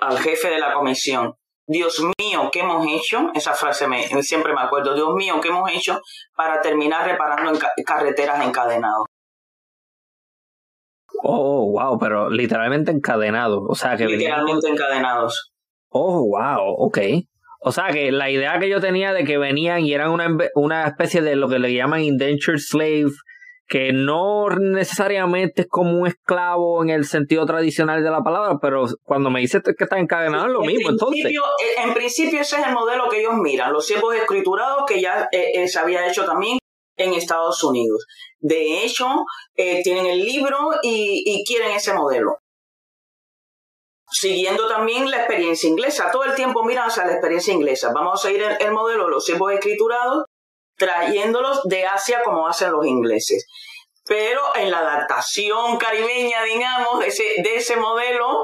al 0.00 0.18
jefe 0.18 0.48
de 0.48 0.58
la 0.58 0.72
comisión, 0.74 1.34
Dios 1.66 2.02
mío, 2.18 2.50
¿qué 2.52 2.60
hemos 2.60 2.86
hecho? 2.86 3.30
Esa 3.34 3.54
frase 3.54 3.86
me, 3.86 4.02
siempre 4.22 4.52
me 4.52 4.60
acuerdo. 4.60 4.94
Dios 4.94 5.14
mío, 5.14 5.40
¿qué 5.40 5.48
hemos 5.48 5.70
hecho 5.70 6.00
para 6.36 6.60
terminar 6.60 7.06
reparando 7.06 7.52
en 7.52 7.84
carreteras 7.84 8.44
encadenadas? 8.44 9.04
Oh, 11.22 11.70
wow, 11.70 11.98
pero 11.98 12.28
literalmente 12.28 12.90
encadenados. 12.90 13.62
O 13.66 13.74
sea 13.74 13.96
que 13.96 14.04
literalmente 14.04 14.68
encadenados. 14.68 15.53
Oh, 15.96 16.26
wow, 16.26 16.74
ok. 16.76 16.98
O 17.60 17.70
sea 17.70 17.88
que 17.92 18.10
la 18.10 18.28
idea 18.30 18.58
que 18.58 18.68
yo 18.68 18.80
tenía 18.80 19.12
de 19.12 19.24
que 19.24 19.38
venían 19.38 19.86
y 19.86 19.94
eran 19.94 20.10
una, 20.10 20.36
una 20.56 20.86
especie 20.86 21.22
de 21.22 21.36
lo 21.36 21.48
que 21.48 21.60
le 21.60 21.72
llaman 21.72 22.02
indentured 22.02 22.58
slave 22.58 23.12
que 23.66 23.92
no 23.92 24.48
necesariamente 24.50 25.62
es 25.62 25.68
como 25.68 25.98
un 25.98 26.06
esclavo 26.06 26.82
en 26.82 26.90
el 26.90 27.06
sentido 27.06 27.46
tradicional 27.46 28.02
de 28.02 28.10
la 28.10 28.22
palabra, 28.22 28.58
pero 28.60 28.86
cuando 29.04 29.30
me 29.30 29.40
dices 29.40 29.62
que 29.62 29.84
está 29.84 29.98
encadenado 29.98 30.46
es 30.46 30.52
lo 30.52 30.60
mismo, 30.62 30.90
entonces. 30.90 31.26
Eh, 31.26 31.82
en 31.82 31.94
principio 31.94 32.40
ese 32.40 32.60
es 32.60 32.66
el 32.66 32.74
modelo 32.74 33.08
que 33.08 33.20
ellos 33.20 33.34
miran, 33.34 33.72
los 33.72 33.86
siervos 33.86 34.14
escriturados 34.16 34.84
que 34.86 35.00
ya 35.00 35.28
eh, 35.32 35.52
eh, 35.54 35.68
se 35.68 35.78
había 35.78 36.06
hecho 36.06 36.24
también 36.24 36.58
en 36.96 37.14
Estados 37.14 37.62
Unidos. 37.64 38.04
De 38.38 38.84
hecho, 38.84 39.06
tienen 39.54 40.06
el 40.06 40.18
libro 40.18 40.58
y, 40.82 41.42
quieren 41.46 41.72
ese 41.72 41.94
modelo. 41.94 42.38
Siguiendo 44.14 44.68
también 44.68 45.10
la 45.10 45.18
experiencia 45.18 45.68
inglesa. 45.68 46.10
Todo 46.12 46.24
el 46.24 46.34
tiempo 46.34 46.62
miran 46.62 46.88
hacia 46.88 47.04
la 47.04 47.12
experiencia 47.12 47.52
inglesa. 47.52 47.90
Vamos 47.92 48.20
a 48.20 48.28
seguir 48.28 48.44
el, 48.60 48.72
modelo 48.72 49.06
de 49.06 49.10
los 49.10 49.24
siervos 49.24 49.52
escriturados, 49.52 50.24
trayéndolos 50.76 51.62
de 51.64 51.84
Asia 51.84 52.22
como 52.24 52.46
hacen 52.46 52.70
los 52.72 52.86
ingleses. 52.86 53.46
Pero 54.06 54.40
en 54.54 54.70
la 54.70 54.78
adaptación 54.78 55.78
caribeña, 55.78 56.42
digamos, 56.44 57.00
de 57.00 57.06
ese, 57.08 57.24
de 57.42 57.56
ese 57.56 57.76
modelo, 57.76 58.42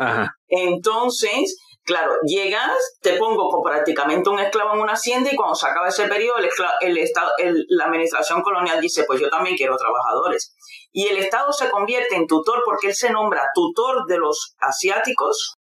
entonces 0.49 1.57
Claro, 1.83 2.13
llegas, 2.23 2.79
te 3.01 3.15
pongo 3.15 3.51
prácticamente 3.65 4.29
un 4.29 4.39
esclavo 4.39 4.75
en 4.75 4.81
una 4.81 4.93
hacienda 4.93 5.31
y 5.33 5.35
cuando 5.35 5.55
se 5.55 5.67
acaba 5.67 5.89
ese 5.89 6.07
periodo, 6.07 6.37
el, 6.39 6.99
estado, 6.99 7.31
la 7.69 7.87
administración 7.87 8.43
colonial 8.43 8.81
dice, 8.81 9.05
pues 9.09 9.19
yo 9.19 9.29
también 9.29 9.57
quiero 9.57 9.77
trabajadores. 9.77 10.55
Y 10.93 11.07
el 11.09 11.19
Estado 11.19 11.53
se 11.53 11.71
convierte 11.71 12.17
en 12.17 12.27
tutor 12.27 12.63
porque 12.65 12.89
él 12.89 12.95
se 12.95 13.11
nombra 13.11 13.49
tutor 13.55 14.07
de 14.07 14.19
los 14.19 14.55
asiáticos 14.59 15.57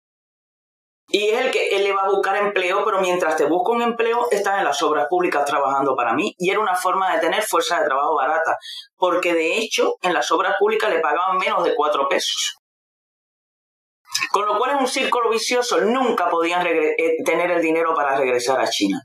y 1.08 1.30
es 1.30 1.46
el 1.46 1.52
que 1.52 1.76
él 1.76 1.84
le 1.84 1.94
va 1.94 2.04
a 2.04 2.10
buscar 2.10 2.36
empleo, 2.36 2.84
pero 2.84 3.00
mientras 3.00 3.38
te 3.38 3.46
busca 3.46 3.72
un 3.72 3.82
empleo, 3.84 4.28
estás 4.32 4.58
en 4.58 4.66
las 4.66 4.82
obras 4.82 5.06
públicas 5.08 5.46
trabajando 5.46 5.96
para 5.96 6.14
mí. 6.14 6.34
Y 6.38 6.50
era 6.50 6.60
una 6.60 6.76
forma 6.76 7.14
de 7.14 7.20
tener 7.20 7.44
fuerza 7.44 7.80
de 7.80 7.86
trabajo 7.86 8.16
barata, 8.16 8.58
porque 8.98 9.34
de 9.34 9.58
hecho 9.58 9.96
en 10.02 10.14
las 10.14 10.32
obras 10.32 10.56
públicas 10.60 10.90
le 10.90 11.00
pagaban 11.00 11.38
menos 11.38 11.64
de 11.64 11.76
cuatro 11.76 12.08
pesos. 12.10 12.56
Con 14.32 14.46
lo 14.46 14.58
cual 14.58 14.76
es 14.76 14.82
un 14.82 14.88
círculo 14.88 15.30
vicioso, 15.30 15.82
nunca 15.82 16.30
podían 16.30 16.66
eh, 16.66 16.96
tener 17.24 17.52
el 17.52 17.62
dinero 17.62 17.94
para 17.94 18.18
regresar 18.18 18.60
a 18.60 18.68
China. 18.68 19.00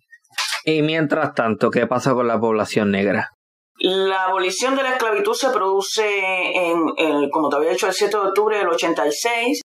Y 0.64 0.82
mientras 0.82 1.34
tanto, 1.34 1.70
¿qué 1.70 1.86
pasa 1.86 2.14
con 2.14 2.28
la 2.28 2.38
población 2.38 2.90
negra? 2.90 3.30
La 3.78 4.24
abolición 4.24 4.76
de 4.76 4.82
la 4.82 4.90
esclavitud 4.90 5.34
se 5.34 5.50
produce 5.50 6.04
en, 6.54 7.30
como 7.30 7.48
te 7.48 7.56
había 7.56 7.70
dicho, 7.70 7.86
el 7.86 7.94
7 7.94 8.16
de 8.16 8.22
octubre 8.22 8.58
del 8.58 8.68
86. 8.68 9.62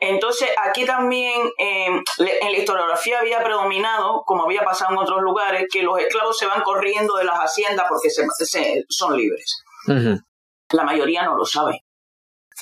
Entonces, 0.00 0.48
aquí 0.64 0.86
también 0.86 1.38
em, 1.58 2.02
en 2.18 2.52
la 2.52 2.58
historiografía 2.58 3.20
había 3.20 3.44
predominado, 3.44 4.22
como 4.24 4.44
había 4.44 4.62
pasado 4.62 4.92
en 4.92 4.98
otros 4.98 5.20
lugares, 5.20 5.66
que 5.70 5.82
los 5.82 5.98
esclavos 5.98 6.38
se 6.38 6.46
van 6.46 6.62
corriendo 6.62 7.16
de 7.16 7.24
las 7.24 7.38
haciendas 7.38 7.86
porque 7.86 8.08
son 8.88 9.16
libres. 9.16 9.62
La 10.72 10.84
mayoría 10.84 11.24
no 11.24 11.36
lo 11.36 11.44
sabe. 11.44 11.84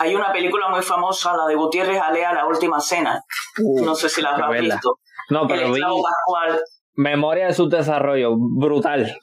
Hay 0.00 0.14
una 0.14 0.32
película 0.32 0.68
muy 0.68 0.82
famosa, 0.82 1.36
la 1.36 1.46
de 1.46 1.54
Gutiérrez 1.54 2.00
Alea, 2.00 2.32
La 2.32 2.46
Última 2.46 2.80
Cena. 2.80 3.20
Uh, 3.58 3.84
no 3.84 3.94
sé 3.94 4.08
si 4.08 4.22
la 4.22 4.30
has 4.30 4.60
visto. 4.60 4.98
No, 5.30 5.46
pero 5.46 5.66
el 5.66 5.72
esclavo 5.72 6.02
Pascual. 6.02 6.60
Memoria 6.94 7.46
de 7.46 7.54
su 7.54 7.68
desarrollo, 7.68 8.34
brutal. 8.36 9.16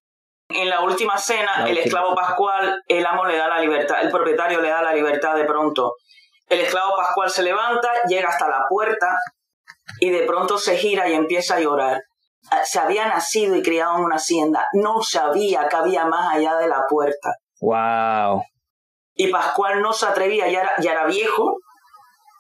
En 0.50 0.70
la 0.70 0.82
última 0.82 1.18
cena, 1.18 1.68
el 1.68 1.78
esclavo 1.78 2.14
Pascual, 2.14 2.82
el 2.88 3.06
amo 3.06 3.26
le 3.26 3.36
da 3.36 3.48
la 3.48 3.60
libertad, 3.60 3.98
el 4.04 4.12
propietario 4.12 4.62
le 4.62 4.70
da 4.70 4.82
la 4.82 4.94
libertad 4.94 5.36
de 5.36 5.44
pronto. 5.46 5.96
El 6.48 6.62
esclavo 6.62 6.96
Pascual 6.96 7.30
se 7.30 7.44
levanta, 7.44 7.90
llega 8.08 8.30
hasta 8.30 8.48
la 8.48 8.66
puerta 8.70 9.18
y 10.00 10.10
de 10.10 10.24
pronto 10.24 10.58
se 10.58 10.78
gira 10.78 11.08
y 11.10 11.14
empieza 11.14 11.56
a 11.56 11.60
llorar. 11.60 12.02
Ah, 12.52 12.62
se 12.64 12.80
había 12.80 13.08
nacido 13.08 13.56
y 13.56 13.64
criado 13.64 13.98
en 13.98 14.04
una 14.04 14.18
hacienda, 14.18 14.68
no 14.74 15.02
sabía 15.02 15.68
que 15.68 15.76
había 15.76 16.06
más 16.06 16.36
allá 16.36 16.56
de 16.58 16.68
la 16.68 16.84
puerta. 16.88 17.34
Wow. 17.60 18.44
Y 19.16 19.28
Pascual 19.28 19.82
no 19.82 19.94
se 19.94 20.06
atrevía, 20.06 20.48
ya 20.50 20.92
era, 20.92 21.06
viejo, 21.06 21.58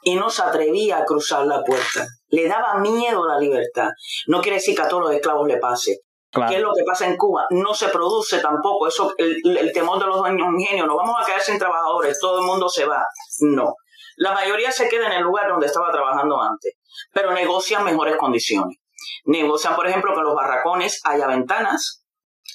y 0.03 0.15
no 0.15 0.29
se 0.29 0.43
atrevía 0.43 0.97
a 0.97 1.05
cruzar 1.05 1.47
la 1.47 1.63
puerta. 1.63 2.05
Le 2.27 2.47
daba 2.47 2.75
miedo 2.75 3.25
la 3.25 3.39
libertad. 3.39 3.89
No 4.27 4.41
quiere 4.41 4.57
decir 4.57 4.75
que 4.75 4.83
a 4.83 4.87
todos 4.87 5.03
los 5.03 5.13
esclavos 5.13 5.47
le 5.47 5.57
pase. 5.57 6.01
¿Qué 6.49 6.55
es 6.55 6.61
lo 6.61 6.73
que 6.73 6.83
pasa 6.83 7.07
en 7.07 7.15
Cuba? 7.15 7.45
No 7.51 7.73
se 7.73 7.87
produce 7.87 8.39
tampoco 8.39 8.87
eso, 8.87 9.13
el, 9.17 9.71
temor 9.73 9.99
de 9.99 10.05
los 10.05 10.17
dueños 10.17 10.47
ingenios. 10.59 10.85
No 10.85 10.97
vamos 10.97 11.15
a 11.19 11.25
quedar 11.25 11.41
sin 11.41 11.57
trabajadores, 11.57 12.19
todo 12.19 12.39
el 12.39 12.45
mundo 12.45 12.67
se 12.67 12.85
va. 12.85 13.03
No. 13.39 13.73
La 14.17 14.33
mayoría 14.33 14.71
se 14.71 14.87
queda 14.87 15.07
en 15.07 15.13
el 15.13 15.23
lugar 15.23 15.47
donde 15.49 15.67
estaba 15.67 15.91
trabajando 15.91 16.41
antes, 16.41 16.73
pero 17.13 17.31
negocian 17.31 17.83
mejores 17.83 18.15
condiciones. 18.17 18.77
Negocian, 19.25 19.75
por 19.75 19.87
ejemplo, 19.87 20.13
que 20.13 20.21
los 20.21 20.35
barracones 20.35 21.01
haya 21.03 21.27
ventanas. 21.27 22.03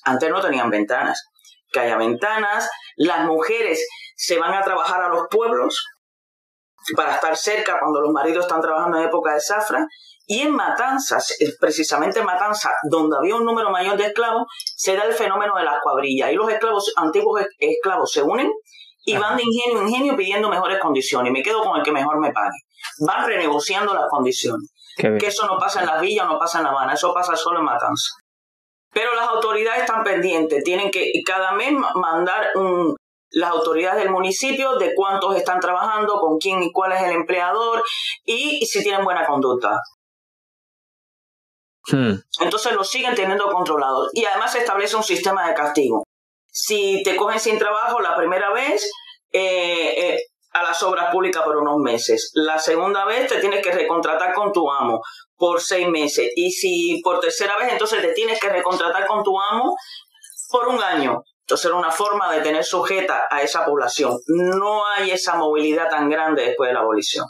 Antes 0.04 0.30
no 0.30 0.40
tenían 0.40 0.70
ventanas. 0.70 1.22
Que 1.72 1.80
haya 1.80 1.96
ventanas. 1.96 2.68
Las 2.96 3.26
mujeres 3.26 3.86
se 4.16 4.38
van 4.38 4.54
a 4.54 4.62
trabajar 4.62 5.02
a 5.02 5.08
los 5.08 5.26
pueblos 5.30 5.84
para 6.96 7.14
estar 7.14 7.36
cerca 7.36 7.78
cuando 7.78 8.00
los 8.00 8.12
maridos 8.12 8.46
están 8.46 8.60
trabajando 8.60 8.98
en 8.98 9.04
época 9.04 9.34
de 9.34 9.40
zafra. 9.40 9.86
Y 10.26 10.42
en 10.42 10.52
Matanzas, 10.52 11.36
precisamente 11.58 12.20
en 12.20 12.24
Matanzas, 12.24 12.72
donde 12.88 13.16
había 13.16 13.34
un 13.34 13.44
número 13.44 13.70
mayor 13.70 13.96
de 13.96 14.06
esclavos, 14.06 14.46
se 14.76 14.96
da 14.96 15.02
el 15.02 15.12
fenómeno 15.12 15.56
de 15.56 15.64
las 15.64 15.80
cuadrillas. 15.82 16.30
Y 16.32 16.36
los 16.36 16.50
esclavos, 16.50 16.92
antiguos 16.96 17.42
esclavos 17.58 18.12
se 18.12 18.22
unen 18.22 18.50
y 19.04 19.16
van 19.16 19.36
de 19.36 19.42
ingenio 19.42 19.80
en 19.80 19.88
ingenio 19.88 20.16
pidiendo 20.16 20.48
mejores 20.48 20.78
condiciones. 20.78 21.30
Y 21.30 21.32
me 21.32 21.42
quedo 21.42 21.62
con 21.62 21.76
el 21.76 21.82
que 21.82 21.92
mejor 21.92 22.20
me 22.20 22.32
pague. 22.32 22.58
Van 23.06 23.26
renegociando 23.26 23.94
las 23.94 24.08
condiciones. 24.08 24.70
Que 24.96 25.26
eso 25.26 25.46
no 25.46 25.56
pasa 25.56 25.80
en 25.80 25.86
las 25.86 26.00
villas, 26.00 26.26
no 26.26 26.38
pasa 26.38 26.58
en 26.58 26.64
La 26.64 26.70
Habana, 26.70 26.92
eso 26.92 27.14
pasa 27.14 27.34
solo 27.34 27.60
en 27.60 27.64
Matanzas. 27.64 28.18
Pero 28.92 29.14
las 29.14 29.28
autoridades 29.28 29.82
están 29.82 30.02
pendientes, 30.04 30.62
tienen 30.64 30.90
que 30.90 31.10
cada 31.24 31.52
mes 31.52 31.72
mandar 31.94 32.50
un, 32.56 32.96
las 33.30 33.50
autoridades 33.50 34.02
del 34.02 34.10
municipio 34.10 34.76
de 34.76 34.92
cuántos 34.94 35.36
están 35.36 35.60
trabajando, 35.60 36.18
con 36.20 36.38
quién 36.38 36.62
y 36.62 36.72
cuál 36.72 36.92
es 36.92 37.02
el 37.02 37.12
empleador 37.12 37.82
y 38.24 38.66
si 38.66 38.82
tienen 38.82 39.04
buena 39.04 39.24
conducta. 39.24 39.78
Hmm. 41.90 42.14
Entonces 42.40 42.72
lo 42.72 42.84
siguen 42.84 43.14
teniendo 43.14 43.50
controlado 43.50 44.08
y 44.12 44.24
además 44.24 44.52
se 44.52 44.58
establece 44.58 44.96
un 44.96 45.02
sistema 45.02 45.48
de 45.48 45.54
castigo. 45.54 46.04
Si 46.50 47.02
te 47.02 47.16
cogen 47.16 47.40
sin 47.40 47.58
trabajo 47.58 48.00
la 48.00 48.16
primera 48.16 48.52
vez, 48.52 48.90
eh, 49.32 49.94
eh, 49.96 50.18
a 50.52 50.64
las 50.64 50.82
obras 50.82 51.12
públicas 51.12 51.42
por 51.44 51.56
unos 51.56 51.78
meses. 51.78 52.32
La 52.34 52.58
segunda 52.58 53.04
vez 53.04 53.28
te 53.28 53.38
tienes 53.38 53.62
que 53.62 53.70
recontratar 53.70 54.34
con 54.34 54.52
tu 54.52 54.70
amo 54.70 55.00
por 55.36 55.60
seis 55.60 55.88
meses. 55.88 56.30
Y 56.34 56.50
si 56.50 57.00
por 57.02 57.20
tercera 57.20 57.56
vez, 57.56 57.72
entonces 57.72 58.02
te 58.02 58.12
tienes 58.12 58.40
que 58.40 58.48
recontratar 58.48 59.06
con 59.06 59.22
tu 59.22 59.40
amo 59.40 59.76
por 60.50 60.68
un 60.68 60.82
año. 60.82 61.22
Entonces 61.42 61.66
era 61.66 61.76
una 61.76 61.90
forma 61.90 62.32
de 62.32 62.40
tener 62.42 62.64
sujeta 62.64 63.26
a 63.30 63.42
esa 63.42 63.64
población. 63.64 64.18
No 64.26 64.86
hay 64.86 65.12
esa 65.12 65.36
movilidad 65.36 65.88
tan 65.88 66.08
grande 66.08 66.44
después 66.44 66.68
de 66.68 66.74
la 66.74 66.80
abolición. 66.80 67.26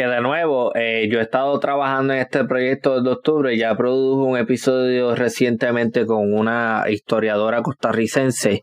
Que 0.00 0.06
de 0.06 0.22
nuevo, 0.22 0.74
eh, 0.74 1.10
yo 1.12 1.18
he 1.18 1.22
estado 1.22 1.60
trabajando 1.60 2.14
en 2.14 2.20
este 2.20 2.42
proyecto 2.46 3.02
de 3.02 3.10
octubre, 3.10 3.58
ya 3.58 3.76
produjo 3.76 4.24
un 4.24 4.38
episodio 4.38 5.14
recientemente 5.14 6.06
con 6.06 6.32
una 6.32 6.84
historiadora 6.88 7.60
costarricense 7.60 8.62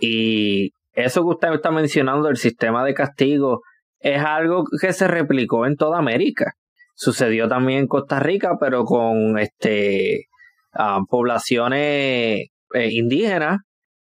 y 0.00 0.74
eso 0.92 1.22
que 1.22 1.28
usted 1.28 1.54
está 1.54 1.70
mencionando, 1.70 2.28
el 2.28 2.36
sistema 2.36 2.84
de 2.84 2.92
castigo, 2.92 3.62
es 4.00 4.22
algo 4.22 4.64
que 4.78 4.92
se 4.92 5.08
replicó 5.08 5.64
en 5.64 5.76
toda 5.76 5.96
América. 5.96 6.52
Sucedió 6.94 7.48
también 7.48 7.78
en 7.78 7.86
Costa 7.86 8.20
Rica, 8.20 8.58
pero 8.60 8.84
con 8.84 9.38
este 9.38 10.26
ah, 10.74 11.00
poblaciones 11.08 12.48
eh, 12.74 12.88
indígenas 12.90 13.60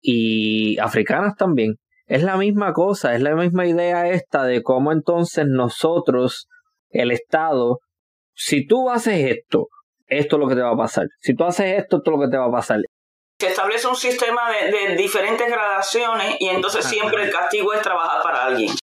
y 0.02 0.78
africanas 0.80 1.34
también. 1.34 1.76
Es 2.12 2.22
la 2.22 2.36
misma 2.36 2.74
cosa, 2.74 3.14
es 3.14 3.22
la 3.22 3.34
misma 3.34 3.64
idea 3.64 4.06
esta 4.06 4.44
de 4.44 4.62
cómo 4.62 4.92
entonces 4.92 5.46
nosotros, 5.48 6.46
el 6.90 7.10
Estado, 7.10 7.78
si 8.34 8.66
tú 8.66 8.90
haces 8.90 9.30
esto, 9.30 9.68
esto 10.08 10.36
es 10.36 10.40
lo 10.40 10.46
que 10.46 10.54
te 10.54 10.60
va 10.60 10.72
a 10.72 10.76
pasar. 10.76 11.06
Si 11.20 11.34
tú 11.34 11.44
haces 11.44 11.78
esto, 11.78 11.96
esto 11.96 12.10
es 12.10 12.18
lo 12.18 12.22
que 12.22 12.30
te 12.30 12.36
va 12.36 12.48
a 12.48 12.50
pasar. 12.50 12.80
Se 13.38 13.46
establece 13.46 13.88
un 13.88 13.96
sistema 13.96 14.42
de, 14.50 14.94
diferentes 14.94 15.48
gradaciones 15.48 16.36
y 16.38 16.50
entonces 16.50 16.84
siempre 16.84 17.24
el 17.24 17.32
castigo 17.32 17.72
es 17.72 17.80
trabajar 17.80 18.22
para 18.22 18.44
alguien. 18.44 18.74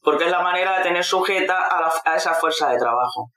Porque 0.00 0.24
es 0.24 0.30
la 0.30 0.40
manera 0.40 0.78
de 0.78 0.84
tener 0.84 1.04
sujeta 1.04 1.68
a 2.02 2.16
esa 2.16 2.32
fuerza 2.32 2.70
de 2.70 2.78
trabajo. 2.78 3.28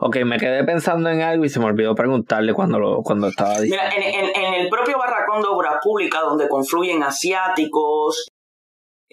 Ok, 0.00 0.16
me 0.26 0.38
quedé 0.38 0.62
pensando 0.64 1.08
en 1.08 1.22
algo 1.22 1.46
y 1.46 1.48
se 1.48 1.58
me 1.58 1.64
olvidó 1.64 1.94
preguntarle 1.94 2.52
cuando, 2.52 2.78
lo, 2.78 3.00
cuando 3.02 3.28
estaba 3.28 3.58
diciendo. 3.60 3.86
Mira, 3.96 4.10
en, 4.10 4.54
el 4.54 4.68
propio 4.68 4.98
barracón 4.98 5.40
de 5.40 5.48
obra 5.48 5.78
pública, 5.82 6.20
donde 6.20 6.48
confluyen 6.48 7.02
asiáticos, 7.02 8.26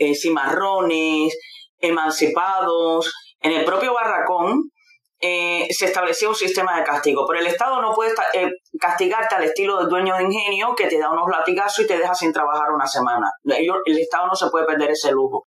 eh, 0.02 0.16
cimarrones, 0.16 1.38
emancipados, 1.80 3.14
en 3.40 3.52
el 3.52 3.66
propio 3.66 3.94
barracón 3.94 4.72
eh, 5.20 5.68
se 5.70 5.86
estableció 5.86 6.30
un 6.30 6.36
sistema 6.36 6.78
de 6.78 6.84
castigo. 6.84 7.26
Pero 7.28 7.40
el 7.40 7.48
Estado 7.48 7.80
no 7.82 7.94
puede 7.94 8.14
eh, 8.34 8.50
castigarte 8.80 9.36
al 9.36 9.44
estilo 9.44 9.78
del 9.78 9.90
dueño 9.90 10.16
de 10.16 10.24
ingenio 10.24 10.74
que 10.76 10.88
te 10.88 10.98
da 10.98 11.12
unos 11.12 11.30
latigazos 11.30 11.86
y 11.86 11.88
te 11.88 11.98
deja 11.98 12.16
sin 12.16 12.34
trabajar 12.34 12.72
una 12.72 12.88
semana. 12.88 13.32
el 13.46 14.00
Estado 14.00 14.28
no 14.28 14.36
se 14.36 14.50
puede 14.50 14.66
perder 14.66 14.92
ese 14.92 15.12
lujo. 15.12 15.46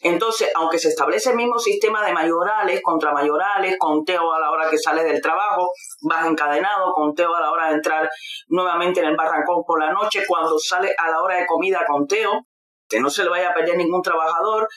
Entonces, 0.00 0.50
aunque 0.56 0.80
se 0.80 0.88
establece 0.88 1.30
el 1.30 1.36
mismo 1.36 1.60
sistema 1.60 2.04
de 2.04 2.12
mayorales 2.12 2.80
contra 2.82 3.12
mayorales, 3.12 3.76
conteo 3.78 4.32
a 4.32 4.40
la 4.40 4.50
hora 4.50 4.68
que 4.68 4.76
sales 4.76 5.04
del 5.04 5.22
trabajo, 5.22 5.70
vas 6.02 6.26
encadenado, 6.26 6.92
conteo 6.92 7.32
a 7.32 7.40
la 7.40 7.52
hora 7.52 7.68
de 7.68 7.74
entrar 7.74 8.10
nuevamente 8.48 8.98
en 8.98 9.06
el 9.06 9.16
barrancón 9.16 9.62
por 9.64 9.78
la 9.78 9.92
noche, 9.92 10.24
cuando 10.26 10.58
sale 10.58 10.92
a 10.98 11.08
la 11.08 11.22
hora 11.22 11.36
de 11.36 11.46
comida, 11.46 11.84
conteo, 11.86 12.32
no 13.00 13.10
se 13.10 13.24
le 13.24 13.30
vaya 13.30 13.50
a 13.50 13.54
perder 13.54 13.76
ningún 13.76 14.02
trabajador, 14.02 14.68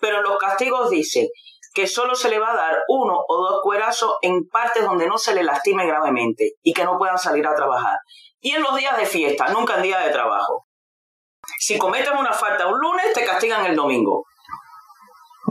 pero 0.00 0.22
los 0.22 0.36
castigos 0.38 0.90
dice 0.90 1.28
que 1.74 1.86
solo 1.86 2.14
se 2.14 2.28
le 2.28 2.38
va 2.38 2.52
a 2.52 2.56
dar 2.56 2.78
uno 2.88 3.24
o 3.28 3.36
dos 3.36 3.60
cuerazos 3.62 4.14
en 4.22 4.46
partes 4.48 4.84
donde 4.84 5.08
no 5.08 5.18
se 5.18 5.34
le 5.34 5.42
lastime 5.42 5.86
gravemente 5.86 6.52
y 6.62 6.72
que 6.72 6.84
no 6.84 6.98
puedan 6.98 7.18
salir 7.18 7.46
a 7.46 7.54
trabajar. 7.54 7.98
Y 8.40 8.52
en 8.52 8.62
los 8.62 8.76
días 8.76 8.96
de 8.96 9.06
fiesta, 9.06 9.48
nunca 9.48 9.76
en 9.76 9.82
días 9.82 10.04
de 10.04 10.12
trabajo. 10.12 10.66
Si 11.58 11.76
cometen 11.76 12.16
una 12.16 12.32
falta 12.32 12.66
un 12.66 12.78
lunes, 12.78 13.12
te 13.12 13.24
castigan 13.24 13.66
el 13.66 13.74
domingo 13.76 14.24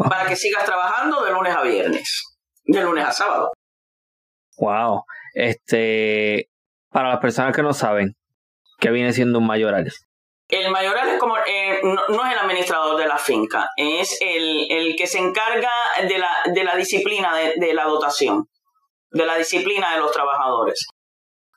para 0.10 0.26
que 0.26 0.36
sigas 0.36 0.66
trabajando 0.66 1.24
de 1.24 1.32
lunes 1.32 1.56
a 1.56 1.62
viernes. 1.62 2.30
de 2.66 2.82
lunes 2.82 3.06
a 3.06 3.12
sábado. 3.12 3.52
Wow. 4.58 5.04
Este, 5.34 6.50
para 6.90 7.10
las 7.10 7.20
personas 7.20 7.54
que 7.54 7.62
no 7.62 7.74
saben, 7.74 8.16
¿qué 8.80 8.90
viene 8.92 9.12
siendo 9.12 9.40
un 9.40 9.48
mayoral? 9.48 9.92
El 10.56 10.70
mayoral 10.70 11.10
es 11.10 11.20
como, 11.20 11.36
eh, 11.36 11.82
no, 11.82 12.26
es 12.26 12.32
el 12.32 12.38
administrador 12.38 12.96
de 12.96 13.08
la 13.08 13.18
finca, 13.18 13.70
es 13.76 14.20
el, 14.22 14.68
el 14.70 14.96
que 14.96 15.08
se 15.08 15.18
encarga 15.18 15.72
de 16.08 16.20
la, 16.20 16.30
de 16.46 16.64
la 16.64 16.76
disciplina 16.76 17.36
de, 17.36 17.54
de, 17.56 17.74
la 17.74 17.86
dotación, 17.86 18.46
de 19.10 19.26
la 19.26 19.36
disciplina 19.36 19.96
de 19.96 20.00
los 20.00 20.12
trabajadores. 20.12 20.86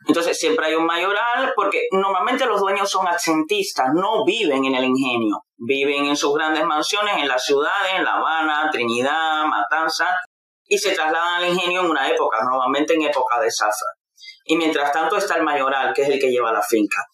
Entonces 0.08 0.38
siempre 0.38 0.64
hay 0.64 0.76
un 0.76 0.86
mayoral 0.86 1.52
porque 1.54 1.82
normalmente 1.92 2.46
los 2.46 2.58
dueños 2.58 2.88
son 2.90 3.06
accentistas, 3.06 3.88
no 3.92 4.24
viven 4.24 4.64
en 4.64 4.74
el 4.74 4.84
ingenio, 4.84 5.42
viven 5.58 6.06
en 6.06 6.16
sus 6.16 6.34
grandes 6.34 6.64
mansiones 6.64 7.18
en 7.18 7.28
las 7.28 7.44
ciudades, 7.44 7.92
en 7.96 8.04
La 8.04 8.14
Habana, 8.14 8.70
Trinidad, 8.72 9.44
Matanza, 9.44 10.06
y 10.64 10.78
se 10.78 10.94
trasladan 10.94 11.42
al 11.42 11.48
ingenio 11.50 11.82
en 11.82 11.90
una 11.90 12.08
época, 12.08 12.38
normalmente 12.42 12.94
en 12.94 13.02
época 13.02 13.40
de 13.40 13.50
zafra. 13.50 13.88
Y 14.46 14.56
mientras 14.56 14.90
tanto 14.90 15.18
está 15.18 15.36
el 15.36 15.42
mayoral, 15.42 15.92
que 15.92 16.00
es 16.00 16.08
el 16.08 16.18
que 16.18 16.30
lleva 16.30 16.50
la 16.50 16.62
finca, 16.62 17.04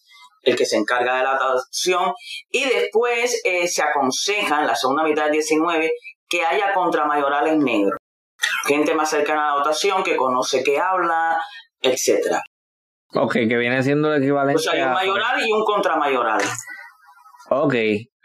el 0.43 0.55
que 0.55 0.65
se 0.65 0.77
encarga 0.77 1.17
de 1.17 1.23
la 1.23 1.31
adopción, 1.31 2.13
y 2.49 2.65
después 2.65 3.41
eh, 3.43 3.67
se 3.67 3.81
aconseja 3.81 4.61
en 4.61 4.67
la 4.67 4.75
segunda 4.75 5.03
mitad 5.03 5.23
del 5.23 5.33
19 5.33 5.91
que 6.29 6.45
haya 6.45 6.73
contramayorales 6.73 7.57
negros, 7.57 7.97
gente 8.65 8.93
más 8.93 9.09
cercana 9.09 9.45
a 9.45 9.51
la 9.51 9.57
dotación, 9.57 10.03
que 10.03 10.15
conoce 10.15 10.63
que 10.63 10.79
habla, 10.79 11.37
etcétera. 11.81 12.41
Ok, 13.15 13.33
que 13.33 13.57
viene 13.57 13.81
siendo 13.83 14.13
el 14.13 14.21
equivalente. 14.21 14.59
O 14.59 14.63
sea, 14.63 14.73
hay 14.73 14.81
un 14.81 14.93
mayoral 14.93 15.47
y 15.47 15.51
un 15.51 15.63
contramayoral. 15.63 16.41
Ok, 17.49 17.75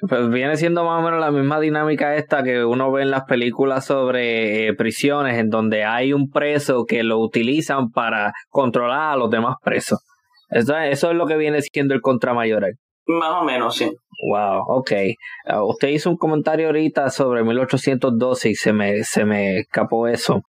pues 0.09 0.31
viene 0.31 0.57
siendo 0.57 0.85
más 0.85 1.01
o 1.01 1.03
menos 1.03 1.21
la 1.21 1.31
misma 1.31 1.61
dinámica 1.61 2.15
esta 2.15 2.43
que 2.43 2.65
uno 2.65 2.91
ve 2.93 3.03
en 3.03 3.11
las 3.11 3.25
películas 3.25 3.85
sobre 3.85 4.69
eh, 4.69 4.75
prisiones, 4.75 5.39
en 5.39 5.51
donde 5.51 5.85
hay 5.85 6.13
un 6.13 6.31
preso 6.31 6.85
que 6.87 7.03
lo 7.03 7.19
utilizan 7.19 7.91
para 7.91 8.33
controlar 8.49 9.13
a 9.13 9.17
los 9.17 9.31
demás 9.31 9.57
presos. 9.63 9.99
Eso, 10.51 10.77
eso 10.77 11.11
es 11.11 11.17
lo 11.17 11.27
que 11.27 11.37
viene 11.37 11.61
siendo 11.63 11.95
el 11.95 12.01
contramayoral. 12.01 12.75
Más 13.07 13.31
o 13.41 13.45
menos, 13.45 13.77
sí. 13.77 13.91
Wow, 14.31 14.65
ok. 14.69 14.93
Uh, 15.47 15.71
usted 15.71 15.89
hizo 15.89 16.11
un 16.11 16.17
comentario 16.17 16.67
ahorita 16.67 17.11
sobre 17.11 17.45
1812 17.45 18.51
y 18.51 18.55
se 18.55 18.73
me, 18.73 19.05
se 19.05 19.25
me 19.25 19.61
escapó 19.61 20.09
eso. 20.09 20.43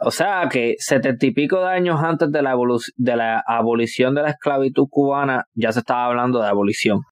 O 0.00 0.10
sea 0.10 0.48
que 0.50 0.74
setenta 0.78 1.26
y 1.26 1.30
pico 1.32 1.60
de 1.60 1.68
años 1.68 2.00
antes 2.02 2.32
de 2.32 2.42
la, 2.42 2.56
de 2.96 3.16
la 3.16 3.42
abolición 3.46 4.14
de 4.14 4.22
la 4.22 4.30
esclavitud 4.30 4.86
cubana 4.90 5.44
ya 5.54 5.70
se 5.70 5.80
estaba 5.80 6.06
hablando 6.06 6.40
de 6.40 6.48
abolición 6.48 7.02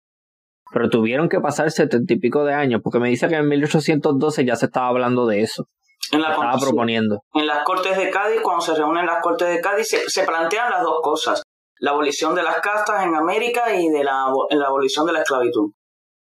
pero 0.72 0.88
tuvieron 0.88 1.28
que 1.28 1.40
pasar 1.40 1.70
setenta 1.70 2.12
y 2.12 2.18
pico 2.18 2.44
de 2.44 2.54
años, 2.54 2.80
porque 2.82 3.00
me 3.00 3.08
dice 3.08 3.28
que 3.28 3.34
en 3.34 3.48
1812 3.48 4.44
ya 4.44 4.56
se 4.56 4.66
estaba 4.66 4.88
hablando 4.88 5.26
de 5.26 5.42
eso. 5.42 5.64
En 6.12 6.22
la 6.22 6.30
estaba 6.30 6.58
proponiendo. 6.58 7.20
En 7.34 7.46
las 7.46 7.62
Cortes 7.64 7.96
de 7.96 8.10
Cádiz, 8.10 8.40
cuando 8.42 8.62
se 8.62 8.74
reúnen 8.74 9.06
las 9.06 9.20
Cortes 9.22 9.48
de 9.48 9.60
Cádiz, 9.60 9.88
se, 10.06 10.24
plantean 10.24 10.70
las 10.70 10.82
dos 10.82 11.00
cosas. 11.02 11.42
La 11.80 11.90
abolición 11.90 12.34
de 12.34 12.42
las 12.42 12.60
castas 12.60 13.04
en 13.04 13.14
América 13.14 13.74
y 13.74 13.88
de 13.88 14.04
la, 14.04 14.32
la 14.50 14.66
abolición 14.66 15.06
de 15.06 15.12
la 15.12 15.22
esclavitud. 15.22 15.72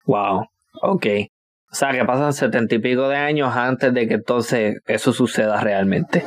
Wow, 0.05 0.47
ok. 0.81 1.05
O 1.71 1.75
sea, 1.75 1.91
que 1.91 2.03
pasan 2.03 2.33
setenta 2.33 2.75
y 2.75 2.79
pico 2.79 3.07
de 3.07 3.15
años 3.15 3.55
antes 3.55 3.93
de 3.93 4.05
que 4.05 4.15
entonces 4.15 4.81
eso 4.85 5.13
suceda 5.13 5.61
realmente. 5.61 6.25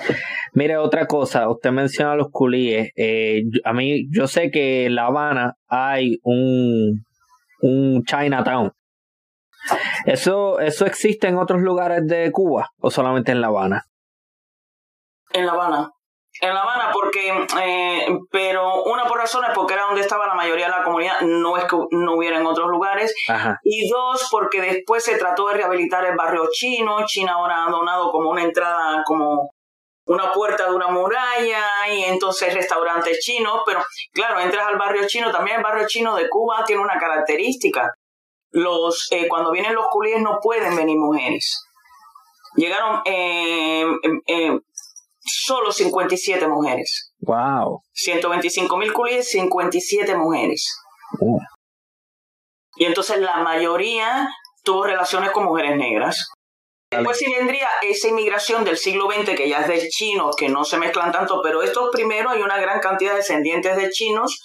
Mire, 0.55 0.79
otra 0.79 1.07
cosa, 1.07 1.51
usted 1.51 1.71
menciona 1.71 2.15
los 2.15 2.29
culíes. 2.31 2.93
Eh, 2.97 3.43
a 3.65 3.75
mí, 3.75 4.07
yo 4.11 4.27
sé 4.27 4.51
que 4.51 4.87
en 4.87 4.95
La 4.95 5.07
Habana 5.07 5.55
hay 5.69 6.19
un, 6.23 7.05
un 7.61 8.05
Chinatown. 8.05 8.73
¿Eso, 10.07 10.61
¿Eso 10.61 10.87
existe 10.87 11.29
en 11.29 11.37
otros 11.37 11.61
lugares 11.61 12.07
de 12.07 12.31
Cuba 12.33 12.71
o 12.79 12.91
solamente 12.91 13.33
en 13.33 13.41
La 13.43 13.49
Habana? 13.49 13.85
En 15.33 15.45
La 15.45 15.53
Habana. 15.53 15.91
En 16.41 16.53
La 16.53 16.63
Habana, 16.63 16.91
porque, 16.93 17.47
eh, 17.63 18.19
pero 18.31 18.83
una 18.85 19.05
por 19.07 19.19
razones, 19.19 19.51
porque 19.55 19.75
era 19.75 19.85
donde 19.85 20.01
estaba 20.01 20.27
la 20.27 20.35
mayoría 20.35 20.67
de 20.67 20.73
la 20.73 20.83
comunidad, 20.83 21.21
no 21.21 21.57
es 21.57 21.65
que 21.65 21.77
no 21.93 22.17
hubiera 22.17 22.39
en 22.39 22.47
otros 22.47 22.69
lugares. 22.69 23.15
Y 23.63 23.89
dos, 23.89 24.29
porque 24.31 24.61
después 24.61 25.05
se 25.05 25.17
trató 25.17 25.49
de 25.49 25.55
rehabilitar 25.55 26.05
el 26.05 26.17
barrio 26.17 26.49
chino. 26.51 26.97
China 27.07 27.35
ahora 27.35 27.65
ha 27.65 27.71
donado 27.71 28.11
como 28.11 28.31
una 28.31 28.43
entrada, 28.43 29.03
como 29.05 29.51
una 30.07 30.33
puerta 30.33 30.69
de 30.69 30.75
una 30.75 30.89
muralla 30.89 31.63
y 31.91 32.05
entonces 32.05 32.53
restaurantes 32.53 33.21
chinos, 33.21 33.63
pero 33.65 33.83
claro, 34.13 34.41
entras 34.41 34.67
al 34.67 34.77
barrio 34.77 35.07
chino, 35.07 35.31
también 35.31 35.59
el 35.59 35.63
barrio 35.63 35.87
chino 35.87 36.15
de 36.15 36.29
Cuba 36.29 36.65
tiene 36.67 36.83
una 36.83 36.99
característica. 36.99 37.93
Los, 38.51 39.09
eh, 39.11 39.27
cuando 39.29 39.51
vienen 39.51 39.75
los 39.75 39.87
culíes 39.89 40.21
no 40.21 40.39
pueden 40.41 40.77
venir 40.77 40.97
mujeres. 40.97 41.65
Llegaron 42.57 43.03
eh, 43.05 43.85
eh, 44.27 44.61
solo 45.25 45.73
57 45.73 46.47
mujeres. 46.49 47.13
Wow. 47.21 47.83
125 47.93 48.77
mil 48.77 48.93
culíes, 48.93 49.29
57 49.31 50.15
mujeres. 50.17 50.67
Uh. 51.21 51.39
Y 52.77 52.85
entonces 52.85 53.19
la 53.19 53.39
mayoría 53.39 54.29
tuvo 54.63 54.85
relaciones 54.85 55.31
con 55.31 55.45
mujeres 55.45 55.77
negras. 55.77 56.31
Después 56.91 57.19
sí 57.19 57.27
vendría 57.33 57.69
esa 57.83 58.09
inmigración 58.09 58.65
del 58.65 58.77
siglo 58.77 59.11
XX, 59.11 59.35
que 59.35 59.49
ya 59.49 59.61
es 59.61 59.69
de 59.69 59.89
chinos, 59.89 60.37
que 60.37 60.49
no 60.49 60.65
se 60.65 60.79
mezclan 60.79 61.11
tanto, 61.11 61.41
pero 61.43 61.63
estos 61.63 61.91
primeros 61.91 62.33
hay 62.33 62.43
una 62.43 62.59
gran 62.59 62.81
cantidad 62.81 63.13
de 63.13 63.19
descendientes 63.19 63.77
de 63.77 63.91
chinos 63.91 64.39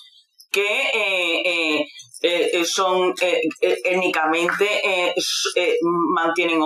que 0.51 0.81
eh, 0.93 1.41
eh, 1.43 1.85
eh, 2.21 2.65
son 2.65 3.13
étnicamente 3.61 5.13
mantienen 5.83 6.59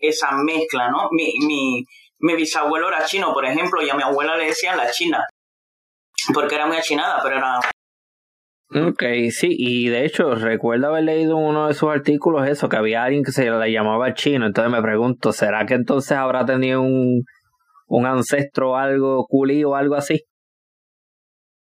esa 0.00 0.32
mezcla, 0.32 0.90
¿no? 0.90 1.08
Mi, 1.12 1.34
mi, 1.38 1.84
mi 2.18 2.34
bisabuelo 2.34 2.88
era 2.88 3.04
chino, 3.04 3.32
por 3.32 3.44
ejemplo, 3.44 3.82
y 3.82 3.90
a 3.90 3.94
mi 3.94 4.02
abuela 4.02 4.36
le 4.36 4.46
decían 4.46 4.76
la 4.76 4.90
china, 4.90 5.24
porque 6.32 6.54
era 6.54 6.66
muy 6.66 6.76
achinada, 6.76 7.20
pero 7.22 7.36
era 7.36 7.60
Ok, 8.74 9.02
sí, 9.30 9.48
y 9.50 9.88
de 9.88 10.04
hecho 10.04 10.34
recuerdo 10.34 10.88
haber 10.88 11.04
leído 11.04 11.36
uno 11.36 11.68
de 11.68 11.74
sus 11.74 11.88
artículos 11.88 12.48
eso, 12.48 12.68
que 12.68 12.76
había 12.76 13.04
alguien 13.04 13.22
que 13.22 13.30
se 13.30 13.48
le 13.48 13.72
llamaba 13.72 14.12
chino, 14.14 14.44
entonces 14.44 14.72
me 14.72 14.82
pregunto, 14.82 15.32
¿será 15.32 15.64
que 15.66 15.74
entonces 15.74 16.18
habrá 16.18 16.44
tenido 16.44 16.82
un, 16.82 17.22
un 17.86 18.06
ancestro 18.06 18.76
algo 18.76 19.24
culí 19.28 19.62
o 19.62 19.76
algo 19.76 19.94
así? 19.94 20.24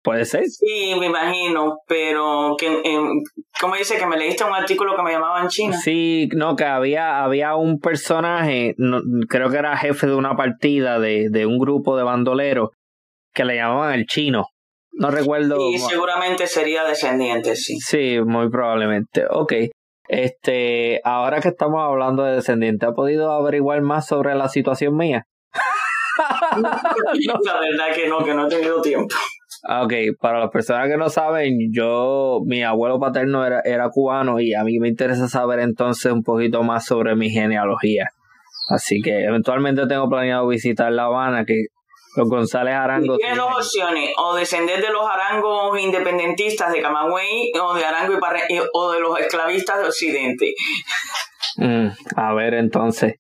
¿Puede 0.03 0.25
ser? 0.25 0.45
Sí, 0.47 0.95
me 0.99 1.07
imagino, 1.07 1.79
pero 1.87 2.57
que, 2.59 2.69
eh, 2.69 2.99
¿cómo 3.61 3.77
dice 3.77 3.99
que 3.99 4.07
me 4.07 4.17
leíste 4.17 4.45
un 4.45 4.55
artículo 4.55 4.97
que 4.97 5.03
me 5.03 5.13
llamaba 5.13 5.43
en 5.43 5.49
China? 5.49 5.77
Sí, 5.77 6.29
no, 6.35 6.57
que 6.57 6.65
había, 6.65 7.23
había 7.23 7.55
un 7.55 7.79
personaje, 7.79 8.75
creo 9.29 9.51
que 9.51 9.59
era 9.59 9.77
jefe 9.77 10.07
de 10.07 10.15
una 10.15 10.37
partida 10.37 10.99
de, 10.99 11.29
de 11.29 11.45
un 11.45 11.59
grupo 11.59 11.99
de 11.99 12.05
bandoleros, 12.05 12.71
que 13.35 13.45
le 13.45 13.57
llamaban 13.57 13.93
el 13.93 14.07
chino. 14.07 14.47
No 14.93 15.11
recuerdo. 15.11 15.71
Y 15.71 15.79
seguramente 15.79 16.47
sería 16.47 16.85
descendiente, 16.85 17.55
sí. 17.55 17.79
Sí, 17.79 18.21
muy 18.25 18.51
probablemente. 18.51 19.25
Ok. 19.29 19.53
Este, 20.09 21.01
ahora 21.05 21.41
que 21.41 21.49
estamos 21.49 21.81
hablando 21.83 22.25
de 22.25 22.37
descendiente, 22.37 22.87
¿ha 22.87 22.93
podido 22.93 23.31
averiguar 23.33 23.83
más 23.83 24.07
sobre 24.07 24.35
la 24.35 24.49
situación 24.49 24.97
mía? 24.97 25.27
La 26.51 27.61
verdad 27.61 27.95
que 27.95 28.09
no, 28.09 28.25
que 28.25 28.35
no 28.35 28.47
he 28.47 28.51
tenido 28.51 28.81
tiempo. 28.81 29.15
Ah, 29.63 29.83
ok, 29.83 29.93
para 30.21 30.41
las 30.41 30.51
personas 30.51 30.89
que 30.89 30.97
no 30.97 31.11
saben, 31.11 31.73
yo, 31.73 32.41
mi 32.47 32.63
abuelo 32.63 32.99
paterno 32.99 33.45
era, 33.45 33.61
era 33.65 33.91
cubano 33.91 34.41
y 34.41 34.55
a 34.55 34.65
mí 34.65 34.79
me 34.79 34.89
interesa 34.89 35.29
saber 35.29 35.61
entonces 35.61 36.11
un 36.13 36.23
poquito 36.23 36.63
más 36.63 36.87
sobre 36.87 37.15
mi 37.17 37.31
genealogía. 37.31 38.07
Así 38.71 39.01
que 39.03 39.25
eventualmente 39.25 39.87
tengo 39.87 40.09
planeado 40.09 40.47
visitar 40.47 40.93
La 40.93 41.05
Habana, 41.05 41.45
que 41.45 41.67
los 42.17 42.29
González 42.29 42.75
Arango. 42.75 43.17
Tienes 43.17 43.37
dos 43.37 43.57
opciones, 43.57 44.11
o 44.17 44.35
descender 44.35 44.81
de 44.81 44.91
los 44.91 45.05
arangos 45.09 45.79
independentistas 45.81 46.73
de 46.73 46.81
Camagüey, 46.81 47.53
o 47.61 47.75
de 47.75 47.85
Arango 47.85 48.15
y 48.49 48.61
o 48.73 48.93
de 48.93 49.01
los 49.01 49.19
esclavistas 49.19 49.79
de 49.79 49.85
Occidente. 49.85 50.55
Mm, 51.57 51.89
a 52.17 52.35
ver, 52.35 52.55
entonces. 52.55 53.15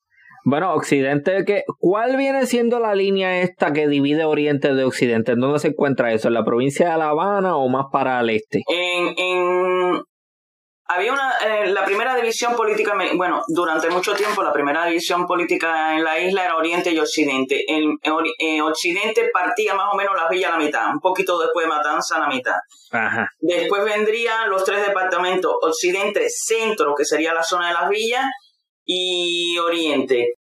Bueno, 0.50 0.74
Occidente, 0.74 1.44
¿qué, 1.46 1.62
¿cuál 1.78 2.16
viene 2.16 2.44
siendo 2.44 2.80
la 2.80 2.96
línea 2.96 3.40
esta 3.42 3.72
que 3.72 3.86
divide 3.86 4.24
Oriente 4.24 4.74
de 4.74 4.82
Occidente? 4.82 5.30
¿En 5.30 5.38
dónde 5.38 5.60
se 5.60 5.68
encuentra 5.68 6.12
eso? 6.12 6.26
¿En 6.26 6.34
la 6.34 6.44
provincia 6.44 6.90
de 6.90 6.98
La 6.98 7.10
Habana 7.10 7.56
o 7.56 7.68
más 7.68 7.86
para 7.92 8.18
el 8.18 8.30
este? 8.30 8.62
En, 8.66 9.14
en 9.16 10.02
había 10.86 11.12
una, 11.12 11.34
eh, 11.46 11.68
la 11.68 11.84
primera 11.84 12.16
división 12.16 12.56
política, 12.56 12.98
bueno, 13.14 13.42
durante 13.46 13.90
mucho 13.90 14.12
tiempo 14.14 14.42
la 14.42 14.52
primera 14.52 14.86
división 14.86 15.24
política 15.24 15.96
en 15.96 16.02
la 16.02 16.18
isla 16.18 16.46
era 16.46 16.56
Oriente 16.56 16.90
y 16.90 16.98
Occidente. 16.98 17.64
En, 17.68 17.96
Occidente 18.62 19.30
partía 19.32 19.74
más 19.74 19.94
o 19.94 19.96
menos 19.96 20.16
las 20.16 20.28
villas 20.28 20.50
a 20.50 20.58
la 20.58 20.64
mitad, 20.64 20.90
un 20.92 20.98
poquito 20.98 21.38
después 21.38 21.64
de 21.64 21.70
Matanza 21.70 22.16
a 22.16 22.20
la 22.22 22.26
mitad. 22.26 22.56
Después 23.38 23.84
vendrían 23.84 24.50
los 24.50 24.64
tres 24.64 24.84
departamentos, 24.84 25.54
Occidente, 25.62 26.26
Centro, 26.28 26.96
que 26.96 27.04
sería 27.04 27.34
la 27.34 27.44
zona 27.44 27.68
de 27.68 27.74
las 27.74 27.88
villas, 27.88 28.26
y 28.84 29.56
Oriente. 29.58 30.39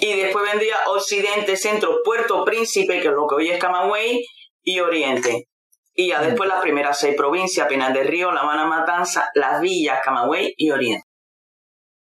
Y 0.00 0.16
después 0.16 0.50
vendría 0.50 0.76
Occidente, 0.86 1.56
Centro, 1.56 2.00
Puerto 2.04 2.44
Príncipe, 2.44 3.00
que 3.00 3.08
es 3.08 3.14
lo 3.14 3.26
que 3.26 3.34
hoy 3.34 3.50
es 3.50 3.58
Camagüey, 3.58 4.24
y 4.62 4.80
Oriente. 4.80 5.48
Y 5.94 6.08
ya 6.08 6.22
después 6.22 6.48
las 6.48 6.60
primeras 6.60 6.98
seis 6.98 7.16
provincias, 7.16 7.66
Penal 7.66 7.92
del 7.92 8.06
Río, 8.06 8.30
La 8.30 8.42
Habana 8.42 8.66
Matanza, 8.66 9.28
Las 9.34 9.60
Villas, 9.60 10.00
Camagüey 10.04 10.54
y 10.56 10.70
Oriente. 10.70 11.02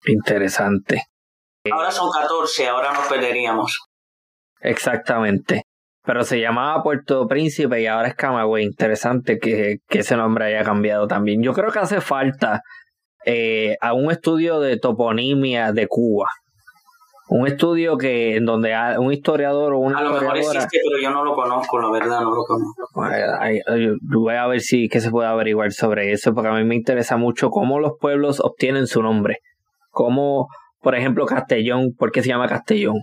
Interesante. 0.05 1.03
Ahora 1.71 1.91
son 1.91 2.09
14, 2.11 2.67
ahora 2.67 2.93
nos 2.93 3.07
perderíamos. 3.07 3.79
Exactamente. 4.61 5.63
Pero 6.05 6.23
se 6.23 6.39
llamaba 6.39 6.83
Puerto 6.83 7.27
Príncipe 7.27 7.81
y 7.81 7.87
ahora 7.87 8.09
es 8.09 8.15
Camagüey. 8.15 8.63
Interesante 8.63 9.39
que, 9.39 9.77
que 9.87 9.99
ese 9.99 10.15
nombre 10.15 10.45
haya 10.45 10.63
cambiado 10.63 11.07
también. 11.07 11.41
Yo 11.41 11.53
creo 11.53 11.71
que 11.71 11.79
hace 11.79 12.01
falta 12.01 12.61
eh, 13.25 13.77
a 13.79 13.93
un 13.93 14.11
estudio 14.11 14.59
de 14.59 14.77
toponimia 14.77 15.71
de 15.71 15.87
Cuba. 15.87 16.27
Un 17.35 17.47
estudio 17.47 17.97
que 17.97 18.35
en 18.35 18.45
donde 18.45 18.75
un 18.99 19.11
historiador 19.11 19.73
o 19.73 19.79
una 19.79 19.97
a 19.97 20.03
lo 20.03 20.11
mejor 20.11 20.37
existe, 20.37 20.77
pero 20.87 21.01
yo 21.01 21.09
no 21.09 21.23
lo 21.23 21.33
conozco, 21.33 21.79
la 21.79 21.89
verdad, 21.89 22.21
no 22.21 22.35
lo 22.35 22.43
conozco. 22.43 22.91
Voy 24.03 24.35
a 24.35 24.45
ver 24.45 24.61
si 24.61 24.87
qué 24.87 25.01
se 25.01 25.09
puede 25.09 25.27
averiguar 25.29 25.71
sobre 25.71 26.11
eso, 26.11 26.35
porque 26.35 26.49
a 26.49 26.53
mí 26.53 26.63
me 26.63 26.75
interesa 26.75 27.17
mucho 27.17 27.49
cómo 27.49 27.79
los 27.79 27.93
pueblos 27.99 28.39
obtienen 28.39 28.85
su 28.85 29.01
nombre. 29.01 29.39
Cómo, 29.89 30.47
por 30.79 30.93
ejemplo, 30.93 31.25
Castellón, 31.25 31.95
¿por 31.97 32.11
qué 32.11 32.21
se 32.21 32.29
llama 32.29 32.47
Castellón? 32.47 33.01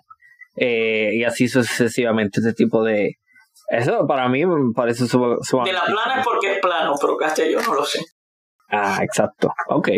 Eh, 0.55 1.11
y 1.15 1.25
así 1.25 1.49
sucesivamente, 1.49 2.39
este 2.39 2.53
tipo 2.53 2.85
de... 2.85 3.17
Eso 3.69 4.07
para 4.07 4.29
mí 4.29 4.47
me 4.47 4.73
parece 4.73 5.07
De 5.07 5.73
la 5.73 5.85
plana 5.85 6.21
es 6.21 6.25
porque 6.25 6.53
es 6.53 6.59
plano, 6.61 6.95
pero 7.01 7.17
Castellón 7.17 7.65
no 7.67 7.75
lo 7.75 7.85
sé. 7.85 7.99
Ah, 8.69 9.01
exacto. 9.03 9.53
Ok. 9.67 9.89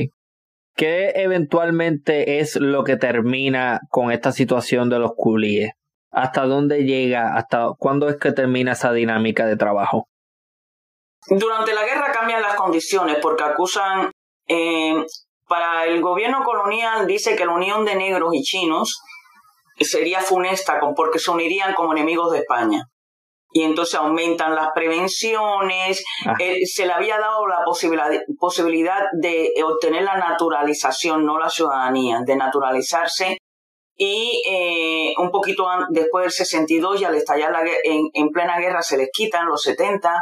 ¿Qué 0.74 1.12
eventualmente 1.16 2.40
es 2.40 2.56
lo 2.56 2.84
que 2.84 2.96
termina 2.96 3.80
con 3.90 4.10
esta 4.10 4.32
situación 4.32 4.88
de 4.88 4.98
los 4.98 5.12
culíes? 5.16 5.72
¿Hasta 6.10 6.46
dónde 6.46 6.84
llega? 6.84 7.36
¿Hasta 7.36 7.72
cuándo 7.78 8.08
es 8.08 8.16
que 8.16 8.32
termina 8.32 8.72
esa 8.72 8.92
dinámica 8.92 9.46
de 9.46 9.56
trabajo? 9.56 10.08
Durante 11.28 11.72
la 11.74 11.84
guerra 11.84 12.10
cambian 12.12 12.42
las 12.42 12.54
condiciones 12.54 13.18
porque 13.22 13.44
acusan, 13.44 14.10
eh, 14.48 15.04
para 15.46 15.86
el 15.86 16.00
gobierno 16.00 16.42
colonial 16.44 17.06
dice 17.06 17.36
que 17.36 17.46
la 17.46 17.52
unión 17.52 17.84
de 17.84 17.94
negros 17.94 18.34
y 18.34 18.42
chinos 18.42 19.02
sería 19.78 20.20
funesta 20.20 20.80
porque 20.96 21.18
se 21.18 21.30
unirían 21.30 21.74
como 21.74 21.92
enemigos 21.92 22.32
de 22.32 22.38
España 22.38 22.88
y 23.52 23.62
entonces 23.62 23.94
aumentan 23.96 24.54
las 24.54 24.70
prevenciones. 24.74 26.02
Eh, 26.38 26.64
se 26.64 26.86
le 26.86 26.92
había 26.92 27.18
dado 27.18 27.46
la 27.46 27.64
posibilidad, 27.64 28.10
posibilidad 28.38 29.02
de 29.20 29.52
obtener 29.64 30.02
la 30.02 30.16
naturalización, 30.16 31.24
no 31.26 31.38
la 31.38 31.50
ciudadanía, 31.50 32.20
de 32.24 32.36
naturalizarse. 32.36 33.38
Y 33.94 34.42
eh, 34.48 35.12
un 35.18 35.30
poquito 35.30 35.66
después 35.90 36.24
del 36.24 36.32
62, 36.32 37.00
y 37.00 37.04
al 37.04 37.14
estallar 37.14 37.52
la, 37.52 37.60
en, 37.84 38.08
en 38.14 38.28
plena 38.30 38.58
guerra, 38.58 38.82
se 38.82 38.96
les 38.96 39.10
quitan 39.12 39.46
los 39.46 39.62
70. 39.62 40.14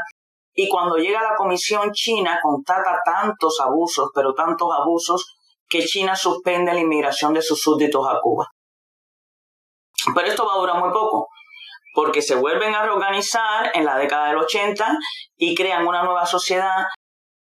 Y 0.54 0.68
cuando 0.68 0.96
llega 0.96 1.22
la 1.22 1.36
Comisión 1.36 1.92
China, 1.92 2.38
constata 2.42 3.00
tantos 3.04 3.60
abusos, 3.60 4.10
pero 4.12 4.34
tantos 4.34 4.68
abusos, 4.76 5.36
que 5.68 5.84
China 5.84 6.16
suspende 6.16 6.74
la 6.74 6.80
inmigración 6.80 7.32
de 7.32 7.42
sus 7.42 7.60
súbditos 7.60 8.04
a 8.08 8.18
Cuba. 8.20 8.48
Pero 10.14 10.26
esto 10.26 10.44
va 10.44 10.54
a 10.54 10.58
durar 10.58 10.80
muy 10.80 10.90
poco 10.90 11.28
porque 11.92 12.22
se 12.22 12.34
vuelven 12.34 12.74
a 12.74 12.82
reorganizar 12.82 13.70
en 13.74 13.84
la 13.84 13.96
década 13.96 14.28
del 14.28 14.38
80 14.38 14.96
y 15.36 15.54
crean 15.54 15.86
una 15.86 16.02
nueva 16.02 16.26
sociedad 16.26 16.86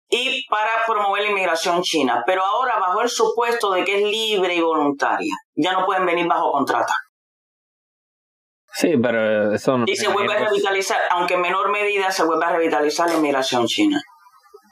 y 0.09 0.47
para 0.49 0.71
promover 0.87 1.25
la 1.25 1.31
inmigración 1.31 1.83
china, 1.83 2.23
pero 2.27 2.45
ahora 2.45 2.79
bajo 2.79 3.01
el 3.03 3.09
supuesto 3.09 3.73
de 3.73 3.85
que 3.85 3.97
es 3.97 4.03
libre 4.03 4.55
y 4.55 4.61
voluntaria. 4.61 5.35
Ya 5.57 5.73
no 5.73 5.85
pueden 5.85 6.07
venir 6.07 6.27
bajo 6.27 6.53
contrata. 6.53 6.95
Sí, 8.73 8.93
pero 9.03 9.53
eso 9.55 9.79
Y 9.87 9.97
se 9.97 10.09
vuelve 10.09 10.35
a 10.35 10.39
revitalizar, 10.39 11.01
aunque 11.11 11.35
en 11.35 11.41
menor 11.41 11.71
medida 11.71 12.11
se 12.11 12.25
vuelve 12.25 12.45
a 12.45 12.51
revitalizar 12.51 13.09
la 13.09 13.17
inmigración 13.17 13.67
china. 13.67 14.01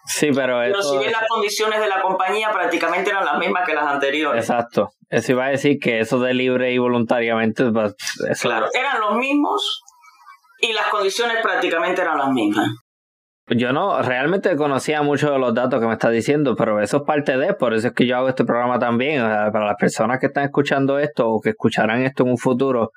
Sí, 0.07 0.31
pero, 0.35 0.59
pero 0.61 0.83
si 0.83 0.99
bien 0.99 1.13
las 1.13 1.27
condiciones 1.29 1.81
de 1.81 1.89
la 1.89 2.01
compañía 2.03 2.51
prácticamente 2.53 3.11
eran 3.11 3.25
las 3.25 3.39
mismas 3.39 3.67
que 3.67 3.75
las 3.75 3.87
anteriores. 3.87 4.45
Exacto. 4.45 4.91
Eso 5.09 5.33
iba 5.33 5.47
a 5.47 5.51
decir 5.51 5.79
que 5.81 6.01
eso 6.01 6.21
de 6.21 6.35
libre 6.35 6.73
y 6.73 6.79
voluntariamente. 6.79 7.65
Claro, 8.41 8.69
eran 8.75 9.01
los 9.01 9.17
mismos 9.17 9.83
y 10.59 10.73
las 10.73 10.87
condiciones 10.89 11.39
prácticamente 11.43 12.03
eran 12.03 12.19
las 12.19 12.31
mismas. 12.31 12.69
Yo 13.49 13.73
no 13.73 14.01
realmente 14.01 14.57
conocía 14.57 15.03
mucho 15.03 15.31
de 15.31 15.39
los 15.39 15.55
datos 15.55 15.79
que 15.79 15.87
me 15.87 15.93
estás 15.93 16.13
diciendo, 16.13 16.57
pero 16.57 16.81
eso 16.81 16.99
es 16.99 17.03
parte 17.03 17.37
de, 17.37 17.53
por 17.53 17.75
eso 17.75 17.89
es 17.89 17.95
que 17.95 18.07
yo 18.07 18.17
hago 18.17 18.29
este 18.29 18.45
programa 18.45 18.79
también. 18.79 19.21
para 19.21 19.67
las 19.67 19.77
personas 19.77 20.19
que 20.19 20.27
están 20.27 20.45
escuchando 20.45 20.99
esto 20.99 21.29
o 21.29 21.41
que 21.41 21.51
escucharán 21.51 22.03
esto 22.03 22.23
en 22.23 22.31
un 22.31 22.39
futuro, 22.39 22.93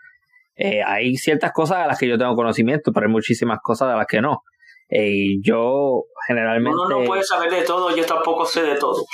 eh, 0.56 0.82
hay 0.84 1.18
ciertas 1.18 1.52
cosas 1.52 1.82
de 1.82 1.88
las 1.88 2.00
que 2.00 2.08
yo 2.08 2.18
tengo 2.18 2.36
conocimiento, 2.36 2.92
pero 2.94 3.08
hay 3.08 3.12
muchísimas 3.12 3.60
cosas 3.62 3.90
de 3.90 3.96
las 3.96 4.08
que 4.08 4.22
no. 4.22 4.44
Y 4.90 5.42
yo 5.44 6.06
generalmente... 6.28 6.78
Uno 6.78 7.00
no 7.00 7.06
puede 7.06 7.24
saber 7.24 7.50
de 7.50 7.64
todo, 7.64 7.96
yo 7.96 8.06
tampoco 8.06 8.46
sé 8.46 8.62
de 8.62 8.76
todo. 8.76 9.06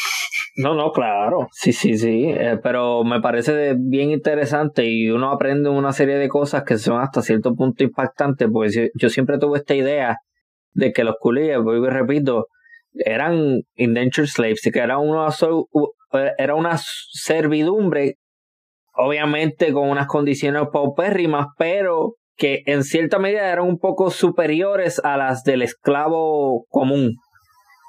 No, 0.55 0.73
no, 0.73 0.91
claro, 0.91 1.47
sí, 1.51 1.71
sí, 1.71 1.97
sí, 1.97 2.25
eh, 2.25 2.59
pero 2.61 3.03
me 3.03 3.21
parece 3.21 3.75
bien 3.77 4.11
interesante 4.11 4.85
y 4.85 5.09
uno 5.09 5.31
aprende 5.31 5.69
una 5.69 5.93
serie 5.93 6.15
de 6.15 6.27
cosas 6.27 6.63
que 6.63 6.77
son 6.77 6.99
hasta 6.99 7.21
cierto 7.21 7.53
punto 7.55 7.83
impactantes, 7.83 8.49
porque 8.51 8.89
yo, 8.95 9.09
siempre 9.09 9.37
tuve 9.37 9.59
esta 9.59 9.75
idea 9.75 10.17
de 10.73 10.91
que 10.91 11.03
los 11.03 11.15
culíes, 11.19 11.59
voy 11.61 11.85
y 11.85 11.89
repito, 11.89 12.47
eran 12.93 13.61
indentured 13.75 14.27
slaves, 14.27 14.69
que 14.71 14.79
era 14.79 14.97
una, 14.97 15.27
era 16.37 16.55
una 16.55 16.79
servidumbre, 16.79 18.15
obviamente 18.95 19.71
con 19.71 19.89
unas 19.89 20.07
condiciones 20.07 20.63
paupérrimas, 20.71 21.47
pero 21.57 22.15
que 22.35 22.63
en 22.65 22.83
cierta 22.83 23.19
medida 23.19 23.51
eran 23.51 23.67
un 23.67 23.79
poco 23.79 24.09
superiores 24.09 24.99
a 25.03 25.17
las 25.17 25.43
del 25.43 25.61
esclavo 25.61 26.65
común. 26.69 27.15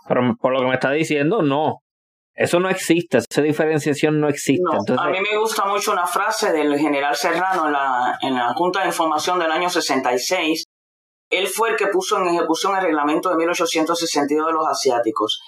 Pero 0.07 0.37
por 0.41 0.53
lo 0.53 0.61
que 0.61 0.67
me 0.67 0.75
está 0.75 0.91
diciendo, 0.91 1.43
no. 1.43 1.81
Eso 2.37 2.59
no 2.59 2.69
existe, 2.69 3.19
esa 3.19 3.43
diferenciación 3.43 4.21
no 4.21 4.29
existe. 4.29 4.65
A 4.99 5.09
mí 5.09 5.19
me 5.21 5.39
gusta 5.39 5.67
mucho 5.67 5.93
una 5.93 6.07
frase 6.07 6.51
del 6.53 6.77
general 6.77 7.15
Serrano 7.15 7.67
en 7.67 7.73
la, 7.73 8.19
en 8.21 8.35
la 8.35 8.53
Junta 8.55 8.81
de 8.81 8.89
Información 8.89 9.39
del 9.39 9.53
año 9.53 9.71
66. 9.71 10.65
Él 11.31 11.47
fue 11.47 11.71
el 11.71 11.77
que 11.77 11.87
puso 11.87 12.19
en 12.19 12.27
ejecución 12.27 12.75
el 12.75 12.83
reglamento 12.83 13.31
de 13.31 13.37
1862 13.37 14.47
de 14.47 14.53
los 14.53 14.67
asiáticos. 14.67 15.41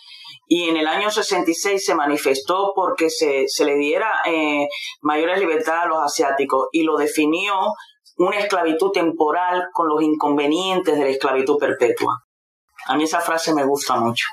Y 0.47 0.68
en 0.68 0.76
el 0.76 0.86
año 0.86 1.11
66 1.11 1.84
se 1.84 1.94
manifestó 1.97 2.72
porque 2.74 3.11
se, 3.11 3.47
se 3.49 3.64
le 3.64 3.74
diera 3.74 4.09
eh, 4.24 4.68
mayores 5.03 5.40
libertades 5.40 5.82
a 5.82 5.88
los 5.88 5.99
asiáticos 5.99 6.68
y 6.70 6.84
lo 6.84 6.97
definió 6.97 7.55
una 8.16 8.38
esclavitud 8.38 8.92
temporal 8.92 9.68
con 9.72 9.88
los 9.88 10.02
inconvenientes 10.02 10.96
de 10.96 11.04
la 11.04 11.10
esclavitud 11.10 11.58
perpetua. 11.58 12.24
A 12.86 12.96
mí 12.96 13.04
esa 13.04 13.20
frase 13.20 13.52
me 13.54 13.64
gusta 13.64 13.96
mucho. 13.96 14.26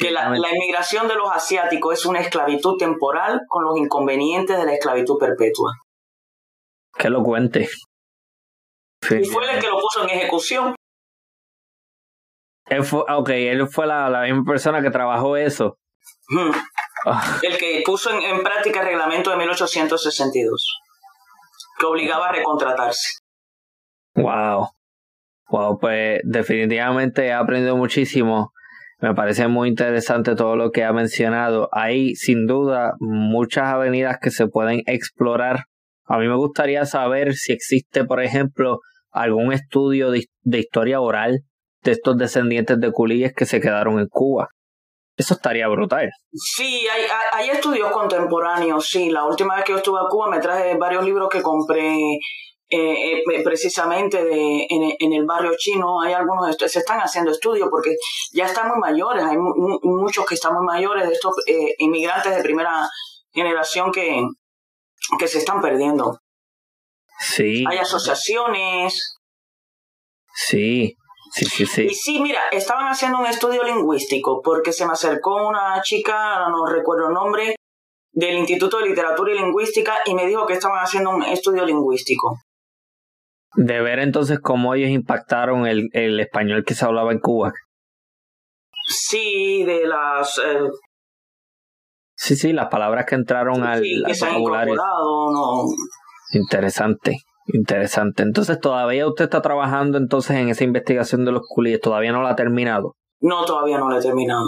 que 0.00 0.10
la, 0.10 0.36
inmigración 0.36 1.08
de 1.08 1.14
los 1.14 1.30
asiáticos 1.30 1.98
es 1.98 2.06
una 2.06 2.20
esclavitud 2.20 2.76
temporal 2.78 3.40
con 3.48 3.64
los 3.64 3.76
inconvenientes 3.78 4.56
de 4.56 4.64
la 4.64 4.74
esclavitud 4.74 5.18
perpetua. 5.18 5.72
Que 6.96 7.10
lo 7.10 7.22
cuente. 7.22 7.68
Y 9.10 9.24
fue 9.24 9.50
el 9.52 9.60
que 9.60 9.68
lo 9.68 9.78
puso 9.78 10.02
en 10.02 10.10
ejecución. 10.10 10.74
Él 12.66 12.84
fue, 12.84 13.04
ok, 13.08 13.28
él 13.30 13.68
fue 13.68 13.86
la, 13.86 14.22
misma 14.22 14.44
persona 14.44 14.80
que 14.80 14.90
trabajó 14.90 15.36
eso. 15.36 15.76
Ah. 17.04 17.40
El 17.42 17.58
que 17.58 17.82
puso 17.84 18.10
en, 18.10 18.22
en 18.22 18.42
práctica 18.42 18.80
el 18.80 18.86
reglamento 18.86 19.30
de 19.30 19.36
1862 19.36 20.82
que 21.82 21.86
obligaba 21.86 22.28
a 22.28 22.32
recontratarse. 22.32 23.18
Wow. 24.14 24.68
Wow, 25.50 25.78
pues 25.80 26.20
definitivamente 26.24 27.26
he 27.26 27.32
aprendido 27.32 27.76
muchísimo. 27.76 28.52
Me 29.00 29.14
parece 29.14 29.48
muy 29.48 29.68
interesante 29.68 30.36
todo 30.36 30.54
lo 30.54 30.70
que 30.70 30.84
ha 30.84 30.92
mencionado. 30.92 31.68
Hay 31.72 32.14
sin 32.14 32.46
duda 32.46 32.92
muchas 33.00 33.64
avenidas 33.64 34.18
que 34.22 34.30
se 34.30 34.46
pueden 34.46 34.82
explorar. 34.86 35.64
A 36.04 36.18
mí 36.18 36.28
me 36.28 36.36
gustaría 36.36 36.86
saber 36.86 37.34
si 37.34 37.52
existe, 37.52 38.04
por 38.04 38.22
ejemplo, 38.22 38.78
algún 39.10 39.52
estudio 39.52 40.12
de, 40.12 40.24
historia 40.58 41.00
oral 41.00 41.40
de 41.82 41.90
estos 41.90 42.16
descendientes 42.16 42.78
de 42.78 42.92
culíes 42.92 43.32
que 43.34 43.44
se 43.44 43.60
quedaron 43.60 43.98
en 43.98 44.06
Cuba. 44.06 44.48
Eso 45.22 45.34
estaría 45.34 45.68
brutal. 45.68 46.10
Sí, 46.32 46.84
hay, 46.88 47.04
hay, 47.32 47.50
estudios 47.50 47.92
contemporáneos, 47.92 48.84
sí. 48.88 49.08
La 49.08 49.24
última 49.24 49.54
vez 49.54 49.64
que 49.64 49.70
yo 49.70 49.78
estuve 49.78 50.00
a 50.00 50.08
Cuba 50.08 50.28
me 50.28 50.40
traje 50.40 50.76
varios 50.76 51.04
libros 51.04 51.28
que 51.28 51.40
compré 51.40 51.94
eh, 52.68 53.18
eh, 53.18 53.42
precisamente 53.44 54.24
de, 54.24 54.66
en, 54.68 55.12
el 55.12 55.24
barrio 55.24 55.52
chino. 55.56 56.00
Hay 56.00 56.12
algunos, 56.12 56.56
se 56.56 56.78
están 56.80 56.98
haciendo 56.98 57.30
estudios 57.30 57.68
porque 57.70 57.94
ya 58.32 58.46
están 58.46 58.68
muy 58.68 58.80
mayores. 58.80 59.24
Hay 59.24 59.36
muchos 59.36 60.26
que 60.26 60.34
están 60.34 60.54
muy 60.54 60.66
mayores 60.66 61.06
de 61.06 61.12
estos 61.12 61.36
eh, 61.46 61.76
inmigrantes 61.78 62.34
de 62.34 62.42
primera 62.42 62.88
generación 63.32 63.92
que, 63.92 64.26
que 65.20 65.28
se 65.28 65.38
están 65.38 65.60
perdiendo. 65.60 66.18
Sí. 67.20 67.64
Hay 67.68 67.78
asociaciones. 67.78 69.20
Sí, 70.34 70.96
Sí, 71.32 71.46
sí, 71.46 71.64
sí. 71.64 71.86
Y 71.86 71.94
sí, 71.94 72.20
mira, 72.20 72.40
estaban 72.50 72.88
haciendo 72.88 73.18
un 73.18 73.26
estudio 73.26 73.64
lingüístico 73.64 74.42
porque 74.42 74.70
se 74.72 74.84
me 74.84 74.92
acercó 74.92 75.48
una 75.48 75.80
chica, 75.82 76.46
no 76.50 76.66
recuerdo 76.66 77.08
el 77.08 77.14
nombre, 77.14 77.56
del 78.12 78.36
Instituto 78.36 78.78
de 78.78 78.90
Literatura 78.90 79.32
y 79.32 79.38
Lingüística 79.38 79.94
y 80.04 80.14
me 80.14 80.26
dijo 80.26 80.46
que 80.46 80.52
estaban 80.52 80.78
haciendo 80.78 81.08
un 81.08 81.22
estudio 81.22 81.64
lingüístico. 81.64 82.36
De 83.54 83.80
ver 83.80 83.98
entonces 83.98 84.40
cómo 84.40 84.74
ellos 84.74 84.90
impactaron 84.90 85.66
el, 85.66 85.88
el 85.92 86.20
español 86.20 86.64
que 86.66 86.74
se 86.74 86.84
hablaba 86.84 87.12
en 87.12 87.20
Cuba. 87.20 87.52
Sí, 88.88 89.64
de 89.64 89.86
las... 89.86 90.36
Eh, 90.36 90.68
sí, 92.14 92.36
sí, 92.36 92.52
las 92.52 92.68
palabras 92.68 93.06
que 93.06 93.14
entraron 93.14 93.62
al, 93.64 93.82
sí, 93.82 94.02
que 94.06 94.14
se 94.14 94.26
han 94.26 94.36
incorporado, 94.36 95.32
no. 95.32 95.64
Interesante. 96.34 97.16
Interesante. 97.46 98.22
Entonces, 98.22 98.60
¿todavía 98.60 99.06
usted 99.06 99.24
está 99.24 99.42
trabajando 99.42 99.98
entonces 99.98 100.36
en 100.36 100.48
esa 100.48 100.64
investigación 100.64 101.24
de 101.24 101.32
los 101.32 101.42
culillos? 101.48 101.80
¿Todavía 101.80 102.12
no 102.12 102.22
la 102.22 102.30
ha 102.30 102.36
terminado? 102.36 102.94
No, 103.20 103.44
todavía 103.44 103.78
no 103.78 103.88
la 103.90 103.98
he 103.98 104.02
terminado. 104.02 104.44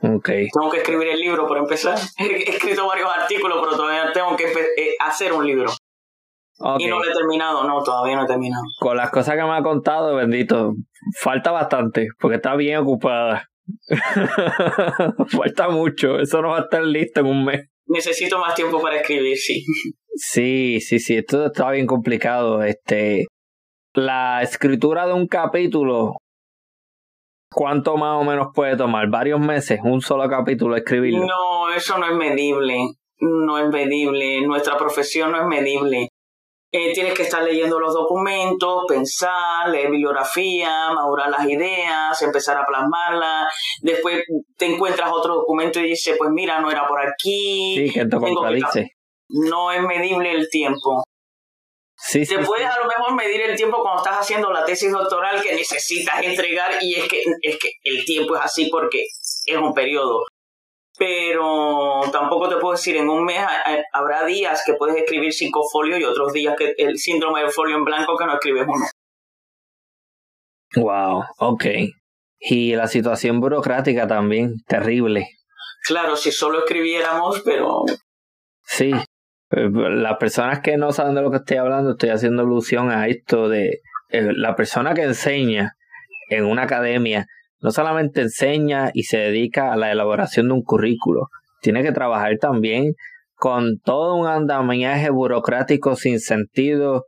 Okay. 0.00 0.48
Tengo 0.50 0.70
que 0.70 0.78
escribir 0.78 1.08
el 1.08 1.18
libro 1.18 1.46
por 1.46 1.56
empezar. 1.56 1.98
He 2.18 2.50
escrito 2.50 2.86
varios 2.86 3.08
artículos, 3.08 3.58
pero 3.62 3.76
todavía 3.76 4.12
tengo 4.12 4.36
que 4.36 4.44
eh, 4.44 4.94
hacer 5.00 5.32
un 5.32 5.46
libro. 5.46 5.70
Y 6.78 6.86
no 6.86 6.98
lo 6.98 7.04
he 7.04 7.12
terminado, 7.12 7.64
no, 7.64 7.82
todavía 7.82 8.16
no 8.16 8.24
he 8.24 8.26
terminado. 8.28 8.62
Con 8.78 8.96
las 8.96 9.10
cosas 9.10 9.34
que 9.34 9.42
me 9.42 9.56
ha 9.56 9.62
contado, 9.62 10.14
bendito, 10.14 10.74
falta 11.20 11.50
bastante, 11.50 12.08
porque 12.20 12.36
está 12.36 12.54
bien 12.54 12.78
ocupada. 12.78 13.48
falta 15.28 15.68
mucho, 15.68 16.20
eso 16.20 16.42
no 16.42 16.50
va 16.50 16.58
a 16.58 16.60
estar 16.62 16.82
listo 16.84 17.20
en 17.20 17.26
un 17.26 17.44
mes. 17.44 17.68
Necesito 17.86 18.38
más 18.38 18.54
tiempo 18.54 18.80
para 18.80 18.96
escribir, 18.96 19.36
sí. 19.36 19.64
Sí, 20.14 20.80
sí, 20.80 20.98
sí, 20.98 21.16
esto 21.16 21.46
está 21.46 21.70
bien 21.70 21.86
complicado. 21.86 22.62
Este, 22.62 23.26
la 23.94 24.42
escritura 24.42 25.06
de 25.06 25.12
un 25.12 25.26
capítulo, 25.26 26.16
¿cuánto 27.50 27.96
más 27.96 28.20
o 28.20 28.24
menos 28.24 28.48
puede 28.54 28.76
tomar? 28.76 29.08
¿Varios 29.10 29.40
meses? 29.40 29.80
¿Un 29.82 30.00
solo 30.00 30.28
capítulo 30.28 30.76
escribirlo? 30.76 31.26
No, 31.26 31.72
eso 31.74 31.98
no 31.98 32.06
es 32.06 32.14
medible. 32.14 32.78
No 33.20 33.58
es 33.58 33.68
medible. 33.68 34.40
Nuestra 34.42 34.76
profesión 34.76 35.32
no 35.32 35.40
es 35.40 35.46
medible. 35.46 36.08
Eh, 36.76 36.92
tienes 36.92 37.14
que 37.14 37.22
estar 37.22 37.40
leyendo 37.40 37.78
los 37.78 37.94
documentos, 37.94 38.82
pensar, 38.88 39.68
leer 39.68 39.92
bibliografía, 39.92 40.90
madurar 40.92 41.30
las 41.30 41.46
ideas, 41.46 42.20
empezar 42.20 42.56
a 42.56 42.66
plasmarlas. 42.66 43.46
Después 43.80 44.24
te 44.56 44.66
encuentras 44.66 45.08
otro 45.12 45.36
documento 45.36 45.78
y 45.78 45.90
dices, 45.90 46.16
pues 46.18 46.32
mira, 46.32 46.60
no 46.60 46.72
era 46.72 46.88
por 46.88 47.00
aquí. 47.00 47.76
Sí, 47.76 47.92
que 47.92 48.04
te 48.06 48.16
contradice. 48.16 48.90
No 49.28 49.70
es 49.70 49.82
medible 49.82 50.32
el 50.32 50.48
tiempo. 50.50 51.04
Sí, 51.96 52.26
te 52.26 52.38
puedes 52.40 52.66
a 52.66 52.80
lo 52.80 52.86
mejor 52.86 53.14
medir 53.14 53.42
el 53.42 53.56
tiempo 53.56 53.80
cuando 53.80 54.02
estás 54.02 54.18
haciendo 54.18 54.50
la 54.50 54.64
tesis 54.64 54.90
doctoral 54.90 55.40
que 55.40 55.54
necesitas 55.54 56.24
entregar 56.24 56.72
y 56.80 56.96
es 56.96 57.08
que, 57.08 57.22
es 57.40 57.56
que 57.56 57.70
el 57.84 58.04
tiempo 58.04 58.34
es 58.34 58.42
así 58.42 58.68
porque 58.68 59.04
es 59.46 59.56
un 59.56 59.72
periodo 59.72 60.24
pero 60.96 62.02
tampoco 62.12 62.48
te 62.48 62.56
puedo 62.56 62.72
decir, 62.72 62.96
en 62.96 63.08
un 63.08 63.24
mes 63.24 63.40
habrá 63.92 64.24
días 64.24 64.62
que 64.64 64.74
puedes 64.74 64.96
escribir 64.96 65.32
cinco 65.32 65.62
folios 65.70 65.98
y 66.00 66.04
otros 66.04 66.32
días 66.32 66.54
que 66.56 66.74
el 66.78 66.98
síndrome 66.98 67.40
del 67.40 67.50
folio 67.50 67.76
en 67.76 67.84
blanco 67.84 68.16
que 68.16 68.26
no 68.26 68.34
escribes 68.34 68.66
uno. 68.66 68.86
Wow, 70.76 71.24
ok. 71.38 71.64
Y 72.38 72.74
la 72.74 72.88
situación 72.88 73.40
burocrática 73.40 74.06
también, 74.06 74.56
terrible. 74.66 75.28
Claro, 75.84 76.16
si 76.16 76.30
solo 76.30 76.60
escribiéramos, 76.60 77.42
pero... 77.44 77.84
Sí, 78.62 78.92
eh, 78.92 79.68
las 79.72 80.16
personas 80.18 80.60
que 80.60 80.76
no 80.76 80.92
saben 80.92 81.14
de 81.14 81.22
lo 81.22 81.30
que 81.30 81.38
estoy 81.38 81.58
hablando, 81.58 81.92
estoy 81.92 82.10
haciendo 82.10 82.42
alusión 82.42 82.90
a 82.90 83.06
esto 83.06 83.48
de 83.48 83.80
eh, 84.08 84.32
la 84.34 84.56
persona 84.56 84.94
que 84.94 85.02
enseña 85.02 85.76
en 86.30 86.44
una 86.44 86.62
academia 86.62 87.26
no 87.64 87.70
solamente 87.70 88.20
enseña 88.20 88.90
y 88.92 89.04
se 89.04 89.16
dedica 89.16 89.72
a 89.72 89.76
la 89.76 89.90
elaboración 89.90 90.48
de 90.48 90.52
un 90.52 90.62
currículo, 90.62 91.28
tiene 91.62 91.82
que 91.82 91.92
trabajar 91.92 92.36
también 92.38 92.92
con 93.36 93.78
todo 93.82 94.16
un 94.16 94.26
andamiaje 94.26 95.08
burocrático 95.08 95.96
sin 95.96 96.20
sentido 96.20 97.06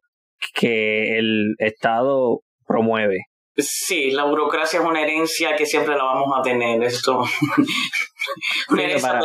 que 0.54 1.18
el 1.18 1.56
Estado 1.58 2.40
promueve. 2.66 3.18
Sí, 3.58 4.12
la 4.12 4.24
burocracia 4.24 4.80
es 4.80 4.86
una 4.86 5.02
herencia 5.02 5.54
que 5.56 5.66
siempre 5.66 5.94
la 5.94 6.04
vamos 6.04 6.28
a 6.34 6.40
tener. 6.40 6.82
Esto. 6.82 7.20
una 8.70 8.82
herencia 8.82 9.08
para, 9.08 9.20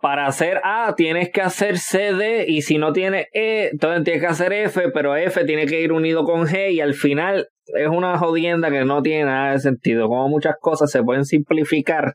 para 0.00 0.26
hacer 0.26 0.60
A 0.64 0.94
tienes 0.96 1.30
que 1.30 1.40
hacer 1.40 1.78
CD 1.78 2.46
y 2.48 2.62
si 2.62 2.78
no 2.78 2.92
tienes 2.92 3.26
E, 3.32 3.70
entonces 3.72 4.04
tienes 4.04 4.22
que 4.22 4.28
hacer 4.28 4.52
F, 4.52 4.90
pero 4.92 5.16
F 5.16 5.44
tiene 5.44 5.66
que 5.66 5.80
ir 5.80 5.92
unido 5.92 6.24
con 6.24 6.46
G 6.46 6.72
y 6.72 6.80
al 6.80 6.94
final 6.94 7.48
es 7.66 7.88
una 7.88 8.16
jodienda 8.18 8.70
que 8.70 8.84
no 8.84 9.02
tiene 9.02 9.24
nada 9.24 9.52
de 9.52 9.60
sentido. 9.60 10.08
Como 10.08 10.28
muchas 10.28 10.54
cosas 10.60 10.90
se 10.90 11.02
pueden 11.02 11.24
simplificar. 11.24 12.14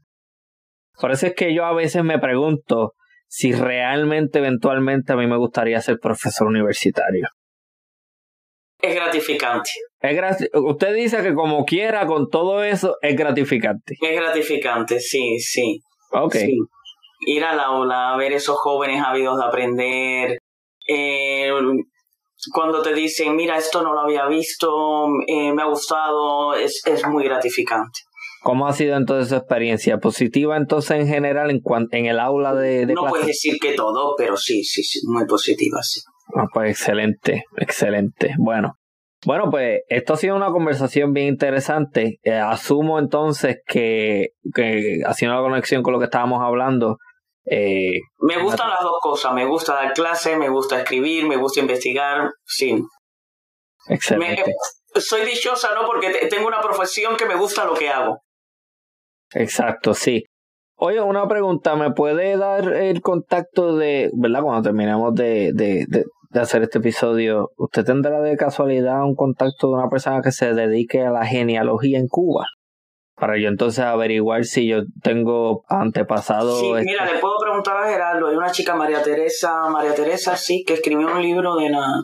Por 1.00 1.12
eso 1.12 1.28
es 1.28 1.36
que 1.36 1.54
yo 1.54 1.66
a 1.66 1.74
veces 1.74 2.04
me 2.04 2.20
pregunto 2.20 2.94
si 3.28 3.52
realmente 3.52 4.40
eventualmente 4.40 5.14
a 5.14 5.16
mí 5.16 5.28
me 5.28 5.38
gustaría 5.38 5.82
ser 5.82 5.98
profesor 6.00 6.48
universitario. 6.48 7.28
Es 8.80 8.96
gratificante. 8.96 9.70
Es 10.02 10.50
Usted 10.54 10.94
dice 10.94 11.24
que 11.24 11.34
como 11.34 11.64
quiera, 11.66 12.06
con 12.06 12.30
todo 12.30 12.64
eso, 12.64 12.98
es 13.02 13.16
gratificante. 13.16 13.96
Es 14.02 14.20
gratificante, 14.20 15.00
sí, 15.00 15.40
sí. 15.40 15.80
Ok. 16.12 16.36
Ir 17.26 17.44
al 17.44 17.60
aula, 17.60 18.16
ver 18.18 18.34
esos 18.34 18.58
jóvenes 18.58 19.02
ávidos 19.04 19.38
de 19.38 19.46
aprender, 19.46 20.40
eh, 20.88 21.52
cuando 22.52 22.82
te 22.82 22.94
dicen, 22.94 23.36
mira, 23.36 23.58
esto 23.58 23.82
no 23.82 23.94
lo 23.94 24.02
había 24.02 24.26
visto, 24.28 25.08
eh, 25.28 25.54
me 25.54 25.62
ha 25.62 25.66
gustado, 25.66 26.54
es, 26.56 26.82
es 26.86 27.08
muy 27.08 27.24
gratificante. 27.24 28.00
¿Cómo 28.42 28.68
ha 28.68 28.74
sido 28.74 28.98
entonces 28.98 29.30
su 29.30 29.36
experiencia? 29.36 30.00
¿Positiva 30.00 30.58
entonces 30.58 31.00
en 31.00 31.08
general 31.08 31.50
en, 31.50 31.62
en 31.92 32.06
el 32.08 32.20
aula 32.20 32.54
de, 32.54 32.86
No 32.88 33.06
puedes 33.06 33.28
decir 33.28 33.58
que 33.62 33.74
todo, 33.74 34.16
pero 34.18 34.36
sí, 34.36 34.64
sí, 34.66 34.84
sí, 34.84 35.00
muy 35.08 35.26
positiva, 35.26 35.82
sí. 35.82 36.02
Ah, 36.36 36.48
pues 36.54 36.72
excelente, 36.72 37.46
excelente. 37.56 38.36
Bueno, 38.38 38.76
bueno, 39.26 39.50
pues 39.50 39.82
esto 39.88 40.14
ha 40.14 40.18
sido 40.18 40.36
una 40.36 40.52
conversación 40.52 41.14
bien 41.14 41.28
interesante. 41.28 42.20
Eh, 42.24 42.34
asumo 42.34 43.00
entonces 43.00 43.60
que, 43.66 44.32
que 44.54 45.00
haciendo 45.06 45.38
la 45.38 45.42
conexión 45.42 45.82
con 45.82 45.94
lo 45.94 46.00
que 46.00 46.06
estábamos 46.06 46.42
hablando, 46.42 46.98
eh, 47.46 48.00
me 48.20 48.42
gustan 48.42 48.70
las 48.70 48.82
dos 48.82 49.00
cosas, 49.02 49.34
me 49.34 49.46
gusta 49.46 49.74
dar 49.74 49.94
clase, 49.94 50.38
me 50.38 50.50
gusta 50.50 50.80
escribir, 50.80 51.28
me 51.28 51.38
gusta 51.38 51.60
investigar, 51.60 52.32
sí. 52.46 52.82
Excelente. 53.88 54.54
soy 54.96 55.26
dichosa, 55.26 55.74
¿no? 55.74 55.86
Porque 55.86 56.28
tengo 56.30 56.48
una 56.48 56.62
profesión 56.62 57.18
que 57.18 57.26
me 57.26 57.36
gusta 57.36 57.66
lo 57.66 57.74
que 57.74 57.90
hago. 57.90 58.20
Exacto, 59.34 59.94
sí. 59.94 60.24
Oye, 60.76 61.02
una 61.02 61.28
pregunta, 61.28 61.76
¿me 61.76 61.92
puede 61.92 62.38
dar 62.38 62.74
el 62.74 63.02
contacto 63.02 63.76
de, 63.76 64.10
verdad, 64.14 64.42
cuando 64.42 64.64
terminemos 64.64 65.14
de, 65.14 65.52
de, 65.54 65.86
de 66.34 66.40
hacer 66.40 66.64
este 66.64 66.80
episodio, 66.80 67.52
¿usted 67.58 67.86
tendrá 67.86 68.20
de 68.20 68.36
casualidad 68.36 69.04
un 69.04 69.16
contacto 69.16 69.68
de 69.68 69.74
una 69.74 69.90
persona 69.90 70.22
que 70.22 70.32
se 70.32 70.54
dedique 70.54 71.02
a 71.02 71.12
la 71.12 71.26
genealogía 71.26 72.00
en 72.00 72.08
Cuba? 72.08 72.48
Para 73.24 73.40
yo 73.40 73.48
entonces 73.48 73.80
averiguar 73.80 74.44
si 74.44 74.68
yo 74.68 74.82
tengo 75.02 75.64
antepasado. 75.70 76.60
Sí, 76.60 76.74
mira, 76.84 77.06
le 77.06 77.20
puedo 77.20 77.36
preguntar 77.40 77.78
a 77.78 77.90
Gerardo. 77.90 78.28
Hay 78.28 78.36
una 78.36 78.52
chica, 78.52 78.76
María 78.76 79.02
Teresa, 79.02 79.70
María 79.70 79.96
Teresa, 79.96 80.36
sí, 80.36 80.66
que 80.68 80.74
escribió 80.74 81.08
un 81.08 81.22
libro 81.22 81.56
de 81.56 81.70
la 81.70 82.04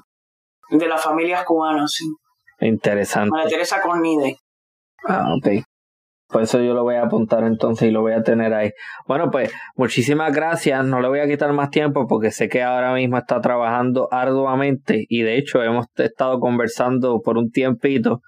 de 0.69 0.87
las 0.87 1.03
familias 1.03 1.43
cubanas, 1.43 1.91
sí. 1.91 2.05
Interesante. 2.61 3.31
María 3.31 3.49
Teresa 3.49 3.81
Cornide. 3.81 4.37
Ah, 5.05 5.25
ok. 5.37 5.61
Por 6.29 6.43
eso 6.43 6.61
yo 6.61 6.73
lo 6.73 6.83
voy 6.83 6.95
a 6.95 7.03
apuntar 7.03 7.43
entonces 7.43 7.89
y 7.89 7.91
lo 7.91 7.99
voy 7.99 8.13
a 8.13 8.23
tener 8.23 8.53
ahí. 8.53 8.71
Bueno, 9.05 9.29
pues 9.29 9.51
muchísimas 9.75 10.33
gracias. 10.33 10.85
No 10.85 11.01
le 11.01 11.09
voy 11.09 11.19
a 11.19 11.27
quitar 11.27 11.51
más 11.51 11.69
tiempo 11.69 12.07
porque 12.07 12.31
sé 12.31 12.47
que 12.47 12.63
ahora 12.63 12.93
mismo 12.93 13.17
está 13.17 13.41
trabajando 13.41 14.07
arduamente 14.09 15.05
y 15.09 15.23
de 15.23 15.37
hecho 15.37 15.61
hemos 15.63 15.87
estado 15.97 16.39
conversando 16.39 17.19
por 17.19 17.37
un 17.37 17.51
tiempito 17.51 18.21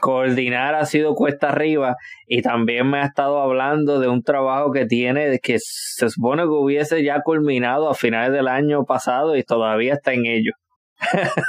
coordinar 0.00 0.74
ha 0.74 0.84
sido 0.86 1.14
cuesta 1.14 1.50
arriba 1.50 1.96
y 2.26 2.42
también 2.42 2.88
me 2.90 2.98
ha 2.98 3.04
estado 3.04 3.40
hablando 3.40 4.00
de 4.00 4.08
un 4.08 4.22
trabajo 4.22 4.72
que 4.72 4.86
tiene 4.86 5.38
que 5.40 5.58
se 5.58 6.10
supone 6.10 6.42
que 6.42 6.48
hubiese 6.48 7.02
ya 7.02 7.20
culminado 7.22 7.88
a 7.88 7.94
finales 7.94 8.32
del 8.32 8.48
año 8.48 8.84
pasado 8.84 9.36
y 9.36 9.42
todavía 9.42 9.94
está 9.94 10.12
en 10.12 10.26
ello. 10.26 10.52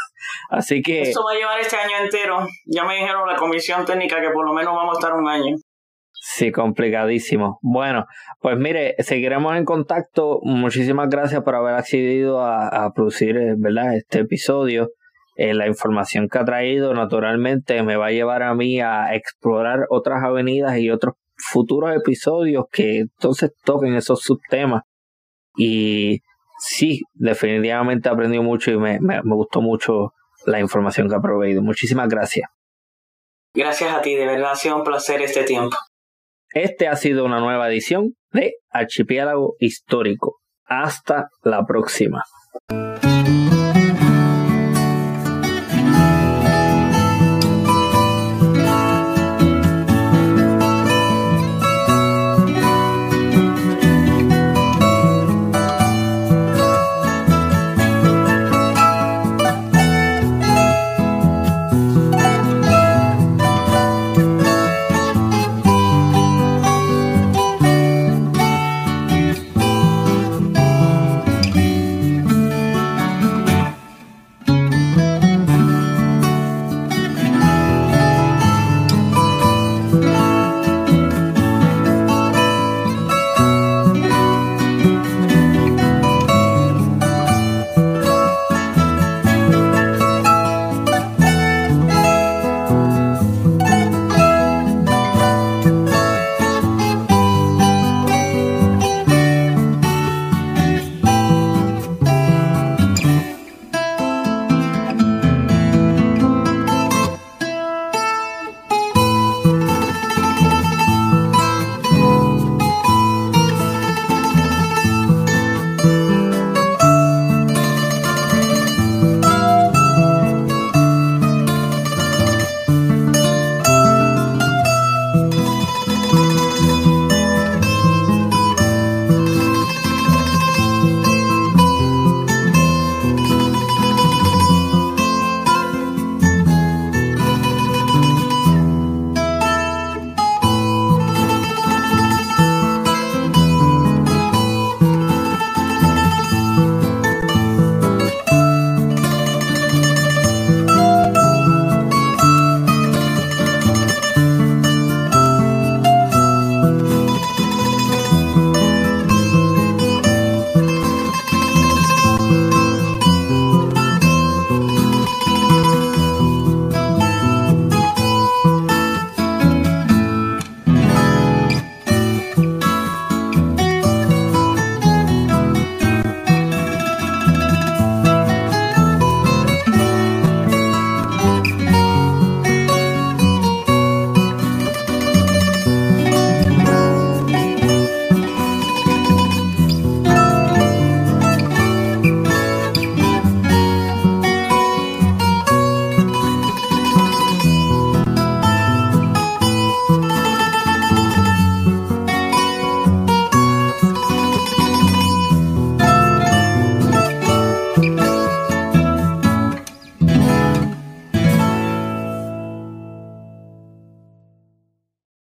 Así 0.49 0.81
que... 0.81 1.03
Esto 1.03 1.23
va 1.23 1.31
a 1.31 1.35
llevar 1.35 1.59
este 1.59 1.77
año 1.77 2.03
entero. 2.03 2.47
Ya 2.65 2.83
me 2.83 2.95
dijeron 2.95 3.27
la 3.27 3.35
comisión 3.35 3.85
técnica 3.85 4.21
que 4.21 4.29
por 4.29 4.45
lo 4.45 4.53
menos 4.53 4.73
vamos 4.73 4.95
a 4.95 4.99
estar 4.99 5.13
un 5.13 5.27
año. 5.27 5.55
Sí, 6.13 6.51
complicadísimo. 6.51 7.59
Bueno, 7.61 8.05
pues 8.41 8.57
mire, 8.57 8.95
seguiremos 8.99 9.55
en 9.55 9.63
contacto. 9.63 10.39
Muchísimas 10.43 11.09
gracias 11.09 11.41
por 11.43 11.55
haber 11.55 11.75
accedido 11.75 12.41
a, 12.41 12.67
a 12.67 12.91
producir, 12.91 13.37
eh, 13.37 13.55
¿verdad? 13.57 13.95
Este 13.95 14.19
episodio. 14.19 14.89
Eh, 15.37 15.53
la 15.53 15.67
información 15.67 16.27
que 16.27 16.39
ha 16.39 16.45
traído 16.45 16.95
naturalmente 16.95 17.83
me 17.83 17.95
va 17.95 18.07
a 18.07 18.11
llevar 18.11 18.41
a 18.41 18.55
mí 18.55 18.81
a 18.81 19.13
explorar 19.13 19.85
otras 19.89 20.23
avenidas 20.23 20.79
y 20.79 20.89
otros 20.89 21.13
futuros 21.35 21.95
episodios 21.95 22.65
que 22.71 22.99
entonces 23.01 23.51
toquen 23.63 23.93
esos 23.93 24.21
subtemas. 24.21 24.81
Y 25.55 26.21
sí, 26.57 27.01
definitivamente 27.13 28.09
he 28.09 28.11
aprendido 28.11 28.41
mucho 28.41 28.71
y 28.71 28.77
me, 28.77 28.99
me, 28.99 29.21
me 29.21 29.35
gustó 29.35 29.61
mucho 29.61 30.13
la 30.47 30.59
información 30.59 31.07
que 31.07 31.15
ha 31.15 31.21
proveído. 31.21 31.61
Muchísimas 31.61 32.09
gracias. 32.09 32.49
Gracias 33.53 33.93
a 33.93 34.01
ti, 34.01 34.15
de 34.15 34.25
verdad 34.25 34.51
ha 34.51 34.55
sido 34.55 34.77
un 34.77 34.83
placer 34.83 35.21
este 35.21 35.43
tiempo. 35.43 35.77
Este 36.49 36.87
ha 36.87 36.95
sido 36.95 37.25
una 37.25 37.39
nueva 37.39 37.69
edición 37.69 38.15
de 38.31 38.55
Archipiélago 38.71 39.55
Histórico. 39.59 40.37
Hasta 40.65 41.29
la 41.43 41.65
próxima. 41.65 42.23